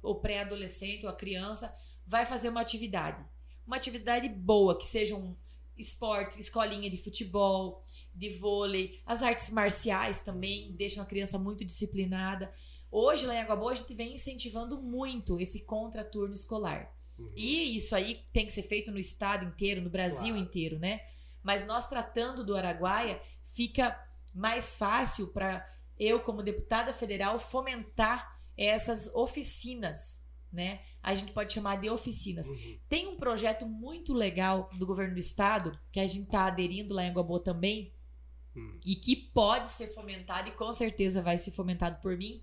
o 0.02 0.14
pré-adolescente 0.16 1.04
ou 1.06 1.10
a 1.10 1.14
criança 1.16 1.74
vai 2.06 2.26
fazer 2.26 2.48
uma 2.50 2.60
atividade. 2.60 3.24
Uma 3.66 3.76
atividade 3.76 4.28
boa, 4.28 4.76
que 4.76 4.86
seja 4.86 5.16
um 5.16 5.36
esporte, 5.76 6.38
escolinha 6.38 6.90
de 6.90 6.96
futebol, 6.96 7.83
de 8.14 8.30
vôlei, 8.38 9.00
as 9.04 9.22
artes 9.22 9.50
marciais 9.50 10.20
também 10.20 10.72
deixam 10.72 11.02
a 11.02 11.06
criança 11.06 11.38
muito 11.38 11.64
disciplinada. 11.64 12.52
Hoje, 12.90 13.26
lá 13.26 13.34
em 13.34 13.40
Água 13.40 13.56
Boa, 13.56 13.72
a 13.72 13.74
gente 13.74 13.92
vem 13.94 14.14
incentivando 14.14 14.80
muito 14.80 15.40
esse 15.40 15.64
contraturno 15.64 16.32
escolar. 16.32 16.94
Uhum. 17.18 17.32
E 17.36 17.76
isso 17.76 17.94
aí 17.94 18.24
tem 18.32 18.46
que 18.46 18.52
ser 18.52 18.62
feito 18.62 18.92
no 18.92 18.98
estado 18.98 19.44
inteiro, 19.44 19.80
no 19.80 19.90
Brasil 19.90 20.34
claro. 20.34 20.38
inteiro, 20.38 20.78
né? 20.78 21.00
Mas 21.42 21.66
nós 21.66 21.86
tratando 21.86 22.44
do 22.44 22.56
Araguaia, 22.56 23.20
fica 23.42 23.98
mais 24.34 24.74
fácil 24.74 25.28
para 25.28 25.64
eu, 25.98 26.20
como 26.20 26.42
deputada 26.42 26.92
federal, 26.92 27.38
fomentar 27.38 28.38
essas 28.56 29.08
oficinas, 29.14 30.22
né? 30.52 30.80
A 31.02 31.14
gente 31.14 31.32
pode 31.32 31.52
chamar 31.52 31.76
de 31.76 31.90
oficinas. 31.90 32.48
Uhum. 32.48 32.78
Tem 32.88 33.08
um 33.08 33.16
projeto 33.16 33.66
muito 33.66 34.12
legal 34.12 34.70
do 34.78 34.86
governo 34.86 35.14
do 35.14 35.20
estado, 35.20 35.78
que 35.92 36.00
a 36.00 36.06
gente 36.06 36.24
está 36.24 36.46
aderindo 36.46 36.94
lá 36.94 37.04
em 37.04 37.10
Água 37.10 37.22
Boa 37.22 37.40
também, 37.40 37.92
uhum. 38.54 38.78
e 38.84 38.94
que 38.96 39.16
pode 39.16 39.68
ser 39.68 39.88
fomentado, 39.88 40.48
e 40.48 40.52
com 40.52 40.72
certeza 40.72 41.22
vai 41.22 41.38
ser 41.38 41.50
fomentado 41.50 42.00
por 42.00 42.16
mim, 42.16 42.42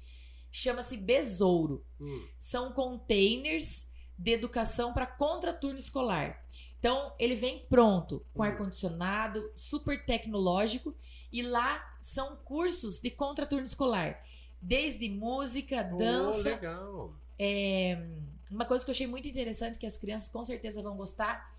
chama-se 0.52 0.98
Besouro. 0.98 1.86
Hum. 2.00 2.28
São 2.38 2.74
containers 2.74 3.88
de 4.18 4.32
educação 4.32 4.94
para 4.94 5.08
contraturno 5.08 5.80
escolar. 5.80 6.46
Então, 6.80 7.14
ele 7.20 7.36
vem 7.36 7.60
pronto, 7.70 8.26
com 8.34 8.42
hum. 8.42 8.46
ar-condicionado, 8.46 9.52
super 9.56 10.04
tecnológico, 10.06 10.96
e 11.32 11.42
lá 11.42 11.96
são 12.00 12.36
cursos 12.38 13.00
de 13.00 13.12
contraturno 13.12 13.66
escolar. 13.66 14.24
Desde 14.62 15.10
música, 15.10 15.84
dança. 15.84 16.40
Oh, 16.40 16.44
legal. 16.44 17.16
É, 17.40 17.98
uma 18.52 18.66
coisa 18.66 18.84
que 18.84 18.92
eu 18.92 18.94
achei 18.94 19.08
muito 19.08 19.28
interessante, 19.28 19.80
que 19.80 19.86
as 19.86 19.98
crianças 19.98 20.30
com 20.30 20.44
certeza 20.44 20.84
vão 20.84 20.96
gostar, 20.96 21.52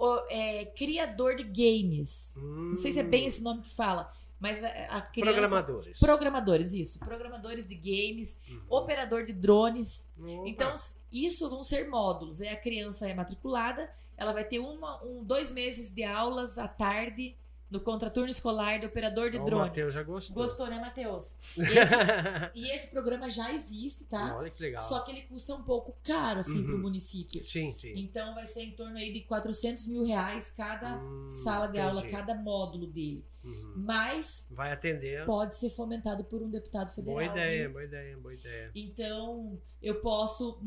o, 0.00 0.26
é, 0.28 0.64
criador 0.64 1.34
de 1.36 1.44
games. 1.44 2.34
Hum. 2.36 2.70
Não 2.70 2.76
sei 2.76 2.92
se 2.92 2.98
é 2.98 3.02
bem 3.02 3.24
hum. 3.24 3.28
esse 3.28 3.42
nome 3.42 3.62
que 3.62 3.74
fala 3.74 4.10
mas 4.40 4.64
a, 4.64 4.68
a 4.68 5.00
criança. 5.02 5.32
Programadores. 5.32 5.98
Programadores, 6.00 6.72
isso. 6.72 6.98
Programadores 6.98 7.66
de 7.66 7.74
games, 7.74 8.40
uhum. 8.48 8.62
operador 8.70 9.26
de 9.26 9.34
drones. 9.34 10.08
Opa. 10.18 10.48
Então, 10.48 10.72
isso 11.12 11.48
vão 11.50 11.62
ser 11.62 11.90
módulos. 11.90 12.40
É 12.40 12.50
a 12.50 12.56
criança 12.56 13.06
é 13.06 13.12
matriculada, 13.12 13.92
ela 14.16 14.32
vai 14.32 14.44
ter 14.44 14.58
uma, 14.58 15.04
um, 15.04 15.22
dois 15.22 15.52
meses 15.52 15.90
de 15.90 16.02
aulas 16.02 16.56
à 16.56 16.66
tarde 16.66 17.36
no 17.70 17.80
contraturno 17.80 18.28
escolar 18.28 18.80
do 18.80 18.88
operador 18.88 19.30
de 19.30 19.38
oh, 19.38 19.44
drone. 19.44 19.62
O 19.62 19.66
Matheus 19.66 19.94
já 19.94 20.02
gostou. 20.02 20.42
Gostou, 20.42 20.66
né, 20.66 20.78
Matheus? 20.80 21.36
E, 21.56 21.62
e 22.58 22.70
esse 22.70 22.88
programa 22.90 23.30
já 23.30 23.52
existe, 23.52 24.06
tá? 24.06 24.36
Olha 24.36 24.50
que 24.50 24.60
legal. 24.60 24.82
Só 24.82 25.00
que 25.00 25.12
ele 25.12 25.22
custa 25.22 25.54
um 25.54 25.62
pouco 25.62 25.96
caro, 26.02 26.40
assim, 26.40 26.60
uhum. 26.60 26.66
pro 26.66 26.78
município. 26.78 27.44
Sim, 27.44 27.72
sim. 27.76 27.94
Então 27.96 28.34
vai 28.34 28.46
ser 28.46 28.62
em 28.62 28.72
torno 28.72 28.96
aí 28.96 29.12
de 29.12 29.20
400 29.20 29.86
mil 29.86 30.04
reais 30.04 30.50
cada 30.50 30.98
hum, 30.98 31.28
sala 31.28 31.66
de 31.66 31.78
entendi. 31.78 31.98
aula, 31.98 32.10
cada 32.10 32.34
módulo 32.34 32.88
dele. 32.88 33.24
Uhum. 33.44 33.74
Mas 33.76 34.46
vai 34.50 34.72
atender. 34.72 35.24
Pode 35.24 35.56
ser 35.56 35.70
fomentado 35.70 36.24
por 36.24 36.42
um 36.42 36.50
deputado 36.50 36.92
federal. 36.92 37.20
Boa 37.20 37.24
ideia, 37.24 37.62
viu? 37.64 37.72
boa 37.72 37.84
ideia, 37.84 38.18
boa 38.18 38.34
ideia. 38.34 38.70
Então, 38.74 39.58
eu 39.80 40.00
posso 40.00 40.60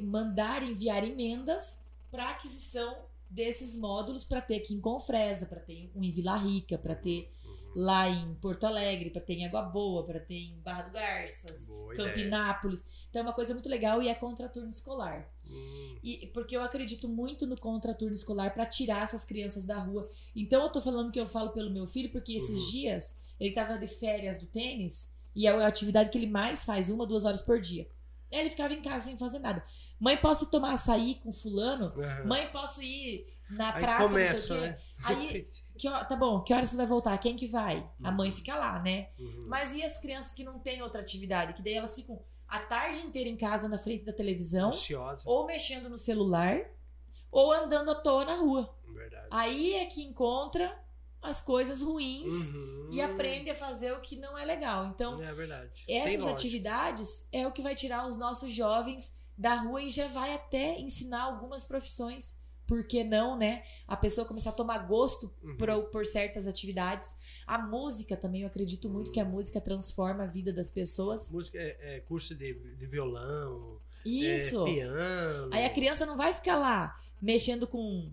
mandar 0.00 0.62
enviar 0.62 1.04
emendas 1.04 1.80
para 2.10 2.30
aquisição 2.30 3.07
desses 3.30 3.76
módulos 3.76 4.24
para 4.24 4.40
ter 4.40 4.56
aqui 4.56 4.74
em 4.74 4.80
Confresa, 4.80 5.46
para 5.46 5.60
ter 5.60 5.90
um 5.94 6.02
em 6.02 6.10
Vila 6.10 6.36
Rica, 6.36 6.78
para 6.78 6.94
ter 6.94 7.30
lá 7.74 8.08
em 8.08 8.34
Porto 8.36 8.64
Alegre, 8.64 9.10
para 9.10 9.20
ter 9.20 9.34
em 9.34 9.46
Água 9.46 9.62
Boa, 9.62 10.04
para 10.04 10.18
ter 10.18 10.34
em 10.34 10.60
Barra 10.60 10.82
do 10.82 10.90
Garças, 10.90 11.68
Boa 11.68 11.94
Campinápolis. 11.94 12.80
Ideia. 12.80 12.94
Então 13.08 13.20
é 13.20 13.22
uma 13.22 13.32
coisa 13.32 13.52
muito 13.54 13.68
legal 13.68 14.02
e 14.02 14.08
é 14.08 14.14
contraturno 14.14 14.70
escolar. 14.70 15.30
Hum. 15.48 15.98
E 16.02 16.26
porque 16.28 16.56
eu 16.56 16.62
acredito 16.62 17.08
muito 17.08 17.46
no 17.46 17.58
contraturno 17.58 18.14
escolar 18.14 18.52
para 18.54 18.66
tirar 18.66 19.02
essas 19.02 19.24
crianças 19.24 19.64
da 19.64 19.78
rua. 19.78 20.08
Então 20.34 20.62
eu 20.62 20.70
tô 20.70 20.80
falando 20.80 21.12
que 21.12 21.20
eu 21.20 21.26
falo 21.26 21.50
pelo 21.50 21.70
meu 21.70 21.86
filho 21.86 22.10
porque 22.10 22.32
esses 22.32 22.64
uhum. 22.64 22.70
dias 22.70 23.14
ele 23.38 23.54
tava 23.54 23.78
de 23.78 23.86
férias 23.86 24.36
do 24.38 24.46
tênis 24.46 25.12
e 25.34 25.46
é 25.46 25.50
a 25.50 25.66
atividade 25.66 26.10
que 26.10 26.18
ele 26.18 26.26
mais 26.26 26.64
faz, 26.64 26.88
uma, 26.88 27.06
duas 27.06 27.24
horas 27.24 27.42
por 27.42 27.60
dia. 27.60 27.88
Ele 28.30 28.50
ficava 28.50 28.74
em 28.74 28.82
casa 28.82 29.06
sem 29.06 29.16
fazer 29.16 29.38
nada. 29.38 29.62
Mãe, 30.00 30.16
posso 30.16 30.46
tomar 30.46 30.74
açaí 30.74 31.16
com 31.16 31.32
fulano? 31.32 31.92
Uhum. 31.96 32.26
Mãe, 32.26 32.48
posso 32.52 32.82
ir 32.82 33.26
na 33.50 33.74
Aí 33.74 33.82
praça, 33.82 34.04
começa, 34.04 34.32
não 34.32 34.36
sei 34.36 34.56
o 34.56 34.60
quê. 34.60 34.66
Né? 34.68 34.78
Aí, 35.04 35.46
que, 35.78 35.90
tá 35.90 36.16
bom, 36.16 36.40
que 36.42 36.54
horas 36.54 36.68
você 36.68 36.76
vai 36.76 36.86
voltar? 36.86 37.18
Quem 37.18 37.34
que 37.34 37.46
vai? 37.46 37.78
Uhum. 37.78 38.06
A 38.06 38.12
mãe 38.12 38.30
fica 38.30 38.54
lá, 38.54 38.80
né? 38.82 39.08
Uhum. 39.18 39.46
Mas 39.48 39.74
e 39.74 39.82
as 39.82 39.98
crianças 39.98 40.32
que 40.32 40.44
não 40.44 40.58
têm 40.58 40.82
outra 40.82 41.00
atividade? 41.00 41.54
Que 41.54 41.62
daí 41.62 41.74
elas 41.74 41.94
ficam 41.94 42.22
a 42.46 42.58
tarde 42.60 43.00
inteira 43.00 43.28
em 43.28 43.36
casa 43.36 43.68
na 43.68 43.78
frente 43.78 44.04
da 44.04 44.12
televisão, 44.12 44.70
Ociosa. 44.70 45.22
ou 45.26 45.46
mexendo 45.46 45.88
no 45.88 45.98
celular, 45.98 46.58
ou 47.30 47.52
andando 47.52 47.90
à 47.90 47.94
toa 47.94 48.24
na 48.24 48.36
rua. 48.36 48.74
Verdade. 48.94 49.28
Aí 49.30 49.74
é 49.74 49.86
que 49.86 50.02
encontra 50.02 50.74
as 51.20 51.40
coisas 51.40 51.82
ruins 51.82 52.46
uhum. 52.46 52.88
e 52.92 53.02
aprende 53.02 53.50
a 53.50 53.54
fazer 53.54 53.92
o 53.92 54.00
que 54.00 54.16
não 54.16 54.38
é 54.38 54.44
legal. 54.44 54.86
Então, 54.86 55.20
é 55.22 55.96
essas 55.98 56.24
atividades 56.24 57.26
é 57.32 57.46
o 57.46 57.52
que 57.52 57.60
vai 57.60 57.74
tirar 57.74 58.06
os 58.06 58.16
nossos 58.16 58.52
jovens 58.52 59.17
da 59.38 59.54
rua 59.54 59.80
e 59.80 59.90
já 59.90 60.08
vai 60.08 60.34
até 60.34 60.78
ensinar 60.80 61.22
algumas 61.22 61.64
profissões. 61.64 62.36
Por 62.66 62.84
que 62.84 63.02
não, 63.02 63.38
né? 63.38 63.62
A 63.86 63.96
pessoa 63.96 64.26
começar 64.26 64.50
a 64.50 64.52
tomar 64.52 64.78
gosto 64.78 65.32
uhum. 65.42 65.56
por, 65.56 65.84
por 65.84 66.04
certas 66.04 66.46
atividades. 66.46 67.14
A 67.46 67.56
música 67.56 68.14
também, 68.14 68.42
eu 68.42 68.48
acredito 68.48 68.90
muito 68.90 69.06
uhum. 69.06 69.12
que 69.14 69.20
a 69.20 69.24
música 69.24 69.58
transforma 69.58 70.24
a 70.24 70.26
vida 70.26 70.52
das 70.52 70.68
pessoas. 70.68 71.30
Música 71.30 71.56
é, 71.56 71.76
é 71.80 72.00
curso 72.00 72.34
de, 72.34 72.52
de 72.52 72.86
violão, 72.86 73.78
Isso. 74.04 74.66
É 74.66 74.74
piano. 74.74 75.50
Aí 75.50 75.64
a 75.64 75.70
criança 75.70 76.04
não 76.04 76.16
vai 76.16 76.34
ficar 76.34 76.56
lá 76.56 76.94
mexendo 77.22 77.66
com, 77.66 78.10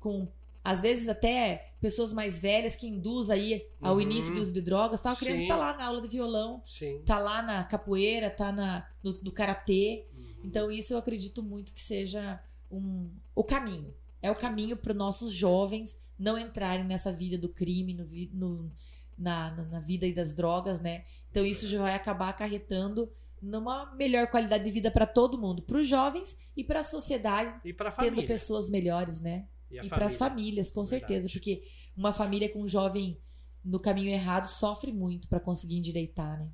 com 0.00 0.28
às 0.64 0.82
vezes 0.82 1.08
até 1.08 1.72
pessoas 1.80 2.12
mais 2.12 2.38
velhas 2.38 2.74
que 2.74 2.86
induz 2.86 3.30
aí 3.30 3.66
ao 3.80 3.94
uhum. 3.94 4.00
início 4.00 4.34
do 4.34 4.40
uso 4.40 4.52
de 4.52 4.60
drogas, 4.60 5.00
tá? 5.00 5.12
A 5.12 5.16
criança 5.16 5.42
Sim. 5.42 5.48
tá 5.48 5.56
lá 5.56 5.76
na 5.76 5.86
aula 5.86 6.00
de 6.00 6.08
violão, 6.08 6.60
Sim. 6.64 7.00
tá 7.06 7.18
lá 7.18 7.40
na 7.42 7.64
capoeira, 7.64 8.30
tá 8.30 8.50
na, 8.52 8.86
no, 9.02 9.18
no 9.22 9.32
karatê. 9.32 10.04
Então 10.42 10.70
isso 10.70 10.94
eu 10.94 10.98
acredito 10.98 11.42
muito 11.42 11.72
que 11.72 11.80
seja 11.80 12.40
um, 12.70 13.14
o 13.34 13.44
caminho. 13.44 13.94
É 14.20 14.30
o 14.30 14.36
caminho 14.36 14.76
para 14.76 14.92
os 14.92 14.98
nossos 14.98 15.32
jovens 15.32 15.96
não 16.18 16.38
entrarem 16.38 16.84
nessa 16.84 17.12
vida 17.12 17.38
do 17.38 17.48
crime, 17.48 17.94
no, 17.94 18.04
no 18.32 18.72
na, 19.16 19.50
na, 19.50 19.80
vida 19.80 20.12
das 20.12 20.34
drogas, 20.34 20.80
né? 20.80 21.04
Então 21.30 21.44
isso 21.44 21.66
já 21.66 21.80
vai 21.80 21.94
acabar 21.94 22.28
acarretando 22.28 23.10
numa 23.40 23.94
melhor 23.94 24.26
qualidade 24.28 24.64
de 24.64 24.70
vida 24.70 24.90
para 24.90 25.06
todo 25.06 25.38
mundo, 25.38 25.62
para 25.62 25.78
os 25.78 25.86
jovens 25.86 26.36
e 26.56 26.64
para 26.64 26.80
a 26.80 26.84
sociedade, 26.84 27.60
e 27.64 27.72
tendo 27.72 27.92
família. 27.92 28.26
pessoas 28.26 28.68
melhores, 28.68 29.20
né? 29.20 29.46
E, 29.70 29.78
e 29.78 29.88
para 29.88 30.06
as 30.06 30.16
famílias, 30.16 30.70
com 30.70 30.82
Verdade. 30.82 31.00
certeza, 31.00 31.28
porque 31.32 31.62
uma 31.96 32.12
família 32.12 32.48
com 32.48 32.60
um 32.60 32.68
jovem 32.68 33.18
no 33.64 33.78
caminho 33.78 34.10
errado 34.10 34.46
sofre 34.46 34.92
muito 34.92 35.28
para 35.28 35.40
conseguir 35.40 35.76
endireitar, 35.76 36.38
né? 36.38 36.50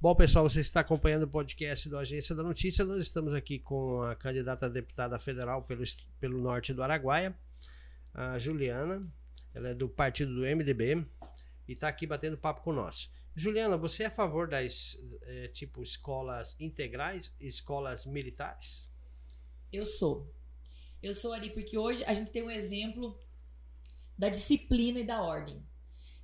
Bom, 0.00 0.14
pessoal, 0.14 0.48
você 0.48 0.60
está 0.60 0.78
acompanhando 0.78 1.24
o 1.24 1.28
podcast 1.28 1.88
do 1.88 1.98
Agência 1.98 2.32
da 2.32 2.44
Notícia. 2.44 2.84
Nós 2.84 2.98
estamos 3.00 3.34
aqui 3.34 3.58
com 3.58 4.00
a 4.02 4.14
candidata 4.14 4.66
a 4.66 4.68
deputada 4.68 5.18
federal 5.18 5.64
pelo, 5.64 5.82
pelo 6.20 6.40
norte 6.40 6.72
do 6.72 6.84
Araguaia, 6.84 7.36
a 8.14 8.38
Juliana. 8.38 9.00
Ela 9.52 9.70
é 9.70 9.74
do 9.74 9.88
partido 9.88 10.32
do 10.32 10.42
MDB 10.42 11.04
e 11.66 11.72
está 11.72 11.88
aqui 11.88 12.06
batendo 12.06 12.38
papo 12.38 12.62
com 12.62 12.72
nós. 12.72 13.12
Juliana, 13.34 13.76
você 13.76 14.04
é 14.04 14.06
a 14.06 14.10
favor 14.10 14.46
das 14.46 15.04
é, 15.22 15.48
tipo 15.48 15.82
escolas 15.82 16.54
integrais, 16.60 17.34
escolas 17.40 18.06
militares? 18.06 18.88
Eu 19.72 19.84
sou. 19.84 20.32
Eu 21.02 21.12
sou 21.12 21.32
ali 21.32 21.50
porque 21.50 21.76
hoje 21.76 22.04
a 22.04 22.14
gente 22.14 22.30
tem 22.30 22.44
um 22.44 22.50
exemplo 22.52 23.18
da 24.16 24.28
disciplina 24.28 25.00
e 25.00 25.04
da 25.04 25.20
ordem. 25.20 25.60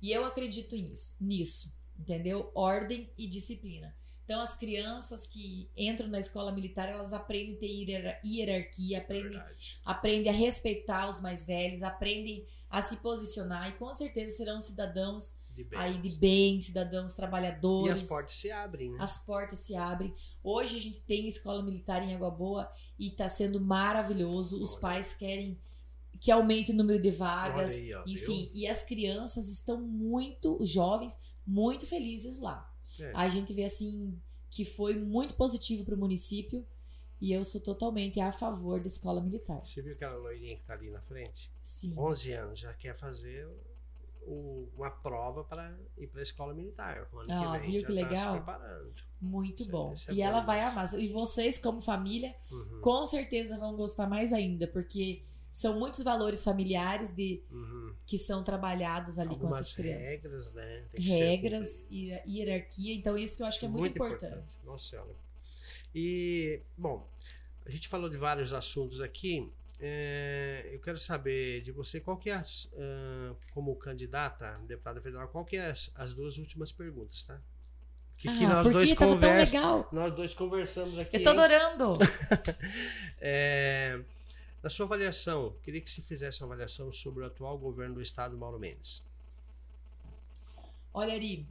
E 0.01 0.13
eu 0.13 0.23
acredito 0.23 0.77
nisso, 0.77 1.17
nisso, 1.19 1.75
entendeu? 1.97 2.51
Ordem 2.53 3.09
e 3.17 3.27
disciplina. 3.27 3.95
Então, 4.23 4.41
as 4.41 4.55
crianças 4.55 5.27
que 5.27 5.69
entram 5.77 6.07
na 6.07 6.19
escola 6.19 6.51
militar, 6.51 6.89
elas 6.89 7.13
aprendem 7.13 7.55
a 7.55 7.59
ter 7.59 8.19
hierarquia, 8.25 8.97
aprendem, 8.97 9.41
aprendem 9.83 10.29
a 10.31 10.35
respeitar 10.35 11.07
os 11.07 11.21
mais 11.21 11.45
velhos, 11.45 11.83
aprendem 11.83 12.43
a 12.67 12.81
se 12.81 12.97
posicionar 12.97 13.69
e 13.69 13.73
com 13.73 13.93
certeza 13.93 14.35
serão 14.35 14.59
cidadãos 14.59 15.35
de 15.55 15.65
aí 15.73 15.97
de 15.97 16.09
bem, 16.17 16.59
cidadãos 16.59 17.15
trabalhadores. 17.15 17.99
E 17.99 18.03
as 18.03 18.09
portas 18.09 18.35
se 18.35 18.51
abrem, 18.51 18.91
né? 18.91 18.97
As 18.99 19.25
portas 19.25 19.59
se 19.59 19.75
abrem. 19.75 20.13
Hoje 20.43 20.75
a 20.75 20.81
gente 20.81 20.99
tem 21.01 21.27
escola 21.27 21.63
militar 21.63 22.03
em 22.03 22.13
Água 22.13 22.29
Boa 22.29 22.69
e 22.99 23.07
está 23.07 23.29
sendo 23.29 23.61
maravilhoso. 23.61 24.61
Os 24.61 24.71
Olha. 24.73 24.81
pais 24.81 25.13
querem 25.13 25.57
que 26.19 26.31
aumente 26.31 26.71
o 26.71 26.75
número 26.75 27.01
de 27.01 27.11
vagas, 27.11 27.71
aí, 27.71 27.93
ó, 27.93 28.03
enfim, 28.05 28.45
viu? 28.45 28.51
e 28.53 28.67
as 28.67 28.83
crianças 28.83 29.49
estão 29.49 29.81
muito 29.81 30.57
jovens, 30.65 31.15
muito 31.45 31.85
felizes 31.85 32.39
lá. 32.39 32.71
É. 32.99 33.11
A 33.13 33.27
gente 33.29 33.53
vê 33.53 33.63
assim 33.65 34.19
que 34.49 34.63
foi 34.65 34.95
muito 34.97 35.35
positivo 35.35 35.83
para 35.85 35.95
o 35.95 35.97
município. 35.97 36.65
E 37.21 37.31
eu 37.31 37.45
sou 37.45 37.61
totalmente 37.61 38.19
a 38.19 38.29
favor 38.31 38.79
da 38.81 38.87
escola 38.87 39.21
militar. 39.21 39.61
Você 39.65 39.81
viu 39.81 39.93
aquela 39.93 40.17
loirinha 40.17 40.53
que 40.55 40.61
está 40.61 40.73
ali 40.73 40.89
na 40.89 40.99
frente? 40.99 41.49
Sim. 41.63 41.93
11 41.97 42.33
anos, 42.33 42.59
já 42.59 42.73
quer 42.73 42.93
fazer 42.93 43.47
o- 44.27 44.67
uma 44.75 44.89
prova 44.91 45.43
para 45.43 45.73
ir 45.97 46.07
para 46.07 46.19
a 46.19 46.23
escola 46.23 46.53
militar. 46.53 47.07
O 47.13 47.19
ano 47.19 47.27
Ah, 47.31 47.53
que 47.53 47.59
vem 47.63 47.71
viu 47.71 47.81
que 47.81 47.87
tá 47.87 47.93
legal? 47.93 48.33
se 48.35 48.41
preparando. 48.41 48.93
Muito 49.21 49.61
Isso 49.63 49.69
é- 49.69 49.71
bom. 49.71 49.93
isso 49.93 50.11
é 50.11 50.13
e 50.13 50.17
bom 50.17 50.23
ela 50.23 50.41
vai 50.41 50.67
demais. 50.67 50.93
amar. 50.93 51.03
E 51.03 51.07
vocês, 51.07 51.57
como 51.57 51.79
família, 51.81 52.35
Uhum, 52.51 52.81
com 52.81 53.05
certeza 53.05 53.57
vão 53.57 53.75
gostar 53.77 54.07
mais 54.07 54.33
ainda, 54.33 54.67
porque 54.67 55.23
são 55.55 55.79
muitos 55.79 56.03
valores 56.03 56.43
familiares 56.43 57.11
de 57.11 57.41
uhum. 57.49 57.93
que 58.05 58.17
são 58.17 58.43
trabalhados 58.43 59.17
ali 59.17 59.29
com 59.29 59.35
Algumas 59.35 59.59
essas 59.59 59.71
crianças. 59.71 60.05
regras, 60.05 60.51
né? 60.51 60.83
Que 60.93 61.01
Regras 61.01 61.87
e 61.89 62.21
hierarquia. 62.27 62.93
Então, 62.93 63.17
isso 63.17 63.37
que 63.37 63.43
eu 63.43 63.47
acho 63.47 63.61
que 63.61 63.65
é 63.65 63.69
muito, 63.69 63.95
importante. 63.95 64.57
Nossa 64.65 64.89
Senhora. 64.89 65.15
E, 65.95 66.59
bom, 66.77 67.07
a 67.65 67.71
gente 67.71 67.87
falou 67.87 68.09
de 68.09 68.17
vários 68.17 68.51
assuntos 68.51 68.99
aqui. 68.99 69.49
É, 69.79 70.71
eu 70.73 70.79
quero 70.81 70.99
saber 70.99 71.61
de 71.61 71.71
você 71.71 72.01
qual 72.01 72.17
que 72.17 72.29
é, 72.29 72.33
as, 72.33 72.69
ah, 72.77 73.33
como 73.53 73.73
candidata 73.77 74.49
a 74.49 74.57
deputada 74.57 74.99
federal, 74.99 75.29
qual 75.29 75.45
que 75.45 75.55
é 75.55 75.67
as, 75.67 75.89
as 75.95 76.13
duas 76.13 76.37
últimas 76.37 76.73
perguntas, 76.73 77.23
tá? 77.23 77.39
Que, 78.17 78.27
que 78.27 78.43
ah, 78.43 78.49
nós 78.49 78.67
porque 78.67 78.93
dois 78.93 79.53
legal. 79.53 79.87
Nós 79.93 80.13
dois 80.13 80.33
conversamos 80.33 80.99
aqui. 80.99 81.15
Eu 81.15 81.23
tô 81.23 81.29
adorando. 81.29 81.97
É, 83.27 84.01
na 84.65 84.69
sua 84.71 84.87
avaliação, 84.87 85.55
queria 85.61 85.79
que 85.79 85.91
se 85.91 86.01
fizesse 86.01 86.41
uma 86.41 86.47
avaliação 86.47 86.91
sobre 86.91 87.23
o 87.23 87.27
atual 87.27 87.55
governo 87.55 87.93
do 87.93 88.01
estado 88.01 88.35
Mauro 88.35 88.57
Mendes. 88.57 89.05
Olha, 90.91 91.13
Ari, 91.13 91.47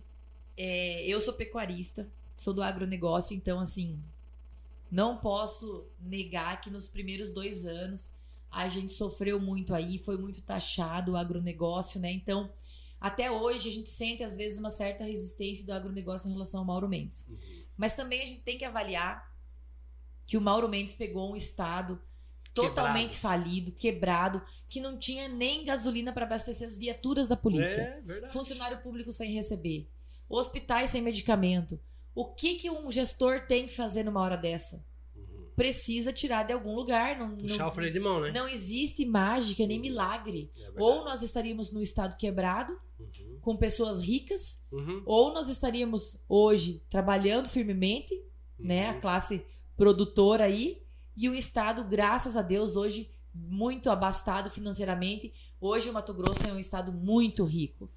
é, 0.57 1.07
eu 1.07 1.21
sou 1.21 1.33
pecuarista, 1.33 2.11
sou 2.37 2.53
do 2.53 2.61
agronegócio, 2.61 3.37
então, 3.37 3.61
assim, 3.61 4.03
não 4.91 5.17
posso 5.17 5.87
negar 6.01 6.61
que 6.61 6.71
nos 6.71 6.89
primeiros 6.89 7.31
dois 7.31 7.65
anos 7.65 8.15
a 8.51 8.69
gente 8.69 8.91
sofreu 8.91 9.39
muito 9.39 9.73
aí, 9.73 9.97
foi 9.97 10.19
muito 10.19 10.43
taxado 10.43 11.13
o 11.13 11.17
agronegócio, 11.17 12.01
né? 12.01 12.11
Então, 12.11 12.53
até 13.01 13.31
hoje 13.31 13.69
a 13.69 13.73
gente 13.73 13.91
sente, 13.91 14.25
às 14.25 14.37
vezes, 14.37 14.59
uma 14.59 14.71
certa 14.71 15.05
resistência 15.05 15.65
do 15.65 15.73
agronegócio 15.73 16.29
em 16.29 16.33
relação 16.33 16.59
ao 16.59 16.67
Mauro 16.67 16.89
Mendes. 16.89 17.29
Mas 17.77 17.95
também 17.95 18.23
a 18.23 18.27
gente 18.27 18.41
tem 18.41 18.59
que 18.59 18.65
avaliar 18.65 19.33
que 20.27 20.37
o 20.37 20.41
Mauro 20.41 20.69
Mendes 20.69 20.95
pegou 20.95 21.31
um 21.31 21.37
estado 21.37 22.03
totalmente 22.55 23.17
falido, 23.19 23.73
quebrado, 23.73 24.41
que 24.69 24.81
não 24.81 24.97
tinha 24.99 25.29
nem 25.29 25.65
gasolina 25.65 26.13
para 26.13 26.25
abastecer 26.25 26.67
as 26.67 26.77
viaturas 26.79 27.27
da 27.27 27.37
polícia 27.37 27.81
É 27.81 28.01
verdade. 28.01 28.33
funcionário 28.33 28.79
público 28.81 29.11
sem 29.13 29.33
receber, 29.33 29.89
hospitais 30.29 30.91
sem 30.91 31.03
medicamento. 31.03 31.79
O 32.15 32.27
que, 32.27 32.55
que 32.55 32.71
um 32.71 32.91
gestor 32.91 33.47
tem 33.47 33.67
que 33.67 33.75
fazer 33.75 34.05
numa 34.05 34.21
hora 34.21 34.37
dessa? 34.37 34.85
Uhum. 35.17 35.51
Precisa 35.57 36.13
tirar 36.13 36.45
de 36.45 36.53
algum 36.53 36.75
lugar. 36.75 37.19
Não, 37.19 37.37
Puxar 37.37 37.59
não, 37.59 37.69
o 37.69 37.73
freio 37.73 37.93
de 37.93 37.99
mão, 38.01 38.21
né? 38.21 38.31
não 38.31 38.49
existe 38.49 39.05
mágica 39.05 39.67
nem 39.67 39.81
milagre. 39.81 40.49
É. 40.57 40.71
Ou 40.81 41.05
nós 41.05 41.23
estaríamos 41.23 41.73
no 41.73 41.83
estado 41.83 42.17
quebrado, 42.17 42.73
Uhum. 43.01 43.39
com 43.41 43.57
pessoas 43.57 43.99
ricas, 43.99 44.61
Uhum. 44.71 45.03
ou 45.05 45.35
nós 45.35 45.49
estaríamos 45.49 46.23
hoje 46.29 46.81
trabalhando 46.89 47.49
firmemente, 47.49 48.15
né? 48.57 48.91
A 48.91 48.93
Uhum. 48.93 49.01
classe 49.01 49.45
produtora 49.77 50.45
aí, 50.45 50.84
e 51.17 51.29
o 51.29 51.35
estado, 51.35 51.85
graças 51.85 52.37
a 52.37 52.43
Deus, 52.43 52.77
hoje 52.77 53.11
muito 53.35 53.91
abastado 53.91 54.49
financeiramente. 54.51 55.33
Hoje 55.61 55.91
o 55.91 55.93
Mato 55.93 56.15
Grosso 56.15 56.47
é 56.47 56.53
um 56.53 56.59
estado 56.59 56.93
muito 56.93 57.45
rico. 57.45 57.91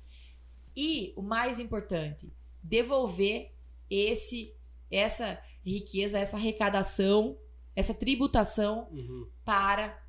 E 0.75 1.13
o 1.15 1.21
mais 1.21 1.59
importante, 1.59 2.31
devolver 2.63 3.53
esse 3.89 4.53
essa 4.89 5.37
riqueza, 5.65 6.17
essa 6.17 6.37
arrecadação, 6.37 7.37
essa 7.75 7.93
tributação 7.93 8.87
Uhum. 8.89 9.29
para 9.43 10.01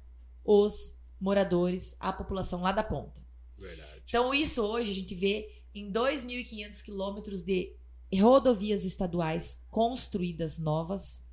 os 0.45 0.95
moradores, 1.21 1.97
a 1.99 2.13
população 2.13 2.63
lá 2.63 2.71
da 2.71 2.85
ponta. 2.85 3.21
Verdade. 3.57 4.03
Então, 4.07 4.33
isso 4.33 4.63
hoje 4.63 4.93
a 4.93 4.95
gente 4.95 5.15
vê 5.17 5.63
em 5.75 5.91
2.500 5.91 6.81
quilômetros 6.81 7.43
de 7.43 7.75
rodovias 8.21 8.85
estaduais 8.85 9.67
construídas 9.69 10.59
novas. 10.59 11.25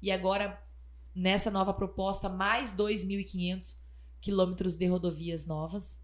E 0.00 0.10
agora, 0.10 0.62
nessa 1.14 1.50
nova 1.50 1.72
proposta, 1.74 2.28
mais 2.28 2.74
2.500 2.74 3.76
quilômetros 4.20 4.76
de 4.76 4.86
rodovias 4.86 5.46
novas. 5.46 6.00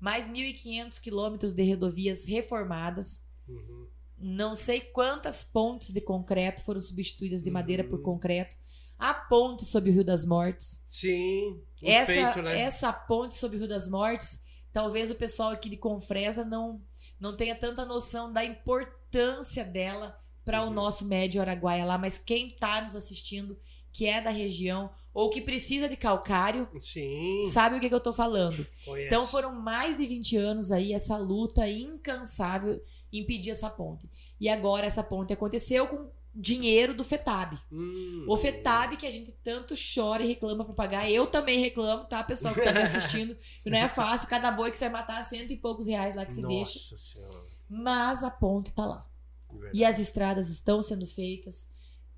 Mais 0.00 0.28
1.500 0.28 1.00
quilômetros 1.00 1.52
de 1.52 1.70
rodovias 1.70 2.24
reformadas. 2.24 3.20
Uhum. 3.48 3.86
Não 4.16 4.54
sei 4.54 4.80
quantas 4.80 5.44
pontes 5.44 5.92
de 5.92 6.00
concreto 6.00 6.62
foram 6.64 6.80
substituídas 6.80 7.42
de 7.42 7.50
madeira 7.50 7.84
por 7.84 7.98
Uhum. 7.98 8.04
concreto. 8.04 8.56
A 8.98 9.14
ponte 9.14 9.64
sobre 9.64 9.90
o 9.90 9.92
Rio 9.94 10.04
das 10.04 10.24
Mortes 10.24 10.82
Sim, 10.88 11.60
essa, 11.82 12.06
feito, 12.12 12.42
né? 12.42 12.60
essa 12.60 12.92
ponte 12.92 13.36
sobre 13.36 13.56
o 13.56 13.60
Rio 13.60 13.68
das 13.68 13.88
Mortes, 13.88 14.40
talvez 14.72 15.10
o 15.12 15.14
pessoal 15.14 15.50
aqui 15.50 15.68
de 15.68 15.76
Confresa 15.76 16.44
não, 16.44 16.82
não 17.20 17.36
tenha 17.36 17.54
tanta 17.54 17.84
noção 17.84 18.32
da 18.32 18.44
importância 18.44 19.64
dela 19.64 20.18
para 20.44 20.64
Uhum. 20.64 20.70
o 20.70 20.74
nosso 20.74 21.04
médio 21.04 21.40
Araguaia 21.40 21.84
lá, 21.84 21.96
mas 21.96 22.18
quem 22.18 22.48
está 22.48 22.80
nos 22.82 22.96
assistindo, 22.96 23.56
que 23.98 24.06
é 24.06 24.20
da 24.20 24.30
região 24.30 24.88
ou 25.12 25.28
que 25.28 25.40
precisa 25.40 25.88
de 25.88 25.96
calcário, 25.96 26.68
Sim, 26.80 27.42
sabe 27.52 27.76
o 27.76 27.80
que, 27.80 27.88
que 27.88 27.94
eu 27.94 27.98
tô 28.00 28.12
falando. 28.12 28.64
conhece. 28.84 29.08
Então 29.12 29.26
foram 29.26 29.52
mais 29.60 29.96
de 29.96 30.06
20 30.06 30.36
anos 30.36 30.70
aí 30.70 30.92
essa 30.92 31.16
luta 31.16 31.68
incansável 31.68 32.80
impedir 33.12 33.50
essa 33.50 33.68
ponte. 33.68 34.08
E 34.40 34.48
agora 34.48 34.86
essa 34.86 35.02
ponte 35.02 35.32
aconteceu 35.32 35.88
com 35.88 36.08
dinheiro 36.32 36.94
do 36.94 37.02
FETAB. 37.02 37.58
Hum, 37.72 38.24
O 38.28 38.36
FETAB 38.36 38.96
que 38.96 39.06
a 39.06 39.10
gente 39.10 39.32
tanto 39.42 39.74
chora 39.94 40.22
e 40.22 40.28
reclama 40.28 40.64
pra 40.64 40.74
pagar. 40.74 41.10
Eu 41.10 41.26
também 41.26 41.58
reclamo, 41.58 42.04
tá, 42.04 42.22
pessoal 42.22 42.54
que 42.54 42.62
tá 42.62 42.72
me 42.72 42.82
assistindo? 42.82 43.36
Que 43.64 43.70
não 43.70 43.78
é 43.78 43.88
fácil, 43.88 44.28
cada 44.28 44.52
boi 44.52 44.70
que 44.70 44.78
você 44.78 44.84
vai 44.88 45.00
matar 45.00 45.24
cento 45.24 45.50
e 45.52 45.56
poucos 45.56 45.88
reais 45.88 46.14
lá 46.14 46.24
que 46.24 46.34
deixa. 46.34 46.78
Nossa 46.78 46.96
senhora. 46.96 47.42
Mas 47.68 48.22
a 48.22 48.30
ponte 48.30 48.72
tá 48.72 48.86
lá. 48.86 49.04
Verdade. 49.50 49.76
E 49.78 49.84
as 49.84 49.98
estradas 49.98 50.48
estão 50.50 50.80
sendo 50.82 51.06
feitas. 51.06 51.66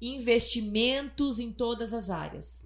Investimentos 0.01 1.39
em 1.39 1.53
todas 1.53 1.93
as 1.93 2.09
áreas. 2.09 2.65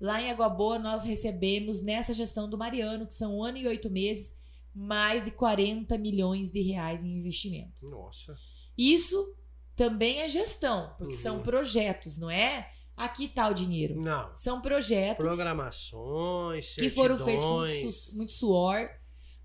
Lá 0.00 0.20
em 0.20 0.30
Água 0.30 0.48
Boa, 0.48 0.78
nós 0.78 1.04
recebemos, 1.04 1.80
nessa 1.82 2.12
gestão 2.12 2.48
do 2.50 2.58
Mariano, 2.58 3.06
que 3.06 3.14
são 3.14 3.38
um 3.38 3.42
ano 3.42 3.56
e 3.58 3.66
oito 3.66 3.88
meses, 3.90 4.34
mais 4.74 5.24
de 5.24 5.30
40 5.30 5.96
milhões 5.96 6.50
de 6.50 6.60
reais 6.60 7.02
em 7.02 7.16
investimento. 7.16 7.88
Nossa. 7.88 8.36
Isso 8.76 9.34
também 9.74 10.20
é 10.20 10.28
gestão, 10.28 10.94
porque 10.98 11.14
Uhum. 11.14 11.20
são 11.22 11.42
projetos, 11.42 12.18
não 12.18 12.30
é? 12.30 12.70
Aqui 12.94 13.26
tá 13.28 13.48
o 13.48 13.54
dinheiro. 13.54 13.98
Não. 14.00 14.34
São 14.34 14.60
projetos 14.60 15.24
Programações, 15.24 16.74
que 16.74 16.88
foram 16.90 17.18
feitos 17.18 17.44
com 17.44 17.54
muito, 17.58 17.70
certidões. 17.70 17.94
su- 17.96 18.16
muito 18.16 18.32
suor, 18.32 18.90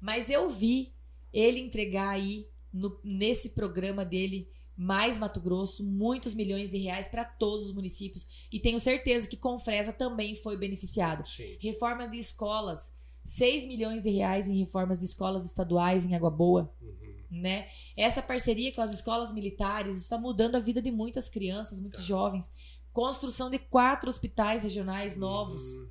mas 0.01 0.29
eu 0.29 0.49
vi 0.49 0.93
ele 1.31 1.59
entregar 1.59 2.09
aí 2.09 2.47
no- 2.73 2.99
nesse 3.03 3.49
programa 3.51 4.03
dele 4.03 4.49
mais 4.77 5.17
Mato 5.17 5.39
Grosso 5.39 5.83
muitos 5.83 6.33
milhões 6.33 6.69
de 6.69 6.77
reais 6.77 7.07
para 7.07 7.23
todos 7.25 7.67
os 7.67 7.73
municípios 7.73 8.27
e 8.51 8.59
tenho 8.59 8.79
certeza 8.79 9.27
que 9.27 9.37
Confresa 9.37 9.93
também 9.93 10.35
foi 10.35 10.57
beneficiado. 10.57 11.27
Sim. 11.27 11.57
Reforma 11.59 12.07
de 12.07 12.17
escolas, 12.17 12.91
6 13.23 13.65
milhões 13.67 14.01
de 14.01 14.09
reais 14.09 14.47
em 14.47 14.57
reformas 14.57 14.97
de 14.97 15.05
escolas 15.05 15.45
estaduais 15.45 16.05
em 16.05 16.15
Água 16.15 16.31
Boa, 16.31 16.73
Uhum. 16.81 16.91
né? 17.29 17.67
Essa 17.95 18.21
parceria 18.21 18.73
com 18.73 18.81
as 18.81 18.91
escolas 18.91 19.31
militares 19.31 19.97
está 19.97 20.17
mudando 20.17 20.55
a 20.55 20.59
vida 20.59 20.81
de 20.81 20.91
muitas 20.91 21.29
crianças, 21.29 21.79
muitos 21.79 22.01
Tá. 22.01 22.05
jovens. 22.07 22.49
Construção 22.91 23.49
de 23.49 23.59
quatro 23.59 24.09
hospitais 24.09 24.63
regionais 24.63 25.15
novos. 25.15 25.61
Uhum. 25.61 25.89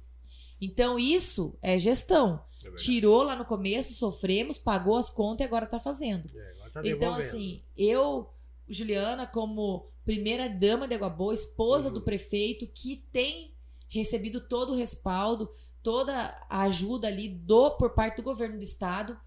Então, 0.61 0.99
isso 0.99 1.57
é 1.63 1.79
gestão. 1.79 2.45
É. 2.63 2.71
Tirou 2.75 3.23
lá 3.23 3.35
no 3.35 3.47
começo, 3.47 3.95
sofremos, 3.95 4.59
pagou 4.59 4.97
as 4.99 5.09
contas 5.09 5.43
e 5.43 5.49
agora 5.49 5.67
tá 5.67 5.81
fazendo. 5.81 6.29
É, 6.37 6.51
agora 6.53 6.71
tá 6.71 6.83
então, 6.85 7.15
assim, 7.15 7.63
eu, 7.75 8.29
Juliana, 8.71 9.27
como 9.27 9.91
primeira 10.05 10.49
dama 10.49 10.87
de 10.87 10.95
Água 10.95 11.11
Boa, 11.11 11.35
esposa 11.35 11.89
Uhum. 11.89 11.95
do 11.95 12.03
prefeito, 12.03 12.67
que 12.69 12.97
tem 13.13 13.55
recebido 13.89 14.41
todo 14.41 14.73
o 14.73 14.77
respaldo, 14.77 15.51
toda 15.83 16.15
a 16.49 16.63
ajuda 16.63 17.09
ali 17.09 17.29
do 17.29 17.73
por 17.73 17.91
parte 17.95 18.17
do 18.17 18.23
governo 18.23 18.57
do 18.57 18.63
estado, 18.63 19.19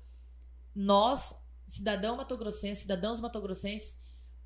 nós, 0.74 1.36
cidadão 1.68 2.18
matogrossense, 2.18 2.82
cidadãos 2.82 3.20
matogrossenses, 3.20 3.98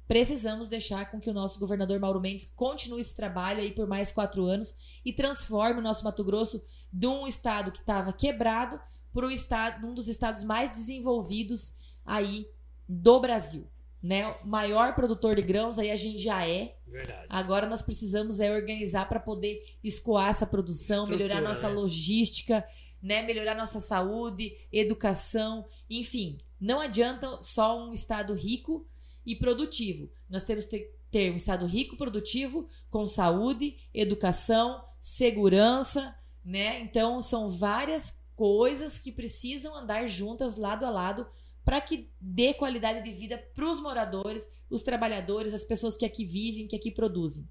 precisamos 0.08 0.68
deixar 0.68 1.12
com 1.12 1.20
que 1.20 1.30
o 1.30 1.34
nosso 1.34 1.60
governador 1.60 2.00
Mauro 2.00 2.22
Mendes 2.22 2.46
continue 2.46 3.02
esse 3.02 3.16
trabalho 3.16 3.60
aí 3.60 3.72
por 3.72 3.88
mais 3.88 4.12
quatro 4.12 4.46
anos 4.46 4.74
e 5.04 5.12
transforme 5.14 5.80
o 5.80 5.84
nosso 5.84 6.04
Mato 6.04 6.24
Grosso 6.24 6.64
de 6.92 7.08
um 7.08 7.28
estado 7.28 7.72
que 7.72 7.80
estava 7.80 8.14
quebrado 8.14 8.80
para 9.12 9.28
um 9.28 9.32
estado, 9.32 9.86
um 9.86 9.94
dos 9.94 10.08
estados 10.08 10.44
mais 10.44 10.72
desenvolvidos 10.72 11.74
aí 12.06 12.50
do 12.88 13.20
Brasil, 13.20 13.70
né? 14.08 14.26
O 14.42 14.48
maior 14.48 14.96
produtor 14.96 15.36
de 15.36 15.42
grãos 15.42 15.78
aí 15.78 15.92
a 15.92 15.98
gente 15.98 16.18
já 16.18 16.48
é. 16.48 16.78
Verdade. 16.88 17.26
Agora 17.28 17.68
nós 17.68 17.82
precisamos 17.82 18.40
é 18.40 18.50
organizar 18.50 19.10
para 19.10 19.20
poder 19.20 19.62
escoar 19.84 20.30
essa 20.30 20.46
produção, 20.46 21.04
Estrutura, 21.04 21.28
melhorar 21.28 21.42
nossa 21.42 21.68
né? 21.68 21.76
logística, 21.76 22.66
né? 23.04 23.22
Melhorar 23.24 23.54
nossa 23.54 23.82
saúde, 23.82 24.56
educação, 24.72 25.66
enfim. 25.90 26.40
Não 26.58 26.80
adianta 26.80 27.42
só 27.42 27.86
um 27.86 27.92
estado 27.92 28.34
rico 28.34 28.88
e 29.26 29.36
produtivo. 29.36 30.10
Nós 30.30 30.44
temos 30.44 30.66
que 30.66 30.90
ter 31.12 31.30
um 31.30 31.36
estado 31.36 31.66
rico, 31.66 31.98
produtivo, 31.98 32.66
com 32.90 33.06
saúde, 33.06 33.76
educação, 33.94 34.86
segurança, 35.02 36.16
né? 36.46 36.80
Então 36.80 37.22
são 37.22 37.50
várias 37.50 38.22
coisas 38.38 39.00
que 39.00 39.12
precisam 39.12 39.76
andar 39.76 40.08
juntas 40.08 40.56
lado 40.56 40.86
a 40.86 40.90
lado 40.90 41.28
para 41.68 41.82
que 41.82 42.10
dê 42.22 42.54
qualidade 42.54 43.04
de 43.04 43.12
vida 43.12 43.38
para 43.54 43.70
os 43.70 43.82
moradores, 43.82 44.48
os 44.70 44.84
trabalhadores, 44.84 45.54
as 45.54 45.66
pessoas 45.66 45.98
que 45.98 46.06
aqui 46.06 46.24
vivem, 46.24 46.66
que 46.66 46.78
aqui 46.78 46.90
produzem. 46.90 47.46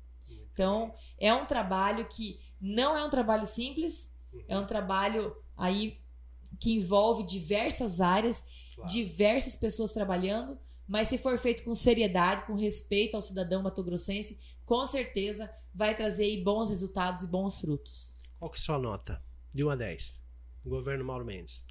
Então, 0.55 0.95
é 1.19 1.35
um 1.35 1.45
trabalho 1.45 2.09
que 2.09 2.41
não 2.59 2.97
é 2.97 3.05
um 3.05 3.11
trabalho 3.11 3.45
simples, 3.45 4.11
é 4.49 4.59
um 4.59 4.67
trabalho 4.67 5.37
aí 5.55 6.01
que 6.59 6.73
envolve 6.73 7.25
diversas 7.25 8.01
áreas, 8.01 8.43
Claro. 8.75 8.91
diversas 8.91 9.55
pessoas 9.55 9.93
trabalhando, 9.93 10.59
mas 10.89 11.09
se 11.09 11.19
for 11.19 11.37
feito 11.39 11.62
com 11.62 11.75
seriedade, 11.75 12.47
com 12.47 12.55
respeito 12.55 13.17
ao 13.17 13.23
cidadão 13.23 13.62
matogrossense, 13.62 14.39
com 14.64 14.87
certeza 14.87 15.55
vai 15.75 15.95
trazer 15.95 16.43
bons 16.43 16.71
resultados 16.71 17.23
e 17.23 17.27
bons 17.27 17.61
frutos. 17.61 18.17
Qual 18.39 18.51
que 18.51 18.57
é 18.57 18.61
a 18.61 18.62
sua 18.64 18.79
nota? 18.79 19.23
De 19.53 19.62
1 19.62 19.69
a 19.69 19.77
10. 19.77 20.23
Governo 20.64 21.05
Mauro 21.05 21.27
Mendes. 21.27 21.67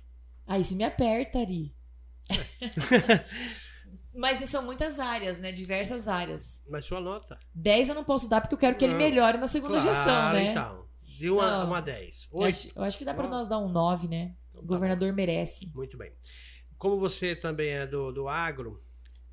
Aí 0.45 0.63
se 0.63 0.75
me 0.75 0.83
aperta, 0.83 1.39
Ari. 1.39 1.75
Mas 4.17 4.37
são 4.49 4.63
muitas 4.63 4.97
áreas, 4.99 5.39
né? 5.39 5.51
Diversas 5.51 6.07
áreas. 6.07 6.61
Mas 6.69 6.85
sua 6.85 7.01
nota? 7.01 7.37
10 7.53 7.89
eu 7.89 7.95
não 7.95 8.03
posso 8.03 8.29
dar 8.29 8.39
porque 8.39 8.55
eu 8.55 8.59
quero 8.59 8.77
que 8.77 8.85
ele 8.85 8.93
Não. 8.93 8.99
melhore 8.99 9.37
na 9.37 9.47
segunda 9.47 9.79
Claro, 9.81 9.87
gestão, 9.93 10.33
né? 10.33 10.51
então. 10.51 10.85
De 11.19 11.29
1 11.29 11.41
a, 11.41 11.51
Não. 11.65 11.69
1 11.71 11.73
a 11.75 11.81
10. 11.81 12.29
Eu 12.31 12.39
8. 12.39 12.47
acho, 12.47 12.71
eu 12.79 12.83
acho 12.83 12.97
que 12.97 13.05
dá 13.05 13.13
Nove. 13.13 13.27
nós 13.29 13.47
dar 13.49 13.59
um 13.59 13.67
9, 13.69 14.07
né? 14.07 14.35
Então 14.49 14.61
O 14.63 14.65
tá 14.67 14.73
governador 14.73 15.11
merece. 15.13 15.69
Muito 15.75 15.97
bem. 15.97 16.13
Como 16.77 16.97
você 16.99 17.35
também 17.35 17.69
é 17.71 17.85
do, 17.87 18.11
do 18.11 18.27
agro, 18.29 18.81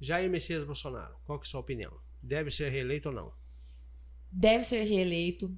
Jair 0.00 0.28
Messias 0.28 0.64
Bolsonaro, 0.64 1.14
qual 1.24 1.38
que 1.38 1.44
é 1.44 1.48
a 1.48 1.50
sua 1.50 1.60
opinião? 1.60 1.92
Deve 2.20 2.50
ser 2.50 2.68
reeleito 2.70 3.08
ou 3.08 3.14
não? 3.14 3.32
Deve 4.30 4.64
ser 4.64 4.82
reeleito. 4.84 5.56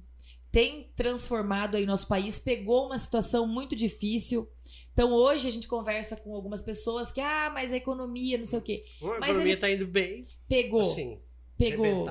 Tem 0.55 0.89
transformado 0.95 1.75
aí 1.75 1.85
nosso 1.85 2.07
país, 2.07 2.39
pegou 2.39 2.85
uma 2.85 2.97
situação 2.97 3.45
muito 3.45 3.75
difícil. 3.75 4.49
Então 4.93 5.11
hoje 5.11 5.49
a 5.49 5.51
gente 5.51 5.67
conversa 5.67 6.15
com 6.15 6.33
algumas 6.33 6.61
pessoas 6.61 7.11
que, 7.11 7.19
ah, 7.19 7.51
mas 7.53 7.73
a 7.73 7.75
economia, 7.75 8.37
não 8.37 8.45
sei 8.45 8.59
o 8.59 8.61
quê. 8.61 8.85
A 9.01 9.19
Mas 9.19 9.31
economia 9.31 9.53
está 9.55 9.69
indo 9.69 9.85
bem, 9.85 10.25
Pegou, 10.47 10.79
assim, 10.79 11.19
pegou, 11.57 12.07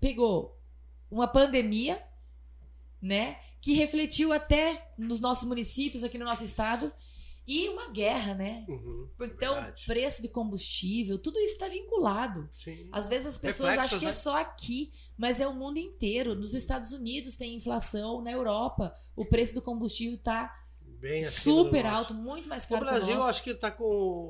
pegou 0.00 0.58
uma 1.08 1.28
pandemia, 1.28 2.02
né? 3.00 3.38
Que 3.60 3.74
refletiu 3.74 4.32
até 4.32 4.90
nos 4.98 5.20
nossos 5.20 5.44
municípios, 5.44 6.02
aqui 6.02 6.18
no 6.18 6.24
nosso 6.24 6.42
estado, 6.42 6.92
e 7.46 7.68
uma 7.68 7.90
guerra, 7.90 8.34
né? 8.34 8.64
Uhum, 8.68 9.08
Então, 9.20 9.54
verdade. 9.54 9.84
preço 9.86 10.20
de 10.22 10.28
combustível, 10.28 11.18
tudo 11.18 11.38
isso 11.38 11.52
está 11.54 11.68
vinculado. 11.68 12.48
Sim. 12.54 12.88
Às 12.92 13.08
vezes 13.08 13.26
as 13.28 13.38
pessoas 13.38 13.70
Reflexos, 13.70 13.86
acham 13.94 13.98
que 14.00 14.04
é 14.04 14.08
né? 14.08 14.12
só 14.12 14.36
aqui, 14.40 14.90
mas 15.16 15.40
é 15.40 15.46
o 15.46 15.54
mundo 15.54 15.78
inteiro. 15.78 16.34
Nos 16.34 16.54
Estados 16.54 16.92
Unidos 16.92 17.36
tem 17.36 17.54
inflação, 17.54 18.20
na 18.20 18.32
Europa 18.32 18.92
o 19.14 19.24
preço 19.24 19.54
do 19.54 19.62
combustível 19.62 20.14
está 20.14 20.52
super 21.22 21.86
alto, 21.86 22.14
muito 22.14 22.48
mais 22.48 22.64
O 22.64 22.68
caro 22.68 22.84
que 22.84 22.90
o 22.90 22.94
Brasil, 22.94 23.14
nosso. 23.16 23.28
acho 23.28 23.42
que 23.44 23.50
está 23.50 23.70
com 23.70 23.84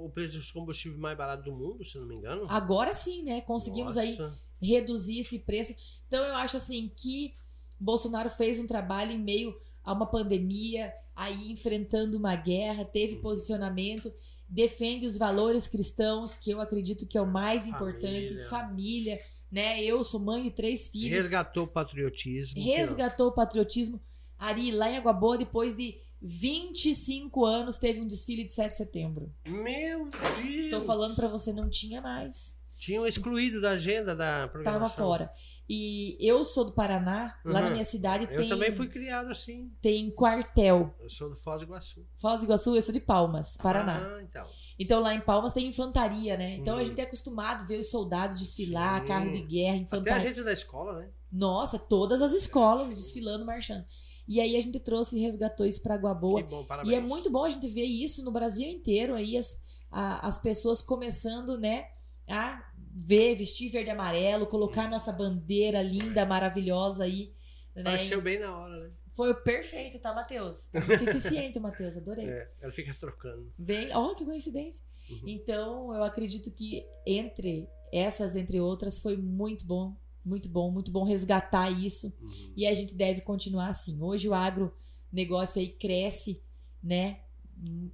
o 0.04 0.10
preço 0.12 0.34
dos 0.36 0.50
combustíveis 0.50 1.00
mais 1.00 1.16
barato 1.16 1.44
do 1.44 1.52
mundo, 1.52 1.84
se 1.84 1.98
não 1.98 2.06
me 2.06 2.16
engano. 2.16 2.46
Agora 2.50 2.92
sim, 2.92 3.22
né? 3.22 3.40
Conseguimos 3.40 3.96
aí 3.96 4.10
Nossa. 4.10 4.38
reduzir 4.60 5.20
esse 5.20 5.38
preço. 5.40 5.74
Então 6.06 6.22
eu 6.22 6.34
acho 6.36 6.56
assim 6.56 6.92
que 6.96 7.32
Bolsonaro 7.80 8.28
fez 8.28 8.58
um 8.58 8.66
trabalho 8.66 9.12
em 9.12 9.18
meio 9.18 9.58
a 9.82 9.92
uma 9.92 10.06
pandemia, 10.06 10.92
aí 11.16 11.50
enfrentando 11.50 12.16
uma 12.18 12.36
guerra, 12.36 12.84
teve 12.84 13.16
posicionamento, 13.16 14.12
defende 14.48 15.06
os 15.06 15.16
valores 15.16 15.66
cristãos, 15.66 16.36
que 16.36 16.50
eu 16.50 16.60
acredito 16.60 17.06
que 17.06 17.16
é 17.18 17.22
o 17.22 17.26
mais 17.26 17.66
importante, 17.66 18.28
Família. 18.28 18.46
família, 18.48 19.18
né? 19.50 19.82
Eu 19.82 20.04
sou 20.04 20.20
mãe 20.20 20.44
de 20.44 20.50
três 20.50 20.88
filhos. 20.88 21.10
Resgatou 21.10 21.64
o 21.64 21.68
patriotismo. 21.68 22.62
resgatou 22.62 23.28
o 23.28 23.32
patriotismo. 23.32 24.00
Ari, 24.38 24.70
lá 24.70 24.90
em 24.90 24.98
Água 24.98 25.14
Boa, 25.14 25.38
depois 25.38 25.74
de 25.74 25.96
25 26.20 27.44
anos, 27.44 27.76
teve 27.76 28.00
um 28.00 28.06
desfile 28.06 28.44
de 28.44 28.52
7 28.52 28.70
de 28.72 28.76
setembro. 28.76 29.32
Meu 29.46 30.10
Deus! 30.10 30.70
Tô 30.70 30.82
falando 30.82 31.14
pra 31.14 31.28
você, 31.28 31.52
não 31.52 31.68
tinha 31.70 32.00
mais. 32.02 32.56
Tinham 32.76 33.06
excluído 33.06 33.60
da 33.60 33.70
agenda 33.70 34.14
da 34.14 34.40
Tava 34.40 34.48
programação. 34.52 35.06
fora. 35.06 35.30
E 35.68 36.16
eu 36.20 36.44
sou 36.44 36.64
do 36.64 36.72
Paraná, 36.72 37.34
lá 37.44 37.60
na 37.60 37.66
Uhum. 37.66 37.72
minha 37.72 37.84
cidade 37.84 38.24
Eu 38.30 38.36
tem, 38.36 38.48
também 38.48 38.70
fui 38.70 38.86
criado 38.86 39.30
assim. 39.30 39.72
tem 39.82 40.08
quartel. 40.10 40.94
Eu 41.00 41.08
sou 41.10 41.28
do 41.30 41.36
Foz 41.36 41.60
do 41.60 41.64
Iguaçu. 41.66 42.06
Foz 42.16 42.40
do 42.40 42.44
Iguaçu, 42.46 42.76
eu 42.76 42.82
sou 42.82 42.92
de 42.94 43.00
Palmas, 43.00 43.56
Paraná. 43.56 43.98
Ah, 44.00 44.22
então. 44.22 44.46
Então 44.78 45.00
lá 45.00 45.12
em 45.12 45.20
Palmas 45.20 45.52
tem 45.52 45.66
infantaria, 45.66 46.36
né? 46.36 46.54
Então 46.56 46.74
Uhum. 46.76 46.80
a 46.80 46.84
gente 46.84 47.00
é 47.00 47.04
acostumado 47.04 47.62
a 47.64 47.66
ver 47.66 47.80
os 47.80 47.90
soldados 47.90 48.38
desfilar, 48.38 49.00
Sim. 49.00 49.06
carro 49.08 49.32
de 49.32 49.40
guerra, 49.42 49.70
Até 49.70 49.78
a 49.78 49.82
infantaria. 49.82 50.20
gente 50.20 50.42
da 50.44 50.52
escola, 50.52 51.00
né? 51.00 51.08
Nossa, 51.32 51.78
todas 51.78 52.22
as 52.22 52.32
escolas 52.32 52.90
desfilando, 52.90 53.44
marchando. 53.44 53.84
E 54.28 54.40
aí 54.40 54.56
a 54.56 54.60
gente 54.60 54.78
trouxe 54.80 55.16
e 55.18 55.20
resgatou 55.20 55.66
isso 55.66 55.82
pra 55.82 55.94
Água 55.94 56.14
Boa. 56.14 56.42
Que 56.42 56.48
bom, 56.48 56.64
parabéns. 56.64 56.92
E 56.92 56.96
é 56.96 57.00
muito 57.00 57.28
bom 57.30 57.44
a 57.44 57.50
gente 57.50 57.66
ver 57.68 57.84
isso 57.84 58.24
no 58.24 58.30
Brasil 58.32 58.68
inteiro, 58.68 59.14
aí 59.14 59.36
as, 59.36 59.60
a- 59.90 60.26
as 60.26 60.38
pessoas 60.38 60.80
começando, 60.82 61.58
né, 61.58 61.84
a 62.28 62.60
ver, 62.98 63.36
vestir 63.36 63.70
verde 63.70 63.90
e 63.90 63.92
amarelo, 63.92 64.46
colocar 64.46 64.88
nossa 64.88 65.12
bandeira 65.12 65.82
linda, 65.82 66.24
maravilhosa 66.24 67.04
aí. 67.04 67.30
Né? 67.74 67.82
Apareceu 67.82 68.22
bem 68.22 68.38
na 68.38 68.56
hora, 68.56 68.84
né? 68.84 68.90
Foi 69.14 69.34
perfeito, 69.34 69.98
tá, 69.98 70.14
Matheus? 70.14 70.70
Muito 70.72 71.04
eficiente, 71.04 71.60
Matheus, 71.60 71.96
adorei. 71.96 72.26
É, 72.26 72.50
ela 72.60 72.72
fica 72.72 72.94
trocando. 72.94 73.52
Vem, 73.58 73.94
ó, 73.94 74.14
que 74.14 74.24
coincidência. 74.24 74.82
Uhum. 75.10 75.22
Então, 75.26 75.94
eu 75.94 76.04
acredito 76.04 76.50
que 76.50 76.86
entre 77.06 77.68
essas, 77.92 78.34
entre 78.34 78.60
outras, 78.60 78.98
foi 78.98 79.16
muito 79.16 79.66
bom, 79.66 79.94
muito 80.24 80.48
bom, 80.48 80.70
muito 80.70 80.90
bom 80.90 81.04
resgatar 81.04 81.70
isso. 81.70 82.14
Uhum. 82.20 82.52
E 82.56 82.66
a 82.66 82.74
gente 82.74 82.94
deve 82.94 83.20
continuar 83.20 83.68
assim. 83.68 84.00
Hoje 84.00 84.28
o 84.28 84.34
agronegócio 84.34 85.60
aí 85.60 85.68
cresce, 85.68 86.42
né? 86.82 87.20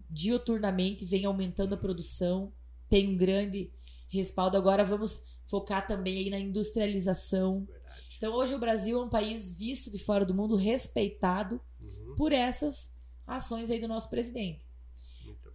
Dioturnamente, 0.08 1.04
vem 1.04 1.24
aumentando 1.24 1.74
a 1.74 1.78
produção, 1.78 2.52
tem 2.88 3.08
um 3.08 3.16
grande 3.16 3.72
respaldo. 4.18 4.56
Agora 4.56 4.84
vamos 4.84 5.24
focar 5.44 5.86
também 5.86 6.18
aí 6.18 6.30
na 6.30 6.38
industrialização. 6.38 7.64
Verdade. 7.64 8.16
Então 8.16 8.34
hoje 8.34 8.54
o 8.54 8.58
Brasil 8.58 9.00
é 9.00 9.04
um 9.04 9.08
país 9.08 9.56
visto 9.58 9.90
de 9.90 9.98
fora 9.98 10.24
do 10.24 10.34
mundo, 10.34 10.54
respeitado 10.56 11.60
Uhum. 11.80 12.14
por 12.16 12.32
essas 12.32 12.92
ações 13.26 13.70
aí 13.70 13.80
do 13.80 13.88
nosso 13.88 14.08
presidente. 14.10 14.66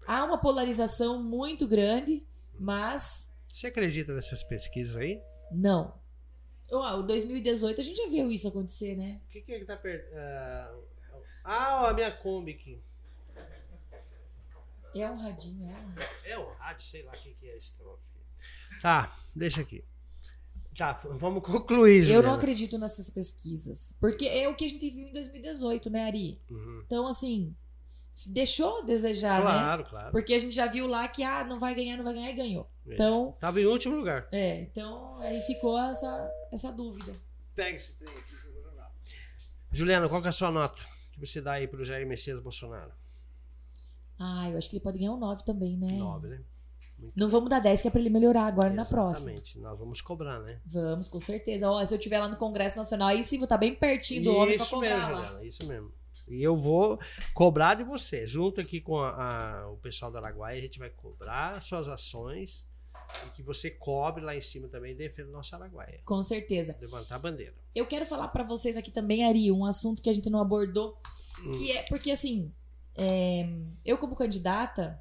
Há 0.05 0.23
uma 0.23 0.37
polarização 0.37 1.21
muito 1.23 1.67
grande, 1.67 2.25
mas 2.59 3.29
Você 3.53 3.67
acredita 3.67 4.13
nessas 4.13 4.43
pesquisas 4.43 4.97
aí? 4.97 5.21
não. 5.51 5.93
O 6.69 7.01
2018 7.01 7.79
a 7.79 7.83
gente 7.83 7.95
já 7.95 8.09
viu 8.09 8.29
isso 8.29 8.45
acontecer, 8.49 8.93
né? 8.97 9.21
O 9.25 9.31
que, 9.31 9.39
que 9.41 9.53
é 9.53 9.59
que 9.59 9.63
tá 9.65 9.77
perto? 9.77 10.13
Ah, 11.45 11.83
ó, 11.83 11.87
a 11.87 11.93
minha 11.93 12.11
Kombi 12.11 12.51
aqui. 12.51 12.83
É 14.93 15.09
um 15.09 15.15
radinho, 15.15 15.65
é. 15.69 16.31
É 16.31 16.37
o 16.39 16.51
rádio, 16.55 16.85
sei 16.85 17.03
lá 17.03 17.13
o 17.13 17.17
que, 17.17 17.33
que 17.35 17.47
é 17.49 17.55
esse 17.55 17.77
troço. 17.77 18.16
Tá, 18.81 19.15
deixa 19.35 19.61
aqui. 19.61 19.83
Tá, 20.77 20.93
vamos 21.11 21.41
concluir, 21.43 21.97
Eu 21.97 22.03
Juliana. 22.03 22.27
não 22.27 22.35
acredito 22.35 22.77
nessas 22.77 23.09
pesquisas. 23.09 23.95
Porque 23.99 24.25
é 24.27 24.47
o 24.47 24.55
que 24.55 24.65
a 24.65 24.69
gente 24.69 24.89
viu 24.91 25.07
em 25.07 25.13
2018, 25.13 25.89
né, 25.89 26.05
Ari? 26.05 26.39
Uhum. 26.51 26.83
Então, 26.85 27.07
assim, 27.07 27.55
deixou 28.27 28.79
a 28.79 28.81
desejar, 28.83 29.39
né? 29.39 29.45
Claro, 29.51 29.85
claro. 29.85 30.11
Porque 30.11 30.35
a 30.35 30.39
gente 30.39 30.53
já 30.53 30.67
viu 30.67 30.85
lá 30.85 31.07
que, 31.07 31.23
ah, 31.23 31.43
não 31.43 31.59
vai 31.59 31.73
ganhar, 31.73 31.97
não 31.97 32.03
vai 32.03 32.13
ganhar 32.13 32.29
e 32.29 32.33
ganhou. 32.33 32.69
É. 32.87 32.93
Então, 32.93 33.35
Tava 33.39 33.59
em 33.59 33.65
último 33.65 33.95
lugar. 33.95 34.27
é, 34.31 34.61
então 34.61 35.17
aí 35.19 35.41
ficou 35.41 35.79
essa, 35.79 36.31
essa 36.51 36.71
dúvida. 36.71 37.11
Pega 37.55 37.75
esse 37.75 37.97
trem 37.97 38.13
aqui 38.15 38.35
que 38.39 38.47
eu 38.47 38.53
vou 38.53 38.63
jogar. 38.63 38.91
Juliana, 39.71 40.07
qual 40.07 40.21
que 40.21 40.27
é 40.27 40.29
a 40.29 40.33
sua 40.33 40.51
nota 40.51 40.79
que 41.11 41.19
você 41.19 41.41
dá 41.41 41.53
aí 41.53 41.67
pro 41.67 41.83
Jair 41.83 42.07
Messias 42.07 42.39
Bolsonaro? 42.39 42.91
Ah, 44.19 44.49
eu 44.51 44.57
acho 44.59 44.69
que 44.69 44.75
ele 44.75 44.83
pode 44.83 44.99
ganhar 44.99 45.11
um 45.13 45.17
9 45.17 45.43
também, 45.43 45.75
né? 45.75 45.97
Nove, 45.97 46.27
né? 46.27 46.41
Não 47.15 47.29
vamos 47.29 47.49
dar 47.49 47.59
10, 47.59 47.81
que 47.81 47.87
é 47.87 47.91
pra 47.91 47.99
ele 47.99 48.09
melhorar 48.09 48.45
agora 48.45 48.69
na 48.73 48.83
próxima. 48.85 49.31
Exatamente. 49.31 49.59
Nós 49.59 49.77
vamos 49.77 50.01
cobrar, 50.01 50.39
né? 50.39 50.59
Vamos, 50.65 51.07
com 51.07 51.19
certeza. 51.19 51.69
Ó, 51.69 51.85
se 51.85 51.93
eu 51.93 51.97
estiver 51.97 52.19
lá 52.19 52.27
no 52.27 52.35
Congresso 52.37 52.77
Nacional, 52.77 53.09
aí 53.09 53.23
sim 53.23 53.37
vou 53.37 53.43
estar 53.45 53.57
bem 53.57 53.75
pertinho 53.75 54.23
do 54.23 54.31
homem 54.35 54.55
pra 54.55 54.65
Isso 54.65 54.73
cobrar 54.73 55.09
mesmo, 55.15 55.33
lá. 55.35 55.43
Isso 55.45 55.67
mesmo. 55.67 55.91
E 56.27 56.41
eu 56.43 56.57
vou 56.57 56.99
cobrar 57.33 57.75
de 57.75 57.83
você. 57.83 58.25
Junto 58.27 58.59
aqui 58.59 58.81
com 58.81 58.97
a- 58.99 59.11
a- 59.63 59.69
o 59.69 59.77
pessoal 59.77 60.11
do 60.11 60.17
Araguaia, 60.17 60.57
a 60.57 60.61
gente 60.61 60.77
vai 60.79 60.89
cobrar 60.89 61.61
suas 61.61 61.87
ações 61.87 62.67
e 63.27 63.29
que 63.29 63.41
você 63.43 63.69
cobre 63.71 64.23
lá 64.23 64.35
em 64.35 64.41
cima 64.41 64.67
também 64.67 64.91
e 64.91 64.95
defenda 64.95 65.29
o 65.29 65.31
nosso 65.33 65.55
Araguaia. 65.55 66.01
Com 66.03 66.21
certeza. 66.23 66.75
Levantar 66.81 67.15
a 67.15 67.19
bandeira. 67.19 67.53
Eu 67.73 67.85
quero 67.85 68.05
falar 68.05 68.27
pra 68.29 68.43
vocês 68.43 68.75
aqui 68.75 68.91
também, 68.91 69.23
Ari, 69.25 69.51
um 69.51 69.63
assunto 69.65 70.01
que 70.01 70.09
a 70.09 70.13
gente 70.13 70.29
não 70.29 70.41
abordou, 70.41 70.97
Hum. 71.45 71.51
que 71.51 71.71
é 71.71 71.83
porque 71.83 72.11
assim, 72.11 72.51
é, 72.95 73.47
eu 73.85 73.97
como 73.97 74.15
candidata, 74.15 74.99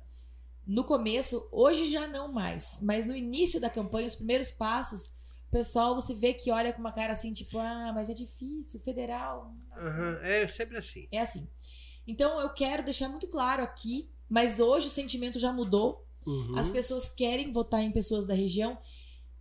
no 0.66 0.84
começo, 0.84 1.48
hoje 1.52 1.88
já 1.90 2.06
não 2.08 2.32
mais, 2.32 2.78
mas 2.82 3.06
no 3.06 3.14
início 3.14 3.60
da 3.60 3.70
campanha, 3.70 4.06
os 4.06 4.16
primeiros 4.16 4.50
passos, 4.50 5.14
o 5.48 5.50
pessoal 5.52 5.94
você 5.94 6.12
vê 6.14 6.34
que 6.34 6.50
olha 6.50 6.72
com 6.72 6.80
uma 6.80 6.92
cara 6.92 7.12
assim, 7.12 7.32
tipo, 7.32 7.58
ah, 7.58 7.92
mas 7.94 8.08
é 8.10 8.14
difícil, 8.14 8.80
federal. 8.80 9.54
assim. 9.72 9.88
Aham, 9.88 10.18
É 10.22 10.48
sempre 10.48 10.76
assim. 10.76 11.06
É 11.12 11.20
assim. 11.20 11.48
Então 12.06 12.40
eu 12.40 12.50
quero 12.52 12.82
deixar 12.84 13.08
muito 13.08 13.28
claro 13.28 13.62
aqui, 13.62 14.10
mas 14.28 14.58
hoje 14.60 14.88
o 14.88 14.90
sentimento 14.90 15.38
já 15.38 15.52
mudou. 15.52 16.04
Uhum. 16.26 16.58
As 16.58 16.68
pessoas 16.68 17.08
querem 17.08 17.52
votar 17.52 17.80
em 17.82 17.92
pessoas 17.92 18.26
da 18.26 18.34
região 18.34 18.76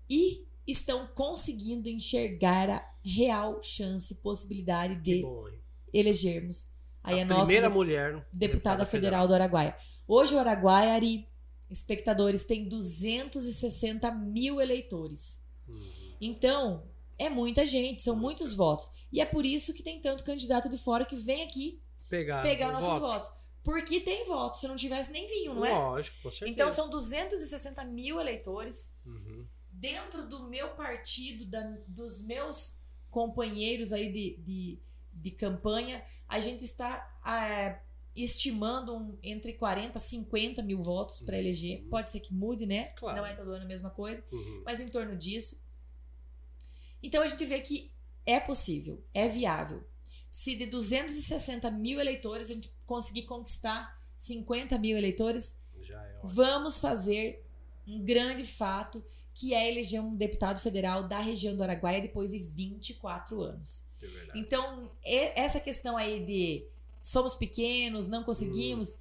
e 0.10 0.46
estão 0.68 1.08
conseguindo 1.08 1.90
enxergar 1.90 2.70
a 2.70 2.86
real 3.04 3.62
chance, 3.64 4.14
possibilidade 4.22 4.96
de 4.98 5.22
bom, 5.24 5.46
elegermos 5.94 6.68
aí 7.04 7.20
a, 7.20 7.24
a 7.24 7.26
nossa 7.26 7.42
primeira 7.44 7.68
de- 7.68 7.74
mulher 7.74 8.28
deputada 8.32 8.86
federal 8.86 9.28
do 9.28 9.34
Araguaia. 9.34 9.76
Hoje 10.08 10.36
o 10.36 10.40
Araguaia, 10.40 10.94
Ari, 10.94 11.28
espectadores, 11.70 12.44
tem 12.44 12.68
260 12.68 14.12
mil 14.12 14.62
eleitores. 14.62 15.42
Uhum. 15.68 16.16
Então, 16.22 16.84
é 17.18 17.30
muita 17.30 17.66
gente, 17.66 18.04
são 18.04 18.16
muitos 18.16 18.54
votos. 18.54 18.90
E 19.12 19.20
é 19.20 19.26
por 19.26 19.46
isso 19.46 19.74
que 19.74 19.84
tem 19.84 20.00
tanto 20.00 20.24
candidato 20.24 20.70
de 20.70 20.78
fora 20.78 21.06
que 21.06 21.16
vem 21.16 21.44
aqui 21.44 21.82
Pegar, 22.08 22.44
pegar 22.44 22.72
nossos 22.72 22.90
voto. 22.90 23.02
votos. 23.02 23.30
Porque 23.64 24.00
tem 24.00 24.26
voto, 24.26 24.58
se 24.58 24.68
não 24.68 24.76
tivesse 24.76 25.12
nem 25.12 25.26
vinho, 25.28 25.56
não 25.56 25.66
é? 25.66 25.72
Lógico, 25.72 26.18
com 26.22 26.30
certeza. 26.30 26.52
Então 26.52 26.70
são 26.70 26.88
260 26.90 27.84
mil 27.86 28.20
eleitores. 28.20 28.94
Uhum. 29.04 29.48
Dentro 29.72 30.28
do 30.30 30.48
meu 30.48 30.70
partido, 30.76 31.46
da- 31.48 31.78
dos 31.88 32.22
meus 32.22 32.78
companheiros 33.10 33.92
aí 33.92 34.12
de, 34.12 34.38
de, 34.44 34.80
de 35.12 35.32
campanha, 35.32 36.06
a 36.28 36.40
gente 36.40 36.64
está 36.64 37.12
ah, 37.24 37.80
estimando 38.16 38.96
um- 38.96 39.18
entre 39.22 39.54
40 39.54 39.98
e 39.98 40.02
50 40.02 40.64
mil 40.64 40.82
votos 40.82 41.20
para 41.20 41.38
eleger. 41.38 41.84
Pode 41.90 42.12
ser 42.12 42.20
que 42.22 42.34
mude, 42.34 42.66
né? 42.66 42.86
Claro. 42.98 43.18
Não 43.18 43.26
é 43.26 43.34
todo 43.34 43.52
ano 43.52 43.66
a 43.66 43.68
mesma 43.68 43.90
coisa, 43.90 44.24
Uhum. 44.32 44.64
mas 44.66 44.80
em 44.80 44.90
torno 44.90 45.16
disso. 45.18 45.62
Então 47.04 47.22
a 47.22 47.28
gente 47.28 47.46
vê 47.46 47.60
que 47.62 47.92
é 48.26 48.40
possível, 48.40 49.04
é 49.14 49.28
viável. 49.28 49.84
Se 50.32 50.56
de 50.56 50.66
260 50.66 51.70
mil 51.72 52.00
eleitores 52.00 52.50
a 52.50 52.54
gente 52.54 52.72
conseguir 52.86 53.24
conquistar 53.24 53.96
50 54.18 54.78
mil 54.80 54.98
eleitores, 54.98 55.58
é 55.78 56.20
vamos 56.24 56.80
fazer 56.80 57.46
um 57.88 58.02
grande 58.04 58.44
fato 58.46 59.04
que 59.34 59.54
é 59.54 59.70
eleger 59.70 60.02
um 60.02 60.16
deputado 60.16 60.60
federal 60.62 61.04
da 61.04 61.20
região 61.20 61.56
do 61.56 61.62
Araguaia 61.64 62.02
depois 62.02 62.32
de 62.32 62.40
24 62.40 63.42
anos. 63.42 63.86
É. 64.02 64.08
Então, 64.38 64.92
essa 65.04 65.60
questão 65.60 65.98
aí 65.98 66.26
de 66.26 66.66
somos 67.06 67.36
pequenos, 67.36 68.08
não 68.08 68.24
conseguimos, 68.24 68.96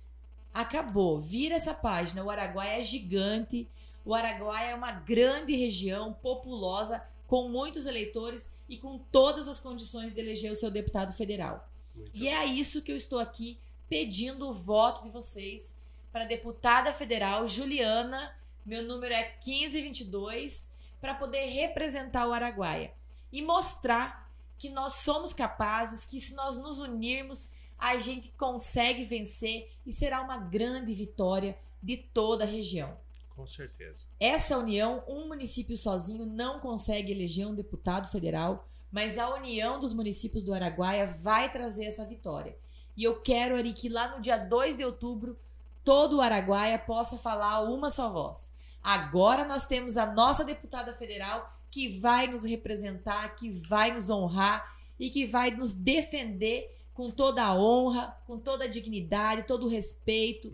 acabou. 0.53 1.19
Vira 1.19 1.55
essa 1.55 1.73
página. 1.73 2.23
O 2.23 2.31
Araguaia 2.31 2.79
é 2.79 2.83
gigante. 2.83 3.67
O 4.05 4.15
Araguaia 4.15 4.73
é 4.73 4.75
uma 4.75 4.93
grande 4.93 5.57
região, 5.57 6.13
populosa, 6.13 7.03
com 7.27 7.49
muitos 7.49 7.87
eleitores 7.87 8.47
e 8.69 8.77
com 8.77 8.99
todas 8.99 9.49
as 9.49 9.59
condições 9.59 10.13
de 10.13 10.21
eleger 10.21 10.53
o 10.53 10.57
seu 10.57 10.71
deputado 10.71 11.15
federal. 11.15 11.67
Muito 11.95 12.11
E 12.15 12.29
é 12.29 12.45
isso 12.45 12.83
que 12.83 12.93
eu 12.93 12.97
estou 12.97 13.19
aqui 13.19 13.59
pedindo 13.89 14.51
o 14.51 14.53
voto 14.53 15.03
de 15.03 15.09
vocês 15.09 15.75
para 16.13 16.25
a 16.25 16.29
deputada 16.29 16.93
federal 16.93 17.49
Juliana, 17.49 18.37
meu 18.67 18.83
número 18.83 19.15
é 19.15 19.35
1522, 19.45 20.69
para 21.01 21.15
poder 21.15 21.47
representar 21.47 22.29
o 22.29 22.35
Araguaia 22.35 22.93
e 23.33 23.41
mostrar 23.41 24.31
que 24.59 24.69
nós 24.69 24.95
somos 24.97 25.33
capazes, 25.33 26.05
que 26.05 26.21
se 26.21 26.35
nós 26.35 26.59
nos 26.59 26.79
unirmos, 26.79 27.49
a 27.85 27.99
gente 27.99 28.31
consegue 28.31 29.05
vencer 29.05 29.71
e 29.85 29.93
será 29.93 30.23
uma 30.23 30.39
grande 30.39 30.95
vitória 30.95 31.59
de 31.83 31.97
toda 31.99 32.45
a 32.45 32.47
região. 32.47 32.97
Com 33.37 33.47
certeza. 33.47 34.07
Essa 34.19 34.57
união, 34.57 35.05
um 35.07 35.29
município 35.29 35.77
sozinho 35.77 36.25
não 36.25 36.61
consegue 36.61 37.13
eleger 37.13 37.47
um 37.47 37.55
deputado 37.55 38.11
federal, 38.11 38.63
mas 38.91 39.19
a 39.19 39.29
união 39.35 39.79
dos 39.79 39.93
municípios 39.93 40.43
do 40.43 40.55
Araguaia 40.55 41.07
vai 41.07 41.51
trazer 41.53 41.85
essa 41.85 42.07
vitória. 42.07 42.57
E 42.97 43.05
eu 43.05 43.21
quero, 43.21 43.57
Ari, 43.57 43.73
que 43.73 43.89
lá 43.89 44.15
no 44.15 44.21
dia 44.21 44.39
2 44.39 44.79
de 44.79 44.85
outubro, 44.85 45.39
todo 45.85 46.17
o 46.17 46.21
Araguaia 46.23 46.79
possa 46.79 47.19
falar 47.19 47.61
uma 47.65 47.91
só 47.91 48.09
voz. 48.11 48.53
Agora 48.83 49.45
nós 49.45 49.67
temos 49.67 49.97
a 49.97 50.07
nossa 50.07 50.45
deputada 50.45 50.95
federal 50.95 51.53
que 51.71 51.99
vai 51.99 52.29
nos 52.29 52.45
representar, 52.45 53.35
que 53.35 53.51
vai 53.51 53.91
nos 53.93 54.09
honrar 54.09 54.75
e 54.99 55.11
que 55.11 55.27
vai 55.27 55.51
nos 55.51 55.73
defender 55.73 56.73
com 56.95 57.11
toda 57.11 57.43
a 57.43 57.55
honra, 57.55 58.17
com 58.25 58.39
toda 58.39 58.65
a 58.65 58.69
dignidade, 58.69 59.43
todo 59.47 59.67
o 59.67 59.69
respeito, 59.69 60.53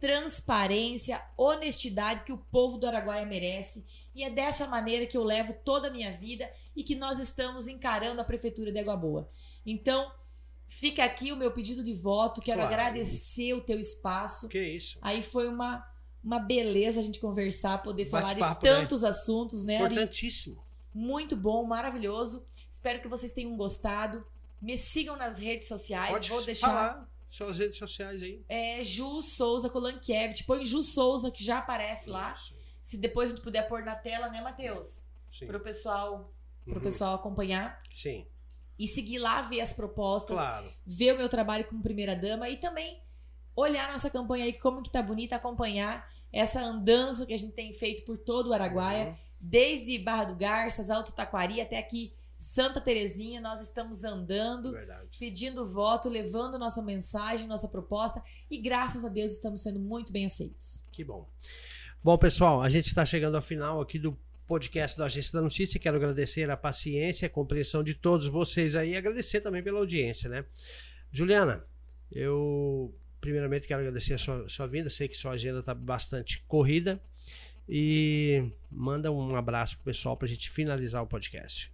transparência, 0.00 1.22
honestidade 1.36 2.24
que 2.24 2.32
o 2.32 2.38
povo 2.38 2.78
do 2.78 2.88
Araguaia 2.88 3.24
merece. 3.24 3.86
E 4.14 4.24
é 4.24 4.30
dessa 4.30 4.66
maneira 4.66 5.06
que 5.06 5.16
eu 5.16 5.22
levo 5.22 5.54
toda 5.64 5.88
a 5.88 5.90
minha 5.90 6.10
vida 6.10 6.50
e 6.74 6.82
que 6.82 6.94
nós 6.96 7.18
estamos 7.20 7.68
encarando 7.68 8.20
a 8.20 8.24
Prefeitura 8.24 8.72
de 8.72 8.80
Água 8.80 8.96
Boa. 8.96 9.30
Então, 9.64 10.10
fica 10.66 11.04
aqui 11.04 11.30
o 11.30 11.36
meu 11.36 11.52
pedido 11.52 11.84
de 11.84 11.94
voto. 11.94 12.40
Quero 12.40 12.62
Claro. 12.62 12.74
agradecer 12.74 13.52
o 13.52 13.60
teu 13.60 13.78
espaço. 13.78 14.48
Que 14.48 14.60
isso. 14.60 14.98
Aí 15.02 15.22
foi 15.22 15.46
uma, 15.46 15.86
uma 16.24 16.38
beleza 16.38 17.00
a 17.00 17.02
gente 17.02 17.20
conversar, 17.20 17.82
poder 17.82 18.06
falar 18.06 18.34
de 18.34 18.40
né? 18.40 18.56
tantos 18.60 19.04
assuntos, 19.04 19.62
né, 19.62 19.76
Ari? 19.76 19.94
Importantíssimo. 19.94 20.64
Muito 20.92 21.36
bom, 21.36 21.64
maravilhoso. 21.64 22.44
Espero 22.70 23.00
que 23.00 23.08
vocês 23.08 23.32
tenham 23.32 23.56
gostado. 23.56 24.26
Me 24.62 24.78
sigam 24.78 25.16
nas 25.16 25.38
redes 25.38 25.66
sociais. 25.68 26.10
Pode 26.12 26.28
Vou 26.30 26.42
deixar 26.44 26.68
falar 26.68 27.08
suas 27.28 27.58
redes 27.58 27.76
sociais 27.78 28.22
aí. 28.22 28.44
é, 28.48 28.84
Ju 28.84 29.20
Souza 29.22 29.68
Kolankiewicz. 29.68 30.42
Põe 30.42 30.64
Ju 30.64 30.82
Souza, 30.82 31.30
que 31.30 31.42
já 31.44 31.58
aparece 31.58 32.08
lá. 32.08 32.32
Isso. 32.32 32.54
Se 32.80 32.96
depois 32.98 33.30
a 33.30 33.34
gente 33.34 33.42
puder 33.44 33.66
pôr 33.68 33.82
na 33.84 33.94
tela, 33.96 34.28
né, 34.28 34.40
Matheus? 34.40 35.06
Sim. 35.30 35.46
Para 35.46 35.56
o 35.56 35.60
pessoal, 35.60 36.32
pro 36.64 36.76
Uhum. 36.76 36.80
pessoal 36.80 37.14
acompanhar. 37.14 37.82
Sim, 37.92 38.26
E 38.78 38.86
seguir 38.88 39.18
lá, 39.18 39.42
ver 39.42 39.60
as 39.60 39.72
propostas, 39.72 40.36
claro. 40.36 40.72
ver 40.86 41.14
o 41.14 41.18
meu 41.18 41.28
trabalho 41.28 41.64
como 41.66 41.82
primeira-dama 41.82 42.48
e 42.48 42.56
também 42.56 43.00
olhar 43.54 43.92
nossa 43.92 44.08
campanha 44.10 44.44
aí, 44.46 44.52
como 44.54 44.82
que 44.82 44.90
tá 44.90 45.02
bonita, 45.02 45.36
acompanhar 45.36 46.08
essa 46.32 46.60
andança 46.60 47.26
que 47.26 47.34
a 47.34 47.38
gente 47.38 47.52
tem 47.52 47.72
feito 47.72 48.02
por 48.04 48.16
todo 48.18 48.48
o 48.48 48.52
Araguaia, 48.54 49.08
Uhum. 49.08 49.14
desde 49.40 49.98
Barra 49.98 50.24
do 50.24 50.34
Garças, 50.36 50.90
Alto 50.90 51.12
Taquari 51.12 51.60
até 51.60 51.78
aqui 51.78 52.12
Santa 52.42 52.80
Terezinha, 52.80 53.40
nós 53.40 53.62
estamos 53.62 54.02
andando, 54.02 54.72
Verdade. 54.72 55.08
pedindo 55.16 55.64
voto, 55.64 56.08
levando 56.08 56.58
nossa 56.58 56.82
mensagem, 56.82 57.46
nossa 57.46 57.68
proposta 57.68 58.20
e 58.50 58.58
graças 58.58 59.04
a 59.04 59.08
Deus 59.08 59.30
estamos 59.30 59.62
sendo 59.62 59.78
muito 59.78 60.12
bem 60.12 60.26
aceitos. 60.26 60.82
Que 60.90 61.04
bom. 61.04 61.28
Bom, 62.02 62.18
pessoal, 62.18 62.60
a 62.60 62.68
gente 62.68 62.86
está 62.86 63.06
chegando 63.06 63.36
ao 63.36 63.42
final 63.42 63.80
aqui 63.80 63.96
do 63.96 64.18
podcast 64.44 64.98
da 64.98 65.04
Agência 65.04 65.32
da 65.34 65.40
Notícia. 65.40 65.78
Quero 65.78 65.96
agradecer 65.96 66.50
a 66.50 66.56
paciência, 66.56 67.26
a 67.26 67.30
compreensão 67.30 67.84
de 67.84 67.94
todos 67.94 68.26
vocês 68.26 68.74
aí 68.74 68.90
e 68.90 68.96
agradecer 68.96 69.40
também 69.40 69.62
pela 69.62 69.78
audiência, 69.78 70.28
né? 70.28 70.44
Juliana, 71.12 71.64
eu 72.10 72.92
primeiramente 73.20 73.68
quero 73.68 73.82
agradecer 73.82 74.14
a 74.14 74.18
sua, 74.18 74.48
sua 74.48 74.66
vinda. 74.66 74.90
Sei 74.90 75.06
que 75.06 75.16
sua 75.16 75.30
agenda 75.30 75.60
está 75.60 75.74
bastante 75.74 76.42
corrida. 76.48 77.00
E 77.68 78.50
manda 78.68 79.12
um 79.12 79.36
abraço 79.36 79.76
pro 79.76 79.84
pessoal 79.84 80.16
para 80.16 80.26
a 80.26 80.28
gente 80.28 80.50
finalizar 80.50 81.04
o 81.04 81.06
podcast. 81.06 81.71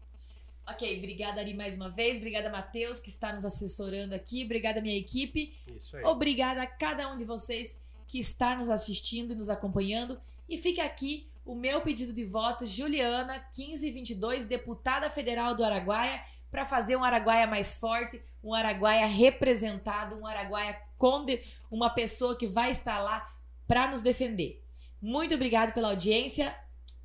Ok, 0.70 0.98
obrigada 0.98 1.40
Ari 1.40 1.54
mais 1.54 1.76
uma 1.76 1.88
vez, 1.88 2.16
obrigada 2.18 2.50
Matheus 2.50 3.00
que 3.00 3.08
está 3.08 3.32
nos 3.32 3.44
assessorando 3.44 4.14
aqui, 4.14 4.44
obrigada 4.44 4.80
minha 4.80 4.96
equipe. 4.98 5.54
Isso 5.76 5.96
aí. 5.96 6.04
Obrigada 6.04 6.62
a 6.62 6.66
cada 6.66 7.08
um 7.10 7.16
de 7.16 7.24
vocês 7.24 7.78
que 8.06 8.18
está 8.18 8.54
nos 8.56 8.68
assistindo 8.68 9.32
e 9.32 9.36
nos 9.36 9.48
acompanhando. 9.48 10.18
E 10.48 10.56
fica 10.56 10.82
aqui 10.84 11.28
o 11.44 11.54
meu 11.54 11.80
pedido 11.80 12.12
de 12.12 12.24
voto, 12.24 12.66
Juliana 12.66 13.34
1522, 13.56 14.44
deputada 14.44 15.08
federal 15.08 15.54
do 15.54 15.64
Araguaia, 15.64 16.22
para 16.50 16.64
fazer 16.66 16.96
um 16.96 17.04
Araguaia 17.04 17.46
mais 17.46 17.76
forte, 17.76 18.20
um 18.44 18.52
Araguaia 18.54 19.06
representado, 19.06 20.16
um 20.16 20.26
Araguaia 20.26 20.78
com 20.98 21.24
de- 21.24 21.42
uma 21.70 21.90
pessoa 21.90 22.36
que 22.36 22.46
vai 22.46 22.70
estar 22.70 22.98
lá 23.00 23.26
para 23.66 23.88
nos 23.88 24.02
defender. 24.02 24.62
Muito 25.00 25.34
obrigado 25.34 25.72
pela 25.72 25.88
audiência 25.88 26.54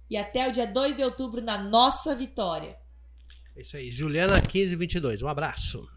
e 0.09 0.17
até 0.17 0.47
o 0.47 0.51
dia 0.51 0.65
2 0.67 0.95
de 0.95 1.03
outubro 1.03 1.41
na 1.41 1.57
nossa 1.57 2.15
vitória. 2.15 2.77
É 3.55 3.61
isso 3.61 3.77
aí. 3.77 3.91
Juliana 3.91 4.35
1522. 4.35 5.21
Um 5.21 5.27
abraço. 5.27 5.87